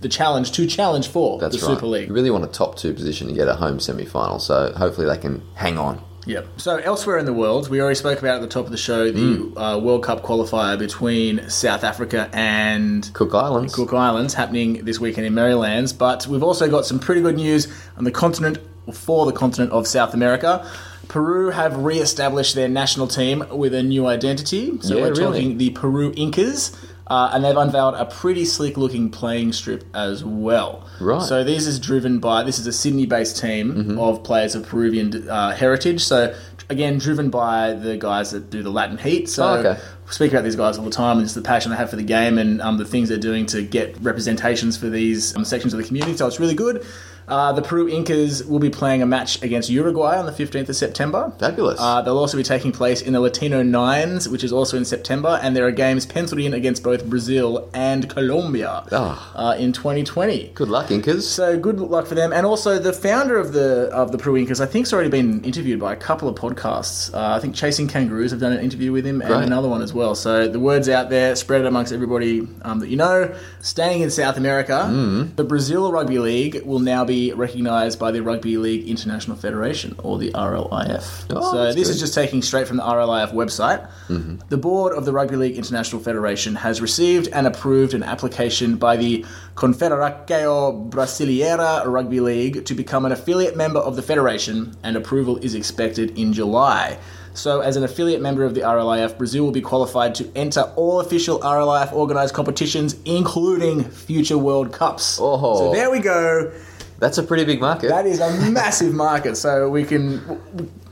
the 0.00 0.08
challenge 0.08 0.52
to 0.52 0.66
challenge 0.66 1.08
for 1.08 1.38
That's 1.38 1.60
the 1.60 1.66
right. 1.66 1.74
Super 1.74 1.86
League. 1.86 2.08
You 2.08 2.14
really 2.14 2.30
want 2.30 2.44
a 2.44 2.48
top 2.48 2.76
two 2.76 2.92
position 2.92 3.28
to 3.28 3.34
get 3.34 3.48
a 3.48 3.54
home 3.54 3.80
semi 3.80 4.04
final, 4.04 4.38
so 4.38 4.72
hopefully 4.76 5.06
they 5.06 5.18
can 5.18 5.42
hang 5.54 5.78
on. 5.78 6.00
Yep. 6.26 6.46
So 6.56 6.76
elsewhere 6.78 7.18
in 7.18 7.24
the 7.24 7.32
world, 7.32 7.68
we 7.70 7.80
already 7.80 7.94
spoke 7.94 8.18
about 8.18 8.36
at 8.36 8.40
the 8.40 8.48
top 8.48 8.64
of 8.66 8.72
the 8.72 8.76
show 8.76 9.12
the 9.12 9.56
uh, 9.56 9.78
World 9.78 10.02
Cup 10.02 10.22
qualifier 10.24 10.76
between 10.76 11.48
South 11.48 11.84
Africa 11.84 12.28
and 12.32 13.08
Cook 13.14 13.32
Islands. 13.32 13.74
Cook 13.74 13.92
Islands 13.92 14.34
happening 14.34 14.84
this 14.84 14.98
weekend 14.98 15.26
in 15.26 15.34
Marylands. 15.34 15.92
But 15.92 16.26
we've 16.26 16.42
also 16.42 16.68
got 16.68 16.84
some 16.84 16.98
pretty 16.98 17.20
good 17.20 17.36
news 17.36 17.72
on 17.96 18.02
the 18.02 18.10
continent, 18.10 18.58
for 18.92 19.24
the 19.24 19.32
continent 19.32 19.70
of 19.72 19.86
South 19.86 20.14
America. 20.14 20.68
Peru 21.06 21.50
have 21.50 21.76
re-established 21.76 22.56
their 22.56 22.68
national 22.68 23.06
team 23.06 23.44
with 23.52 23.72
a 23.72 23.82
new 23.84 24.06
identity. 24.06 24.76
So 24.80 24.96
Yeah, 24.96 25.02
we're 25.02 25.10
really? 25.10 25.22
talking 25.24 25.58
the 25.58 25.70
Peru 25.70 26.12
Incas. 26.16 26.76
Uh, 27.08 27.30
and 27.32 27.44
they've 27.44 27.56
unveiled 27.56 27.94
a 27.94 28.04
pretty 28.04 28.44
slick 28.44 28.76
looking 28.76 29.10
playing 29.10 29.52
strip 29.52 29.84
as 29.94 30.24
well. 30.24 30.88
Right. 31.00 31.22
So 31.22 31.44
this 31.44 31.66
is 31.66 31.78
driven 31.78 32.18
by 32.18 32.42
this 32.42 32.58
is 32.58 32.66
a 32.66 32.72
Sydney 32.72 33.06
based 33.06 33.40
team 33.40 33.96
of 33.98 34.24
players 34.24 34.54
of 34.56 34.66
Peruvian 34.66 35.28
uh, 35.28 35.52
heritage. 35.54 36.02
So 36.02 36.34
again, 36.68 36.98
driven 36.98 37.30
by 37.30 37.74
the 37.74 37.96
guys 37.96 38.32
that 38.32 38.50
do 38.50 38.62
the 38.62 38.70
Latin 38.70 38.98
Heat. 38.98 39.28
So 39.28 39.46
Oh, 39.46 39.54
okay. 39.58 39.80
we 40.06 40.12
speak 40.12 40.32
about 40.32 40.42
these 40.42 40.56
guys 40.56 40.78
all 40.78 40.84
the 40.84 40.90
time 40.90 41.18
and 41.18 41.24
just 41.26 41.36
the 41.36 41.42
passion 41.42 41.70
they 41.70 41.76
have 41.76 41.90
for 41.90 41.96
the 41.96 42.02
game 42.02 42.38
and 42.38 42.60
um, 42.60 42.76
the 42.76 42.84
things 42.84 43.08
they're 43.08 43.18
doing 43.18 43.46
to 43.46 43.62
get 43.62 43.96
representations 44.00 44.76
for 44.76 44.88
these 44.88 45.36
um, 45.36 45.44
sections 45.44 45.72
of 45.74 45.78
the 45.78 45.86
community. 45.86 46.16
So 46.16 46.26
it's 46.26 46.40
really 46.40 46.56
good. 46.56 46.84
Uh, 47.28 47.52
the 47.52 47.62
Peru 47.62 47.88
Incas 47.88 48.44
will 48.44 48.58
be 48.60 48.70
playing 48.70 49.02
a 49.02 49.06
match 49.06 49.42
against 49.42 49.68
Uruguay 49.68 50.16
on 50.16 50.26
the 50.26 50.32
15th 50.32 50.68
of 50.68 50.76
September. 50.76 51.32
Fabulous. 51.40 51.78
Uh, 51.80 52.00
they'll 52.02 52.18
also 52.18 52.36
be 52.36 52.42
taking 52.44 52.70
place 52.70 53.02
in 53.02 53.12
the 53.14 53.20
Latino 53.20 53.62
Nines, 53.62 54.28
which 54.28 54.44
is 54.44 54.52
also 54.52 54.76
in 54.76 54.84
September, 54.84 55.38
and 55.42 55.56
there 55.56 55.66
are 55.66 55.72
games 55.72 56.06
penciled 56.06 56.40
in 56.40 56.54
against 56.54 56.82
both 56.84 57.04
Brazil 57.06 57.68
and 57.74 58.08
Colombia 58.08 58.84
Ah. 58.92 59.32
uh, 59.34 59.56
in 59.58 59.72
2020. 59.72 60.52
Good 60.54 60.68
luck, 60.68 60.90
Incas. 60.92 61.28
So 61.28 61.58
good 61.58 61.80
luck 61.80 62.06
for 62.06 62.14
them, 62.14 62.32
and 62.32 62.46
also 62.46 62.78
the 62.78 62.92
founder 62.92 63.36
of 63.38 63.52
the 63.52 63.88
of 63.92 64.12
the 64.12 64.18
Peru 64.18 64.36
Incas, 64.36 64.60
I 64.60 64.66
think, 64.66 64.86
has 64.86 64.92
already 64.92 65.10
been 65.10 65.42
interviewed 65.42 65.80
by 65.80 65.92
a 65.92 65.96
couple 65.96 66.28
of 66.28 66.36
podcasts. 66.36 67.12
Uh, 67.12 67.34
I 67.36 67.40
think 67.40 67.56
Chasing 67.56 67.88
Kangaroos 67.88 68.30
have 68.30 68.40
done 68.40 68.52
an 68.52 68.60
interview 68.60 68.92
with 68.92 69.04
him, 69.04 69.20
and 69.20 69.30
Great. 69.30 69.44
another 69.46 69.68
one 69.68 69.82
as 69.82 69.92
well. 69.92 70.14
So 70.14 70.46
the 70.46 70.60
word's 70.60 70.88
out 70.88 71.10
there, 71.10 71.34
spread 71.34 71.62
it 71.62 71.66
amongst 71.66 71.92
everybody 71.92 72.46
um, 72.62 72.78
that 72.80 72.88
you 72.88 72.96
know. 72.96 73.34
Staying 73.62 74.02
in 74.02 74.10
South 74.10 74.36
America, 74.36 74.86
Mm. 74.88 75.34
the 75.34 75.42
Brazil 75.44 75.90
Rugby 75.90 76.18
League 76.20 76.62
will 76.64 76.78
now 76.78 77.04
be 77.04 77.15
recognised 77.32 77.98
by 77.98 78.10
the 78.10 78.22
Rugby 78.22 78.56
League 78.56 78.88
International 78.88 79.36
Federation, 79.36 79.94
or 79.98 80.18
the 80.18 80.30
RLIF. 80.32 81.26
Oh, 81.30 81.52
so 81.52 81.64
this 81.72 81.88
good. 81.88 81.94
is 81.94 82.00
just 82.00 82.14
taking 82.14 82.42
straight 82.42 82.66
from 82.68 82.76
the 82.76 82.82
RLIF 82.82 83.32
website. 83.32 83.88
Mm-hmm. 84.08 84.36
The 84.48 84.56
board 84.56 84.92
of 84.92 85.04
the 85.04 85.12
Rugby 85.12 85.36
League 85.36 85.56
International 85.56 86.00
Federation 86.00 86.54
has 86.56 86.80
received 86.80 87.28
and 87.28 87.46
approved 87.46 87.94
an 87.94 88.02
application 88.02 88.76
by 88.76 88.96
the 88.96 89.24
Confederação 89.54 90.90
Brasileira 90.90 91.84
Rugby 91.86 92.20
League 92.20 92.64
to 92.66 92.74
become 92.74 93.04
an 93.04 93.12
affiliate 93.12 93.56
member 93.56 93.80
of 93.80 93.96
the 93.96 94.02
federation, 94.02 94.76
and 94.82 94.96
approval 94.96 95.36
is 95.38 95.54
expected 95.54 96.18
in 96.18 96.32
July. 96.32 96.98
So, 97.36 97.60
as 97.60 97.76
an 97.76 97.84
affiliate 97.84 98.22
member 98.22 98.44
of 98.44 98.54
the 98.54 98.62
RLIF, 98.62 99.18
Brazil 99.18 99.44
will 99.44 99.52
be 99.52 99.60
qualified 99.60 100.14
to 100.16 100.32
enter 100.34 100.62
all 100.74 101.00
official 101.00 101.38
RLIF 101.40 101.92
organised 101.92 102.32
competitions, 102.32 102.96
including 103.04 103.84
future 103.84 104.38
World 104.38 104.72
Cups. 104.72 105.18
Oh. 105.20 105.58
So 105.58 105.72
there 105.72 105.90
we 105.90 105.98
go. 105.98 106.50
That's 106.98 107.18
a 107.18 107.22
pretty 107.22 107.44
big 107.44 107.60
market. 107.60 107.88
That 107.88 108.06
is 108.06 108.20
a 108.20 108.50
massive 108.50 108.94
market. 108.94 109.36
So 109.36 109.68
we 109.68 109.84
can, 109.84 110.40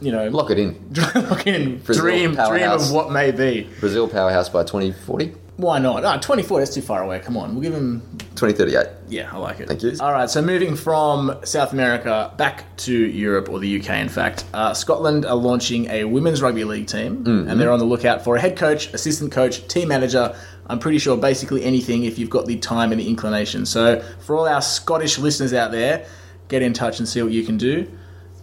you 0.01 0.13
know, 0.13 0.29
Lock 0.29 0.51
it 0.51 0.59
in. 0.59 0.93
look 1.15 1.47
in, 1.47 1.79
Brazil 1.79 2.03
dream, 2.05 2.35
dream 2.35 2.71
of 2.71 2.91
what 2.93 3.11
may 3.11 3.31
be. 3.31 3.69
Brazil 3.81 4.09
powerhouse 4.09 4.49
by 4.49 4.63
2040, 4.65 5.33
Why 5.57 5.79
not? 5.79 6.05
Oh, 6.05 6.19
24, 6.21 6.59
that's 6.59 6.75
too 6.75 6.83
far 6.83 7.03
away. 7.03 7.21
Come 7.21 7.37
on. 7.37 7.55
We'll 7.55 7.63
give 7.63 7.73
him. 7.75 8.03
2038. 8.37 8.87
Yeah, 9.09 9.31
I 9.33 9.37
like 9.39 9.61
it. 9.61 9.69
Thank 9.69 9.83
you. 9.85 9.93
All 10.01 10.11
right, 10.13 10.29
so 10.29 10.43
moving 10.43 10.75
from 10.75 11.39
South 11.45 11.73
America 11.73 12.33
back 12.37 12.77
to 12.79 12.93
Europe, 12.93 13.49
or 13.49 13.61
the 13.61 13.79
UK, 13.81 13.91
in 14.01 14.09
fact, 14.09 14.45
uh, 14.53 14.75
Scotland 14.75 15.25
are 15.25 15.37
launching 15.37 15.89
a 15.89 16.05
women's 16.05 16.43
rugby 16.43 16.65
league 16.65 16.89
team, 16.89 17.19
Mm-hmm. 17.25 17.49
and 17.49 17.61
they're 17.61 17.71
on 17.71 17.79
the 17.79 17.85
lookout 17.85 18.23
for 18.25 18.35
a 18.37 18.41
head 18.41 18.57
coach, 18.59 18.93
assistant 18.93 19.31
coach, 19.33 19.67
team 19.69 19.89
manager. 19.89 20.35
I'm 20.67 20.79
pretty 20.79 20.99
sure 20.99 21.17
basically 21.17 21.65
anything 21.65 22.05
if 22.05 22.19
you've 22.19 22.31
got 22.31 22.47
the 22.47 22.57
time 22.57 22.93
and 22.93 23.01
the 23.01 23.09
inclination. 23.09 23.67
So, 23.67 24.01
for 24.21 24.37
all 24.37 24.47
our 24.47 24.63
Scottish 24.63 25.19
listeners 25.19 25.53
out 25.53 25.73
there, 25.73 26.07
get 26.49 26.63
in 26.63 26.73
touch 26.73 26.99
and 26.99 27.09
see 27.09 27.23
what 27.23 27.33
you 27.33 27.45
can 27.45 27.57
do. 27.57 27.91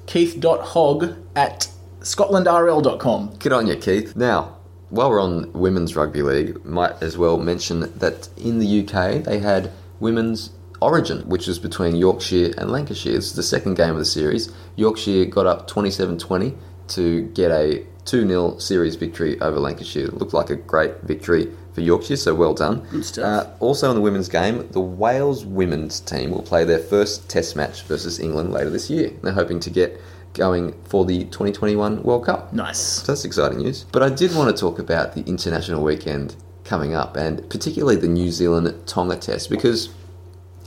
Keith.hog 0.06 1.16
at 1.36 1.68
scotlandrl.com. 2.02 3.36
Good 3.40 3.54
on 3.54 3.68
you, 3.68 3.76
Keith. 3.76 4.16
Now, 4.16 4.58
while 4.90 5.10
we're 5.10 5.22
on 5.22 5.52
women's 5.54 5.96
rugby 5.96 6.22
league, 6.22 6.66
might 6.66 7.02
as 7.02 7.18
well 7.18 7.38
mention 7.38 7.98
that 7.98 8.30
in 8.38 8.60
the 8.60 8.82
UK 8.82 9.24
they 9.24 9.40
had 9.40 9.72
women's 10.00 10.52
Origin, 10.82 11.20
which 11.30 11.46
was 11.46 11.60
between 11.60 11.96
Yorkshire 11.96 12.54
and 12.58 12.72
Lancashire. 12.72 13.16
It's 13.16 13.34
the 13.34 13.44
second 13.44 13.76
game 13.76 13.92
of 13.92 14.00
the 14.00 14.06
series. 14.06 14.52
Yorkshire 14.76 15.26
got 15.26 15.46
up 15.46 15.70
27-20 15.70 16.58
to 16.90 17.22
get 17.30 17.52
a 17.52 17.86
2-0 18.06 18.60
series 18.60 18.96
victory 18.96 19.40
over 19.42 19.60
Lancashire. 19.60 20.06
It 20.06 20.16
looked 20.16 20.34
like 20.34 20.50
a 20.50 20.56
great 20.56 21.02
victory 21.04 21.52
for 21.74 21.82
Yorkshire, 21.82 22.18
so 22.18 22.36
well 22.36 22.54
done. 22.54 22.86
Good 22.92 23.06
stuff. 23.06 23.26
Uh, 23.26 23.50
also 23.60 23.90
in 23.90 23.96
the 23.96 24.02
women's 24.02 24.30
game, 24.30 24.68
the 24.72 24.82
Wales 24.82 25.46
women's 25.46 26.00
team 26.00 26.32
will 26.32 26.42
play 26.42 26.64
their 26.64 26.80
first 26.80 27.30
test 27.30 27.56
match 27.56 27.84
versus 27.84 28.20
England 28.20 28.52
later 28.52 28.70
this 28.70 28.90
year. 28.90 29.12
They're 29.22 29.34
hoping 29.34 29.60
to 29.62 29.70
get 29.70 30.00
going 30.34 30.74
for 30.84 31.06
the 31.06 31.26
2021 31.26 32.04
World 32.04 32.26
Cup. 32.26 32.54
Nice. 32.54 32.80
So 32.80 33.12
that's 33.12 33.26
exciting 33.26 33.60
news. 33.60 33.86
But 33.92 34.04
I 34.04 34.10
did 34.10 34.36
want 34.36 34.56
to 34.56 34.60
talk 34.60 34.80
about 34.80 35.16
the 35.16 35.24
international 35.24 35.84
weekend 35.84 36.36
coming 36.64 36.94
up, 36.94 37.16
and 37.18 37.48
particularly 37.50 37.98
the 37.98 38.08
New 38.08 38.32
Zealand 38.32 38.88
Tonga 38.88 39.18
test, 39.18 39.50
because 39.50 39.90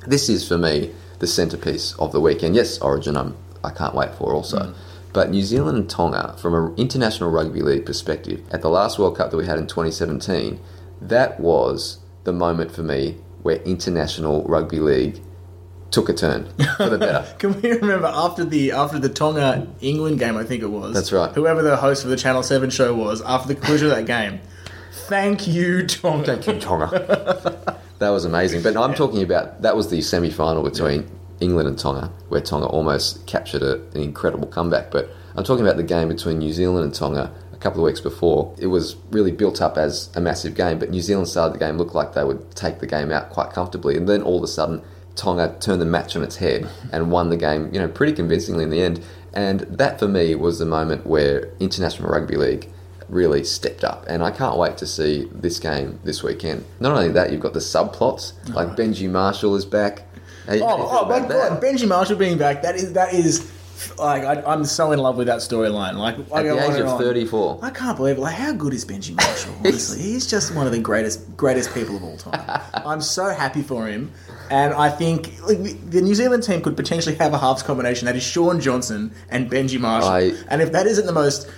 this 0.07 0.29
is 0.29 0.47
for 0.47 0.59
me 0.59 0.93
the 1.19 1.27
centerpiece 1.27 1.95
of 1.95 2.13
the 2.13 2.21
weekend. 2.21 2.55
Yes, 2.55 2.79
Origin, 2.79 3.17
I'm, 3.17 3.37
I 3.63 3.71
can't 3.71 3.95
wait 3.95 4.15
for 4.15 4.35
also. 4.35 4.75
But 5.13 5.31
New 5.31 5.43
Zealand 5.43 5.79
and 5.79 5.89
Tonga, 5.89 6.37
from 6.39 6.55
an 6.55 6.75
international 6.77 7.31
rugby 7.31 7.63
league 7.63 7.87
perspective, 7.87 8.43
at 8.51 8.63
the 8.63 8.69
last 8.69 8.99
World 8.99 9.17
Cup 9.17 9.31
that 9.31 9.37
we 9.37 9.47
had 9.47 9.59
in 9.59 9.67
2017, 9.69 10.59
that 11.09 11.41
was 11.41 11.99
the 12.25 12.33
moment 12.33 12.73
for 12.73 12.83
me 12.83 13.19
where 13.43 13.57
international 13.57 14.43
rugby 14.45 14.81
league 14.81 15.21
took 15.91 16.09
a 16.09 16.15
turn 16.15 16.49
for 16.77 16.89
the 16.89 16.99
better. 16.99 17.25
Can 17.39 17.61
we 17.61 17.71
remember 17.71 18.11
after 18.13 18.45
the 18.45 18.73
after 18.73 18.99
the 18.99 19.09
Tonga 19.09 19.67
England 19.81 20.19
game? 20.19 20.37
I 20.37 20.45
think 20.45 20.63
it 20.63 20.71
was. 20.71 20.93
That's 20.93 21.13
right. 21.13 21.33
Whoever 21.33 21.63
the 21.63 21.77
host 21.77 22.03
for 22.03 22.09
the 22.09 22.17
Channel 22.17 22.43
Seven 22.43 22.71
show 22.71 22.95
was 22.95 23.23
after 23.23 23.49
the 23.49 23.55
conclusion 23.55 23.91
of 23.91 23.97
that 23.97 24.07
game. 24.07 24.41
Thank 25.07 25.47
you, 25.47 25.87
Tonga. 25.87 26.37
Thank 26.37 26.47
you, 26.47 26.61
Tonga. 26.61 27.79
that 27.99 28.11
was 28.11 28.25
amazing. 28.25 28.63
But 28.63 28.77
I'm 28.77 28.95
talking 28.95 29.23
about 29.23 29.63
that 29.63 29.77
was 29.77 29.91
the 29.91 30.01
semi 30.01 30.31
final 30.31 30.63
between 30.65 31.09
England 31.41 31.69
and 31.69 31.79
Tonga, 31.79 32.11
where 32.29 32.41
Tonga 32.41 32.67
almost 32.67 33.27
captured 33.27 33.63
a, 33.63 33.75
an 33.95 34.01
incredible 34.01 34.49
comeback. 34.49 34.91
But 34.91 35.11
I'm 35.37 35.45
talking 35.45 35.65
about 35.65 35.77
the 35.77 35.85
game 35.85 36.09
between 36.09 36.39
New 36.39 36.53
Zealand 36.53 36.85
and 36.85 36.95
Tonga 36.95 37.33
couple 37.65 37.81
of 37.81 37.87
weeks 37.87 38.01
before. 38.01 38.55
It 38.59 38.67
was 38.69 38.95
really 39.11 39.33
built 39.33 39.61
up 39.63 39.77
as 39.77 40.11
a 40.15 40.21
massive 40.21 40.55
game, 40.55 40.79
but 40.79 40.91
New 40.91 41.01
Zealand 41.01 41.27
started 41.29 41.55
the 41.55 41.59
game, 41.59 41.77
looked 41.79 41.95
like 41.95 42.13
they 42.15 42.23
would 42.23 42.55
take 42.55 42.79
the 42.79 42.87
game 42.87 43.11
out 43.11 43.31
quite 43.31 43.51
comfortably. 43.51 43.97
And 43.97 44.09
then 44.09 44.23
all 44.23 44.37
of 44.39 44.45
a 44.45 44.49
sudden, 44.49 44.83
Tonga 45.17 45.57
turned 45.61 45.81
the 45.81 45.87
match 45.87 46.15
on 46.15 46.23
its 46.23 46.37
head 46.37 46.69
and 46.93 47.11
won 47.11 47.31
the 47.31 47.37
game, 47.37 47.71
you 47.73 47.81
know, 47.81 47.89
pretty 47.89 48.13
convincingly 48.13 48.65
in 48.65 48.71
the 48.71 48.83
end. 48.83 49.03
And 49.33 49.61
that 49.61 49.99
for 49.99 50.07
me 50.07 50.35
was 50.37 50.59
the 50.61 50.67
moment 50.67 51.07
where 51.07 51.49
International 51.59 52.09
Rugby 52.11 52.37
League 52.37 52.69
really 53.09 53.45
stepped 53.45 53.83
up, 53.85 54.05
and 54.09 54.23
I 54.23 54.31
can't 54.31 54.57
wait 54.57 54.77
to 54.79 54.87
see 54.87 55.29
this 55.33 55.59
game 55.59 55.99
this 56.05 56.23
weekend. 56.23 56.65
Not 56.81 56.93
only 56.93 57.11
that, 57.11 57.33
you've 57.33 57.41
got 57.43 57.53
the 57.53 57.59
subplots 57.61 58.33
like 58.55 58.69
Benji 58.77 59.11
Marshall 59.11 59.57
is 59.57 59.65
back. 59.65 60.03
You- 60.51 60.63
Oh, 60.63 61.03
oh 61.03 61.09
my 61.09 61.21
god. 61.27 61.63
Benji 61.63 61.87
Marshall 61.89 62.17
being 62.17 62.39
back. 62.39 62.63
That 62.63 62.77
is 62.77 62.93
that 62.93 63.13
is 63.15 63.51
like 63.99 64.25
I, 64.25 64.43
I'm 64.43 64.65
so 64.65 64.93
in 64.93 64.99
love 64.99 65.17
with 65.17 65.27
that 65.27 65.39
storyline. 65.41 65.95
Like 65.95 66.17
I 66.33 66.41
At 66.41 66.43
go 66.45 66.57
the 66.57 66.73
age 66.75 66.81
of 66.81 66.89
on. 66.89 66.99
34. 66.99 67.61
I 67.63 67.71
can't 67.71 67.97
believe. 67.97 68.19
Like 68.19 68.35
how 68.35 68.53
good 68.53 68.73
is 68.75 68.85
Benji 68.85 69.15
Marshall? 69.17 69.55
Honestly, 69.61 70.03
he's 70.03 70.27
just 70.31 70.55
one 70.55 70.67
of 70.67 70.73
the 70.73 70.79
greatest 70.79 71.37
greatest 71.37 71.73
people 71.75 71.97
of 71.97 72.03
all 72.05 72.17
time. 72.17 72.61
I'm 72.75 73.01
so 73.01 73.27
happy 73.31 73.63
for 73.63 73.87
him, 73.87 74.13
and 74.51 74.75
I 74.75 74.89
think 74.91 75.33
like, 75.47 75.63
the- 75.91 76.01
New 76.03 76.15
Zealand 76.15 76.43
team 76.43 76.61
could 76.63 76.77
potentially 76.77 77.15
have 77.17 77.33
a 77.33 77.39
halves 77.39 77.63
combination 77.63 78.07
that 78.07 78.17
is 78.17 78.23
Shaun 78.23 78.61
Johnson 78.61 79.13
and 79.29 79.51
Benji 79.51 79.79
Marshall. 79.81 80.09
I- 80.11 80.33
and 80.49 80.61
if 80.63 80.73
that 80.73 80.87
isn't 80.87 81.07
the 81.07 81.13
most 81.13 81.51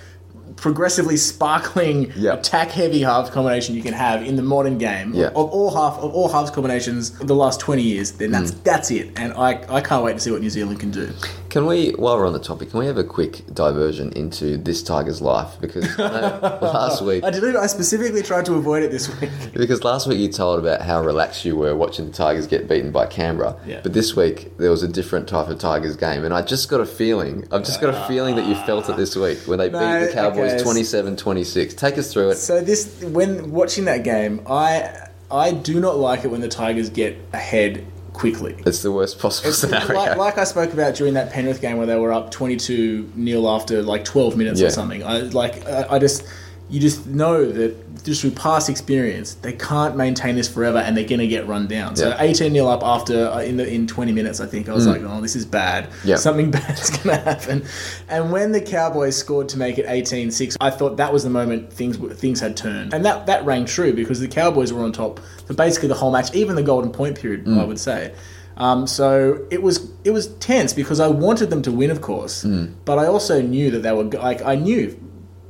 progressively 0.55 1.17
sparkling 1.17 2.11
Yep. 2.15 2.39
attack 2.39 2.71
heavy 2.71 3.01
halves 3.01 3.29
combination 3.29 3.75
you 3.75 3.83
can 3.83 3.93
have 3.93 4.23
in 4.23 4.37
the 4.37 4.41
modern 4.41 4.79
game 4.79 5.13
Yeah. 5.13 5.27
of 5.27 5.35
all 5.51 5.69
half 5.69 5.99
of 5.99 6.11
all 6.15 6.29
halves 6.29 6.49
combinations 6.49 7.11
of 7.21 7.27
the 7.27 7.35
last 7.35 7.59
20 7.59 7.83
years 7.83 8.13
then 8.13 8.31
that's 8.31 8.51
Mm. 8.51 8.63
that's 8.63 8.89
it 8.89 9.11
and 9.17 9.33
I, 9.33 9.63
I 9.69 9.81
can't 9.81 10.03
wait 10.03 10.13
to 10.13 10.19
see 10.19 10.31
what 10.31 10.41
New 10.41 10.49
Zealand 10.49 10.79
can 10.79 10.89
do 10.89 11.11
Can 11.49 11.65
we, 11.65 11.91
while 11.91 12.17
we're 12.17 12.27
on 12.27 12.33
the 12.33 12.39
topic, 12.39 12.71
can 12.71 12.79
we 12.79 12.87
have 12.87 12.97
a 12.97 13.03
quick 13.03 13.43
diversion 13.53 14.11
into 14.13 14.57
this 14.57 14.83
Tiger's 14.83 15.21
life? 15.21 15.55
Because 15.61 15.97
last 15.97 17.01
week, 17.01 17.23
I 17.25 17.29
did 17.29 17.55
I 17.55 17.67
specifically 17.67 18.21
tried 18.21 18.45
to 18.47 18.55
avoid 18.55 18.83
it 18.83 18.91
this 18.91 19.09
week 19.21 19.29
because 19.53 19.83
last 19.83 20.07
week 20.07 20.19
you 20.19 20.27
told 20.29 20.59
about 20.59 20.81
how 20.81 21.01
relaxed 21.01 21.45
you 21.45 21.55
were 21.55 21.75
watching 21.75 22.05
the 22.07 22.11
Tigers 22.11 22.47
get 22.47 22.67
beaten 22.67 22.91
by 22.91 23.05
Canberra. 23.05 23.55
Yeah. 23.65 23.79
But 23.81 23.93
this 23.93 24.15
week 24.15 24.57
there 24.57 24.69
was 24.71 24.83
a 24.83 24.87
different 24.87 25.27
type 25.29 25.47
of 25.47 25.57
Tigers 25.57 25.95
game, 25.95 26.25
and 26.25 26.33
I 26.33 26.41
just 26.41 26.69
got 26.69 26.81
a 26.81 26.85
feeling. 26.85 27.47
I've 27.51 27.63
just 27.63 27.79
got 27.79 27.93
a 27.93 28.07
feeling 28.07 28.35
that 28.35 28.45
you 28.45 28.55
felt 28.55 28.89
it 28.89 28.97
this 28.97 29.15
week 29.15 29.39
when 29.45 29.59
they 29.59 29.69
No, 29.69 29.79
beat 29.79 30.07
the 30.07 30.13
Cowboys 30.13 30.53
okay. 30.53 30.63
27-26. 30.63 31.77
Take 31.77 31.97
us 31.97 32.11
through 32.11 32.31
it. 32.31 32.35
so 32.35 32.61
this 32.61 33.01
when 33.03 33.51
watching 33.51 33.85
that 33.85 34.03
game 34.03 34.41
I 34.49 35.07
I 35.31 35.51
do 35.51 35.79
not 35.79 35.97
like 35.97 36.23
it 36.23 36.27
when 36.29 36.41
the 36.41 36.47
Tigers 36.47 36.89
get 36.89 37.17
ahead 37.33 37.85
quickly 38.17 38.55
It's 38.65 38.81
the 38.81 38.91
worst 38.91 39.19
possible 39.19 39.49
It's 39.49 39.59
scenario. 39.59 39.93
like, 39.93 40.17
like 40.17 40.37
I 40.37 40.43
spoke 40.43 40.73
about 40.73 40.95
during 40.95 41.13
that 41.13 41.31
Penrith 41.31 41.61
game 41.61 41.77
where 41.77 41.85
they 41.87 41.95
were 41.97 42.11
up 42.11 42.31
22 42.31 43.11
nil 43.15 43.47
after 43.49 43.81
like 43.83 44.03
12 44.05 44.35
minutes 44.37 44.59
Yeah. 44.59 44.67
or 44.67 44.71
something. 44.71 45.03
I 45.03 45.19
like 45.19 45.65
I, 45.67 45.85
I 45.95 45.99
just 45.99 46.23
you 46.69 46.79
just 46.81 47.07
know 47.07 47.49
that 47.49 48.03
just 48.03 48.19
through 48.21 48.31
past 48.31 48.69
experience 48.69 49.35
they 49.35 49.53
can't 49.53 49.95
maintain 49.95 50.35
this 50.35 50.47
forever 50.53 50.77
and 50.79 50.95
they're 50.97 51.07
going 51.07 51.19
to 51.19 51.27
get 51.27 51.47
run 51.47 51.65
down. 51.67 51.95
So 51.95 52.09
Yeah. 52.09 52.17
18 52.19 52.51
nil 52.51 52.67
up 52.67 52.83
after 52.83 53.27
uh, 53.29 53.39
in 53.39 53.55
the 53.57 53.65
in 53.71 53.87
20 53.87 54.11
minutes 54.11 54.39
I 54.41 54.47
think 54.47 54.67
I 54.67 54.73
was 54.73 54.85
like 54.85 55.01
oh 55.03 55.21
this 55.21 55.35
is 55.35 55.45
bad. 55.45 55.89
Mm. 55.89 56.05
Yeah. 56.05 56.15
Something 56.17 56.51
bad 56.59 56.77
is 56.77 56.89
going 56.89 57.17
to 57.17 57.23
happen. 57.23 57.63
And 58.09 58.31
when 58.31 58.51
the 58.51 58.59
Cowboys 58.61 59.15
scored 59.15 59.47
to 59.49 59.57
make 59.57 59.77
it 59.77 59.85
18-6 59.85 60.57
I 60.59 60.69
thought 60.69 60.97
that 60.97 61.11
was 61.13 61.23
the 61.23 61.29
moment 61.29 61.71
things 61.71 61.97
things 62.19 62.39
had 62.41 62.57
turned. 62.57 62.93
And 62.93 63.05
that 63.05 63.25
that 63.27 63.45
rang 63.45 63.65
true 63.65 63.93
because 63.93 64.19
the 64.19 64.27
Cowboys 64.27 64.73
were 64.73 64.83
on 64.83 64.91
top 64.91 65.19
for 65.47 65.53
basically 65.53 65.87
the 65.87 65.95
whole 65.95 66.11
match 66.11 66.33
even 66.35 66.55
the 66.55 66.63
golden 66.63 66.91
point 66.91 67.17
period 67.19 67.45
Mm. 67.45 67.61
I 67.61 67.65
would 67.65 67.79
say. 67.79 68.13
Um, 68.57 68.87
so 68.87 69.45
it 69.51 69.61
was 69.61 69.89
it 70.03 70.11
was 70.11 70.27
tense 70.39 70.73
because 70.73 70.99
I 70.99 71.07
wanted 71.07 71.49
them 71.51 71.61
to 71.61 71.71
win, 71.71 71.91
of 71.91 72.01
course, 72.01 72.43
Mm. 72.43 72.73
but 72.85 72.97
I 72.97 73.05
also 73.05 73.41
knew 73.41 73.69
that 73.71 73.83
they 73.83 73.91
were 73.93 74.03
like 74.05 74.41
I 74.43 74.55
knew. 74.55 74.97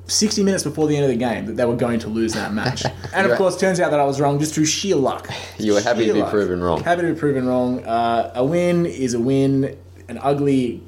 60 0.08 0.44
minutes 0.44 0.64
before 0.64 0.88
the 0.88 0.96
end 0.96 1.04
of 1.06 1.12
the 1.12 1.18
game 1.18 1.46
that 1.48 1.58
they 1.58 1.66
were 1.66 1.76
going 1.76 2.00
to 2.00 2.08
lose 2.08 2.34
that 2.34 2.54
match. 2.54 2.84
And 3.14 3.30
of 3.30 3.38
course, 3.38 3.58
turns 3.58 3.80
out 3.80 3.92
that 3.92 4.00
I 4.00 4.06
was 4.06 4.20
wrong 4.22 4.40
just 4.40 4.54
through 4.54 4.66
sheer 4.66 4.96
luck. 4.96 5.30
You 5.58 5.74
were 5.74 5.82
happy 5.82 6.06
to 6.06 6.14
be 6.14 6.22
luck. 6.22 6.30
proven 6.32 6.62
wrong. 6.62 6.84
Happy 6.84 7.02
to 7.02 7.14
be 7.14 7.20
proven 7.20 7.48
wrong. 7.48 7.84
Uh, 7.84 8.32
a 8.36 8.46
win 8.46 8.86
is 8.86 9.14
a 9.14 9.20
win. 9.20 9.78
An 10.08 10.20
ugly, 10.22 10.82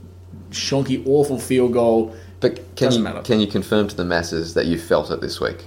shonky, 0.51 1.05
awful 1.05 1.39
field 1.39 1.73
goal. 1.73 2.15
But 2.39 2.55
can 2.75 2.87
Doesn't 2.87 2.99
you 3.01 3.03
matter. 3.03 3.21
can 3.21 3.39
you 3.41 3.47
confirm 3.47 3.87
to 3.89 3.95
the 3.95 4.05
masses 4.05 4.53
that 4.53 4.65
you 4.67 4.77
felt 4.79 5.11
it 5.11 5.19
this 5.21 5.41
week? 5.41 5.65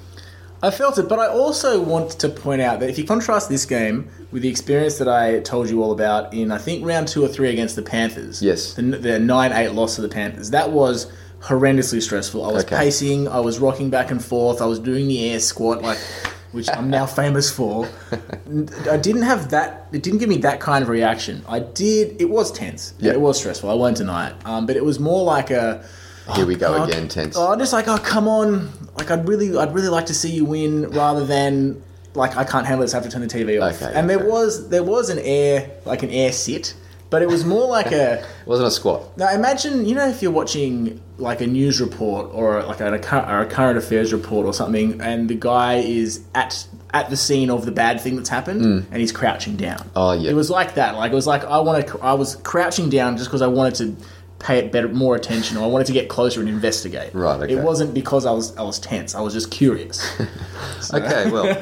I 0.63 0.71
felt 0.71 0.97
it, 0.97 1.09
but 1.09 1.19
I 1.19 1.27
also 1.27 1.83
want 1.83 2.13
to 2.21 2.29
point 2.29 2.63
out 2.63 2.79
that 2.81 2.89
if 2.89 2.97
you 2.97 3.05
contrast 3.05 3.49
this 3.49 3.67
game 3.67 4.09
with 4.31 4.43
the 4.43 4.49
experience 4.49 4.99
that 4.99 5.09
I 5.09 5.41
told 5.41 5.69
you 5.69 5.83
all 5.83 5.91
about 5.91 6.33
in, 6.33 6.53
I 6.53 6.59
think, 6.59 6.87
round 6.87 7.09
two 7.09 7.25
or 7.25 7.29
three 7.29 7.51
against 7.51 7.75
the 7.75 7.83
Panthers. 7.83 8.41
Yes. 8.41 8.75
The, 8.75 8.83
the 8.83 9.19
9 9.19 9.53
8 9.53 9.71
loss 9.71 9.97
to 9.97 10.03
the 10.03 10.09
Panthers. 10.09 10.51
That 10.51 10.71
was 10.71 11.11
horrendously 11.43 12.01
stressful. 12.03 12.45
I 12.45 12.53
was 12.53 12.65
Okay. 12.65 12.77
pacing, 12.77 13.29
I 13.29 13.41
was 13.41 13.59
rocking 13.59 13.91
back 13.91 14.11
and 14.11 14.25
forth, 14.25 14.61
I 14.63 14.67
was 14.67 14.79
doing 14.79 15.09
the 15.09 15.31
air 15.31 15.41
squat. 15.41 15.83
Like, 15.83 15.99
which 16.53 16.69
I'm 16.71 16.91
now 16.91 17.07
famous 17.23 17.51
for, 17.51 17.89
n- 18.47 18.69
I 18.91 18.97
didn't 18.99 19.23
have 19.23 19.51
that. 19.51 19.87
It 19.93 20.03
didn't 20.03 20.19
give 20.19 20.29
me 20.29 20.37
that 20.39 20.61
kind 20.61 20.83
of 20.83 20.89
reaction. 20.89 21.43
I 21.49 21.61
did. 21.61 22.21
It 22.21 22.29
was 22.29 22.53
tense. 22.53 22.93
Yeah. 22.99 23.13
It 23.13 23.21
was 23.21 23.39
stressful. 23.39 23.71
I 23.71 23.75
won't 23.75 23.97
deny 23.97 24.29
it. 24.31 24.37
Um, 24.45 24.67
but 24.67 24.77
it 24.77 24.85
was 24.85 24.99
more 24.99 25.25
like 25.25 25.51
a. 25.51 25.85
Here 26.37 26.47
we 26.47 26.55
go 26.55 26.77
God. 26.77 26.89
again, 26.89 27.09
tense. 27.09 27.35
Oh, 27.37 27.57
just 27.57 27.73
like, 27.73 27.89
oh, 27.89 27.99
come 27.99 28.29
on! 28.29 28.71
Like, 28.97 29.11
I'd 29.11 29.27
really, 29.27 29.57
I'd 29.57 29.75
really 29.75 29.89
like 29.89 30.07
to 30.07 30.15
see 30.15 30.31
you 30.31 30.45
win, 30.45 30.89
rather 30.91 31.27
than 31.27 31.83
like, 32.15 32.37
I 32.37 32.45
can't 32.45 32.65
handle 32.65 32.83
this. 32.85 32.95
I 32.95 32.99
have 32.99 33.05
to 33.05 33.11
turn 33.11 33.23
the 33.23 33.27
TV 33.27 33.61
off. 33.61 33.83
Okay, 33.83 33.93
and 33.93 34.09
there 34.09 34.19
okay. 34.21 34.29
was, 34.29 34.69
there 34.69 34.85
was 34.85 35.09
an 35.11 35.19
air, 35.19 35.71
like 35.85 36.05
an 36.05 36.11
air 36.11 36.31
sit, 36.31 36.75
but 37.13 37.21
it 37.21 37.29
was 37.29 37.45
more 37.45 37.69
like 37.69 37.93
a. 37.93 38.21
It 38.21 38.27
wasn't 38.47 38.69
a 38.69 38.71
squat. 38.71 39.19
Now 39.19 39.31
imagine, 39.33 39.85
you 39.85 39.95
know, 39.95 40.09
if 40.09 40.23
you're 40.23 40.33
watching 40.33 40.99
like 41.19 41.43
a 41.43 41.47
news 41.47 41.79
report 41.79 42.31
or 42.33 42.63
like 42.63 42.81
a, 42.81 42.89
or 42.91 43.41
a 43.43 43.47
current 43.47 43.77
affairs 43.77 44.15
report 44.15 44.47
or 44.47 44.55
something, 44.55 44.99
and 45.01 45.29
the 45.29 45.35
guy 45.35 45.75
is 45.75 46.25
at 46.35 46.67
at 46.95 47.11
the 47.11 47.17
scene 47.17 47.51
of 47.51 47.67
the 47.67 47.71
bad 47.71 48.01
thing 48.01 48.17
that's 48.17 48.31
happened, 48.31 48.63
hmm. 48.63 48.91
and 48.91 49.01
he's 49.01 49.13
crouching 49.13 49.57
down. 49.57 49.91
Oh, 49.95 50.13
yeah. 50.13 50.31
It 50.31 50.35
was 50.35 50.49
like 50.49 50.75
that. 50.75 50.97
Like 50.97 51.13
it 51.13 51.15
was 51.15 51.27
like 51.27 51.45
I 51.45 51.61
want 51.61 51.87
to. 51.87 51.99
I 52.01 52.15
was 52.15 52.37
crouching 52.37 52.89
down 52.89 53.19
just 53.19 53.29
because 53.29 53.43
I 53.43 53.47
wanted 53.47 53.75
to 53.75 54.07
pay 54.43 54.59
it 54.59 54.73
better, 54.73 54.89
more 54.89 55.15
attention, 55.17 55.57
or 55.57 55.65
I 55.65 55.67
wanted 55.69 55.87
to 55.87 55.93
get 55.93 56.09
closer 56.09 56.41
and 56.41 56.49
investigate. 56.49 57.15
Right, 57.15 57.41
okay. 57.41 57.53
It 57.55 57.63
wasn't 57.63 57.95
because 57.95 58.27
I 58.27 58.33
was 58.33 58.57
I 58.57 58.63
was 58.63 58.79
tense. 58.79 59.15
I 59.15 59.21
was 59.21 59.33
just 59.33 59.51
curious. 59.51 60.03
Okay, 60.93 61.31
well, 61.31 61.55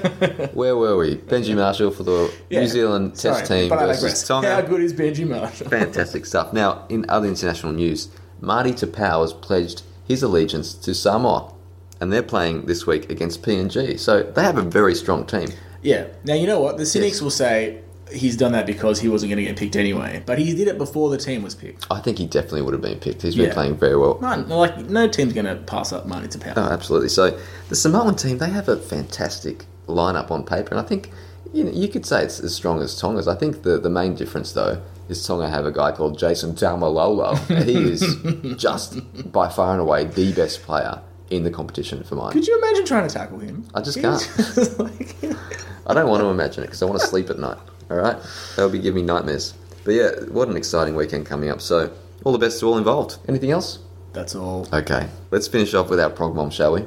where 0.54 0.76
were 0.76 0.96
we? 0.96 1.16
Benji 1.16 1.54
Marshall 1.54 1.90
for 1.90 2.02
the 2.04 2.32
Yeah. 2.48 2.60
New 2.60 2.66
Zealand 2.68 3.14
Test 3.16 3.46
team 3.46 3.68
versus. 3.68 4.26
Tonga. 4.26 4.54
How 4.54 4.60
good 4.62 4.80
is 4.80 4.94
Benji 4.94 5.28
Marshall? 5.28 5.68
Fantastic 5.78 6.24
stuff. 6.26 6.52
Now, 6.54 6.86
in 6.88 7.04
other 7.08 7.28
international 7.28 7.72
news, 7.72 8.08
Marty 8.40 8.72
Taupau 8.72 9.20
has 9.20 9.32
pledged 9.34 9.82
his 10.08 10.22
allegiance 10.22 10.72
to 10.74 10.94
Samoa, 10.94 11.52
and 12.00 12.10
they're 12.12 12.22
playing 12.22 12.64
this 12.66 12.86
week 12.86 13.10
against 13.10 13.42
PNG. 13.42 14.00
So 14.00 14.22
they 14.22 14.42
have 14.42 14.56
a 14.58 14.62
very 14.62 14.94
strong 14.94 15.26
team. 15.26 15.48
Yeah. 15.82 16.06
Now 16.24 16.34
you 16.34 16.46
know 16.46 16.60
what 16.60 16.78
the 16.78 16.86
cynics 16.86 17.16
Yes. 17.16 17.22
will 17.22 17.30
say. 17.30 17.82
He's 18.12 18.36
done 18.36 18.52
that 18.52 18.66
because 18.66 19.00
he 19.00 19.08
wasn't 19.08 19.30
going 19.30 19.38
to 19.38 19.44
get 19.44 19.56
picked 19.56 19.76
anyway, 19.76 20.22
but 20.26 20.38
he 20.38 20.54
did 20.54 20.68
it 20.68 20.78
before 20.78 21.10
the 21.10 21.16
team 21.18 21.42
was 21.42 21.54
picked. 21.54 21.86
I 21.90 22.00
think 22.00 22.18
he 22.18 22.26
definitely 22.26 22.62
would 22.62 22.74
have 22.74 22.82
been 22.82 22.98
picked. 22.98 23.22
He's 23.22 23.36
been 23.36 23.46
Yeah. 23.46 23.54
playing 23.54 23.76
very 23.76 23.96
well. 23.96 24.18
No, 24.20 24.56
like 24.58 24.78
no 24.88 25.08
team's 25.08 25.32
going 25.32 25.46
to 25.46 25.56
pass 25.56 25.92
up 25.92 26.06
Marty 26.06 26.28
to 26.28 26.50
Oh, 26.50 26.54
power. 26.54 26.72
absolutely. 26.72 27.08
So 27.08 27.38
the 27.68 27.76
Samoan 27.76 28.14
team, 28.16 28.38
they 28.38 28.50
have 28.50 28.68
a 28.68 28.76
fantastic 28.76 29.66
lineup 29.88 30.30
on 30.30 30.44
paper, 30.44 30.70
and 30.70 30.80
I 30.80 30.82
think 30.82 31.10
you 31.52 31.64
know 31.64 31.70
you 31.72 31.88
could 31.88 32.06
say 32.06 32.22
it's 32.22 32.38
as 32.40 32.54
strong 32.54 32.80
as 32.82 32.98
Tonga's. 33.00 33.26
I 33.28 33.34
think 33.34 33.62
the 33.62 33.78
the 33.78 33.90
main 33.90 34.14
difference 34.14 34.52
though 34.52 34.80
is 35.08 35.26
Tonga 35.26 35.48
have 35.48 35.66
a 35.66 35.72
guy 35.72 35.90
called 35.92 36.16
Jason 36.18 36.54
Taumalolo. 36.54 37.36
he 37.64 37.74
is 37.90 38.56
just 38.56 38.98
by 39.32 39.48
far 39.48 39.72
and 39.72 39.80
away 39.80 40.04
the 40.04 40.32
best 40.32 40.62
player 40.62 41.00
in 41.30 41.44
the 41.44 41.50
competition 41.50 42.02
for 42.04 42.16
mine. 42.16 42.32
Could 42.32 42.46
you 42.46 42.58
imagine 42.58 42.84
trying 42.84 43.06
to 43.08 43.14
tackle 43.14 43.38
him? 43.38 43.64
I 43.74 43.80
just 43.80 43.96
like- 44.78 45.16
I 45.86 45.94
don't 45.94 46.08
want 46.08 46.22
to 46.22 46.26
imagine 46.28 46.62
it 46.64 46.66
because 46.66 46.82
I 46.82 46.86
want 46.86 47.00
to 47.00 47.06
sleep 47.06 47.30
at 47.30 47.38
night. 47.38 47.58
All 47.90 47.96
right, 47.96 48.16
that 48.56 48.62
would 48.62 48.72
be 48.72 48.78
giving 48.78 49.02
me 49.04 49.06
nightmares. 49.06 49.54
But 49.84 49.92
yeah, 49.94 50.10
what 50.28 50.48
an 50.48 50.56
exciting 50.56 50.94
weekend 50.94 51.26
coming 51.26 51.48
up. 51.48 51.60
So 51.60 51.92
all 52.24 52.32
the 52.32 52.38
best 52.38 52.60
to 52.60 52.66
all 52.66 52.78
involved. 52.78 53.16
Anything 53.28 53.50
else? 53.50 53.78
That's 54.12 54.34
all. 54.34 54.68
Okay, 54.72 55.08
let's 55.30 55.48
finish 55.48 55.74
off 55.74 55.88
with 55.90 55.98
our 56.00 56.10
prog 56.10 56.34
mom, 56.34 56.50
shall 56.50 56.72
we? 56.74 56.84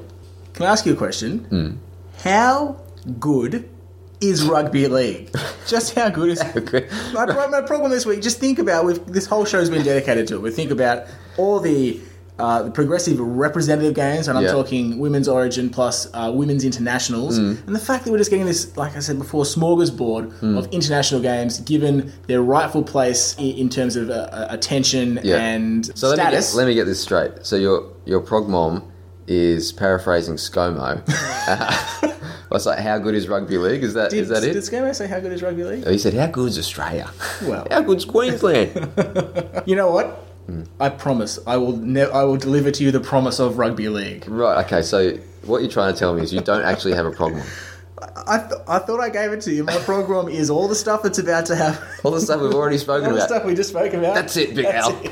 Can 0.54 0.66
I 0.66 0.70
ask 0.72 0.86
you 0.86 0.94
a 0.94 0.96
question? 0.96 1.40
Hmm. 1.46 1.72
How 2.20 2.78
good 3.20 3.70
is 4.22 4.44
rugby 4.46 4.88
league? 4.88 5.30
Just 5.68 5.96
how 5.96 6.10
good 6.10 6.30
is 6.30 6.42
it? 6.42 6.92
My, 7.14 7.26
my 7.48 7.62
problem 7.62 7.90
this 7.92 8.06
week, 8.06 8.22
just 8.22 8.40
think 8.40 8.60
about 8.60 8.86
we've, 8.86 9.04
this 9.06 9.26
whole 9.26 9.44
show's 9.46 9.70
been 9.70 9.84
dedicated 9.84 10.28
to 10.28 10.36
it. 10.36 10.42
We 10.42 10.52
think 10.52 10.72
about 10.72 11.08
all 11.38 11.60
the, 11.62 12.00
uh, 12.40 12.64
the 12.64 12.72
progressive 12.72 13.20
representative 13.20 13.94
games, 13.94 14.28
and 14.28 14.38
I'm 14.38 14.44
Yeah. 14.46 14.52
talking 14.52 14.98
women's 15.00 15.28
origin 15.28 15.70
plus 15.70 16.08
uh, 16.14 16.32
women's 16.34 16.64
internationals, 16.66 17.38
Mm. 17.40 17.68
and 17.68 17.76
the 17.76 17.80
fact 17.80 18.06
that 18.06 18.12
we're 18.12 18.18
just 18.18 18.32
getting 18.32 18.48
this, 18.48 18.76
like 18.76 18.96
I 18.98 19.00
said 19.00 19.20
before, 19.20 19.44
smorgasbord 19.44 20.32
Mm. 20.42 20.58
of 20.58 20.68
international 20.72 21.22
games 21.22 21.60
given 21.60 22.12
their 22.28 22.42
rightful 22.42 22.82
place 22.84 23.36
in, 23.38 23.52
in 23.58 23.70
terms 23.70 23.96
of 23.96 24.10
uh, 24.10 24.14
uh, 24.14 24.48
attention 24.50 25.20
Yeah. 25.24 25.38
and 25.38 25.86
So 25.96 26.08
let 26.08 26.18
me, 26.18 26.24
status. 26.24 26.52
get, 26.52 26.58
let 26.58 26.68
me 26.68 26.74
get 26.74 26.86
this 26.86 27.00
straight. 27.00 27.32
So 27.44 27.56
your 27.56 27.84
your 28.06 28.20
prog 28.20 28.50
mom 28.50 28.84
is 29.28 29.72
paraphrasing 29.72 30.36
ScoMo. 30.36 31.02
What's 32.50 32.66
like? 32.66 32.80
How 32.80 32.98
good 33.00 33.16
is 33.16 33.28
rugby 33.28 33.58
league? 33.58 33.84
Is 33.84 33.94
that 33.94 34.14
is 34.14 34.28
did, 34.28 34.36
that 34.36 34.44
it? 34.44 34.48
did 34.54 34.56
it? 34.58 34.64
ScoMo 34.64 34.94
say 34.94 35.08
how 35.08 35.20
good 35.20 35.32
is 35.32 35.42
rugby 35.42 35.64
league? 35.64 35.84
Oh, 35.88 35.92
he 35.92 35.98
said, 35.98 36.14
"How 36.14 36.28
good's 36.28 36.58
Australia? 36.60 37.10
Well. 37.48 37.66
how 37.72 37.82
good's 37.82 38.06
Queensland?" 38.06 38.70
You 39.66 39.76
know 39.76 39.92
what? 39.92 40.26
I 40.80 40.90
promise 40.90 41.40
I 41.48 41.58
will. 41.58 41.78
Ne- 41.78 42.10
I 42.12 42.24
will 42.24 42.38
deliver 42.38 42.70
to 42.72 42.84
you 42.84 42.92
the 42.92 43.00
promise 43.00 43.40
of 43.40 43.58
rugby 43.58 43.90
league. 43.90 44.28
right. 44.28 44.66
Okay. 44.66 44.82
So 44.82 45.18
what 45.46 45.62
you're 45.62 45.72
trying 45.72 45.94
to 45.94 46.00
tell 46.00 46.14
me 46.14 46.22
is 46.22 46.34
you 46.34 46.42
don't 46.42 46.64
actually 46.66 46.94
have 46.94 47.06
a 47.06 47.12
prog 47.12 47.34
mom. 47.34 47.44
I, 48.28 48.38
th- 48.40 48.62
I 48.68 48.80
thought 48.80 49.00
I 49.00 49.10
gave 49.10 49.32
it 49.32 49.42
to 49.42 49.54
you. 49.54 49.64
My 49.64 49.78
program 49.78 50.28
is 50.28 50.50
all 50.50 50.68
the 50.68 50.76
stuff 50.76 51.04
that's 51.04 51.20
about 51.20 51.46
to 51.48 51.56
happen. 51.56 51.86
All 52.04 52.12
the 52.12 52.20
stuff 52.22 52.42
we've 52.42 52.54
already 52.54 52.78
spoken 52.78 53.06
All 53.08 53.12
the 53.12 53.18
about. 53.18 53.30
stuff 53.30 53.46
we 53.46 53.56
just 53.56 53.70
spoke 53.70 53.94
about. 53.94 54.14
That's 54.16 54.36
it, 54.38 54.54
Big 54.56 54.66
That's 54.66 54.88
Al. 54.88 55.02
it. 55.04 55.12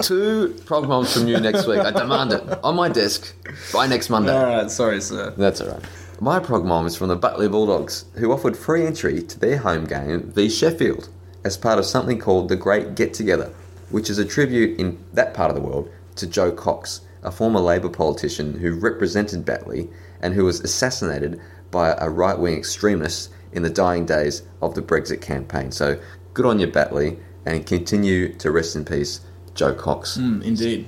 Two 0.00 0.54
prog 0.66 0.86
moms 0.88 1.12
from 1.14 1.28
you 1.28 1.38
next 1.40 1.66
week. 1.66 1.78
I 1.78 1.90
demand 1.90 2.32
it 2.32 2.42
on 2.64 2.76
my 2.76 2.88
desk 2.88 3.34
by 3.72 3.86
next 3.86 4.10
Monday. 4.10 4.32
All 4.36 4.44
right, 4.44 4.70
sorry, 4.70 5.00
sir. 5.00 5.32
That's 5.36 5.60
all 5.60 5.68
right. 5.70 5.82
My 6.20 6.38
prog 6.38 6.64
mom 6.64 6.86
is 6.86 6.96
from 6.96 7.08
the 7.08 7.16
Batley 7.16 7.48
Bulldogs, 7.48 8.04
who 8.16 8.32
offered 8.32 8.56
free 8.56 8.86
entry 8.86 9.22
to 9.22 9.38
their 9.40 9.58
home 9.58 9.84
game 9.86 10.30
v 10.32 10.48
Sheffield 10.50 11.08
as 11.44 11.56
part 11.56 11.78
of 11.78 11.84
something 11.86 12.18
called 12.18 12.48
the 12.48 12.56
Great 12.56 12.94
Get 12.94 13.14
Together, 13.14 13.52
which 13.90 14.10
is 14.10 14.18
a 14.18 14.24
tribute 14.24 14.78
in 14.78 15.02
that 15.12 15.34
part 15.34 15.50
of 15.50 15.56
the 15.56 15.62
world 15.62 15.90
to 16.16 16.26
Jo 16.26 16.50
Cox, 16.50 17.02
a 17.22 17.30
former 17.30 17.60
Labour 17.60 17.88
politician 17.88 18.58
who 18.58 18.72
represented 18.72 19.44
Batley 19.44 19.88
and 20.20 20.34
who 20.34 20.44
was 20.44 20.60
assassinated 20.60 21.40
by 21.70 21.94
a 21.98 22.08
right 22.08 22.38
wing 22.38 22.56
extremist 22.56 23.30
in 23.52 23.62
the 23.62 23.70
dying 23.70 24.06
days 24.06 24.42
of 24.62 24.74
the 24.74 24.82
Brexit 24.82 25.20
campaign. 25.20 25.70
So 25.70 25.98
good 26.34 26.46
on 26.46 26.58
you, 26.58 26.66
Batley, 26.66 27.18
and 27.44 27.66
continue 27.66 28.32
to 28.34 28.50
rest 28.50 28.76
in 28.76 28.84
peace, 28.84 29.20
Jo 29.54 29.74
Cox. 29.74 30.18
Mm, 30.18 30.42
indeed. 30.42 30.86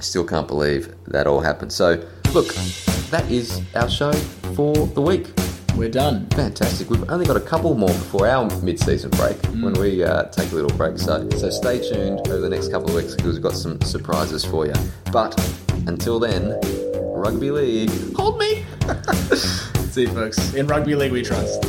Still 0.00 0.24
can't 0.24 0.48
believe 0.48 0.94
that 1.06 1.26
all 1.26 1.40
happened. 1.40 1.72
So, 1.72 2.06
look, 2.32 2.52
that 3.10 3.30
is 3.30 3.62
our 3.74 3.88
show 3.88 4.12
for 4.54 4.74
the 4.74 5.00
week. 5.00 5.28
We're 5.76 5.90
done. 5.90 6.26
Fantastic. 6.30 6.88
We've 6.88 7.08
only 7.10 7.26
got 7.26 7.36
a 7.36 7.40
couple 7.40 7.74
more 7.74 7.88
before 7.88 8.28
our 8.28 8.48
mid-season 8.62 9.10
break 9.10 9.36
when 9.46 9.72
we 9.74 10.04
uh, 10.04 10.24
take 10.24 10.52
a 10.52 10.54
little 10.54 10.74
break. 10.76 10.98
So, 10.98 11.28
so 11.30 11.50
stay 11.50 11.78
tuned 11.80 12.20
over 12.28 12.38
the 12.38 12.48
next 12.48 12.70
couple 12.70 12.90
of 12.90 12.94
weeks 12.94 13.14
because 13.16 13.34
we've 13.34 13.42
got 13.42 13.54
some 13.54 13.80
surprises 13.80 14.44
for 14.44 14.66
you. 14.66 14.74
But 15.12 15.36
until 15.86 16.20
then, 16.20 16.60
rugby 17.12 17.50
league, 17.50 18.14
hold 18.14 18.38
me. 18.38 18.64
See 19.34 20.02
you, 20.02 20.08
folks. 20.08 20.54
In 20.54 20.66
rugby 20.68 20.94
league, 20.94 21.12
we 21.12 21.22
trust. 21.22 21.64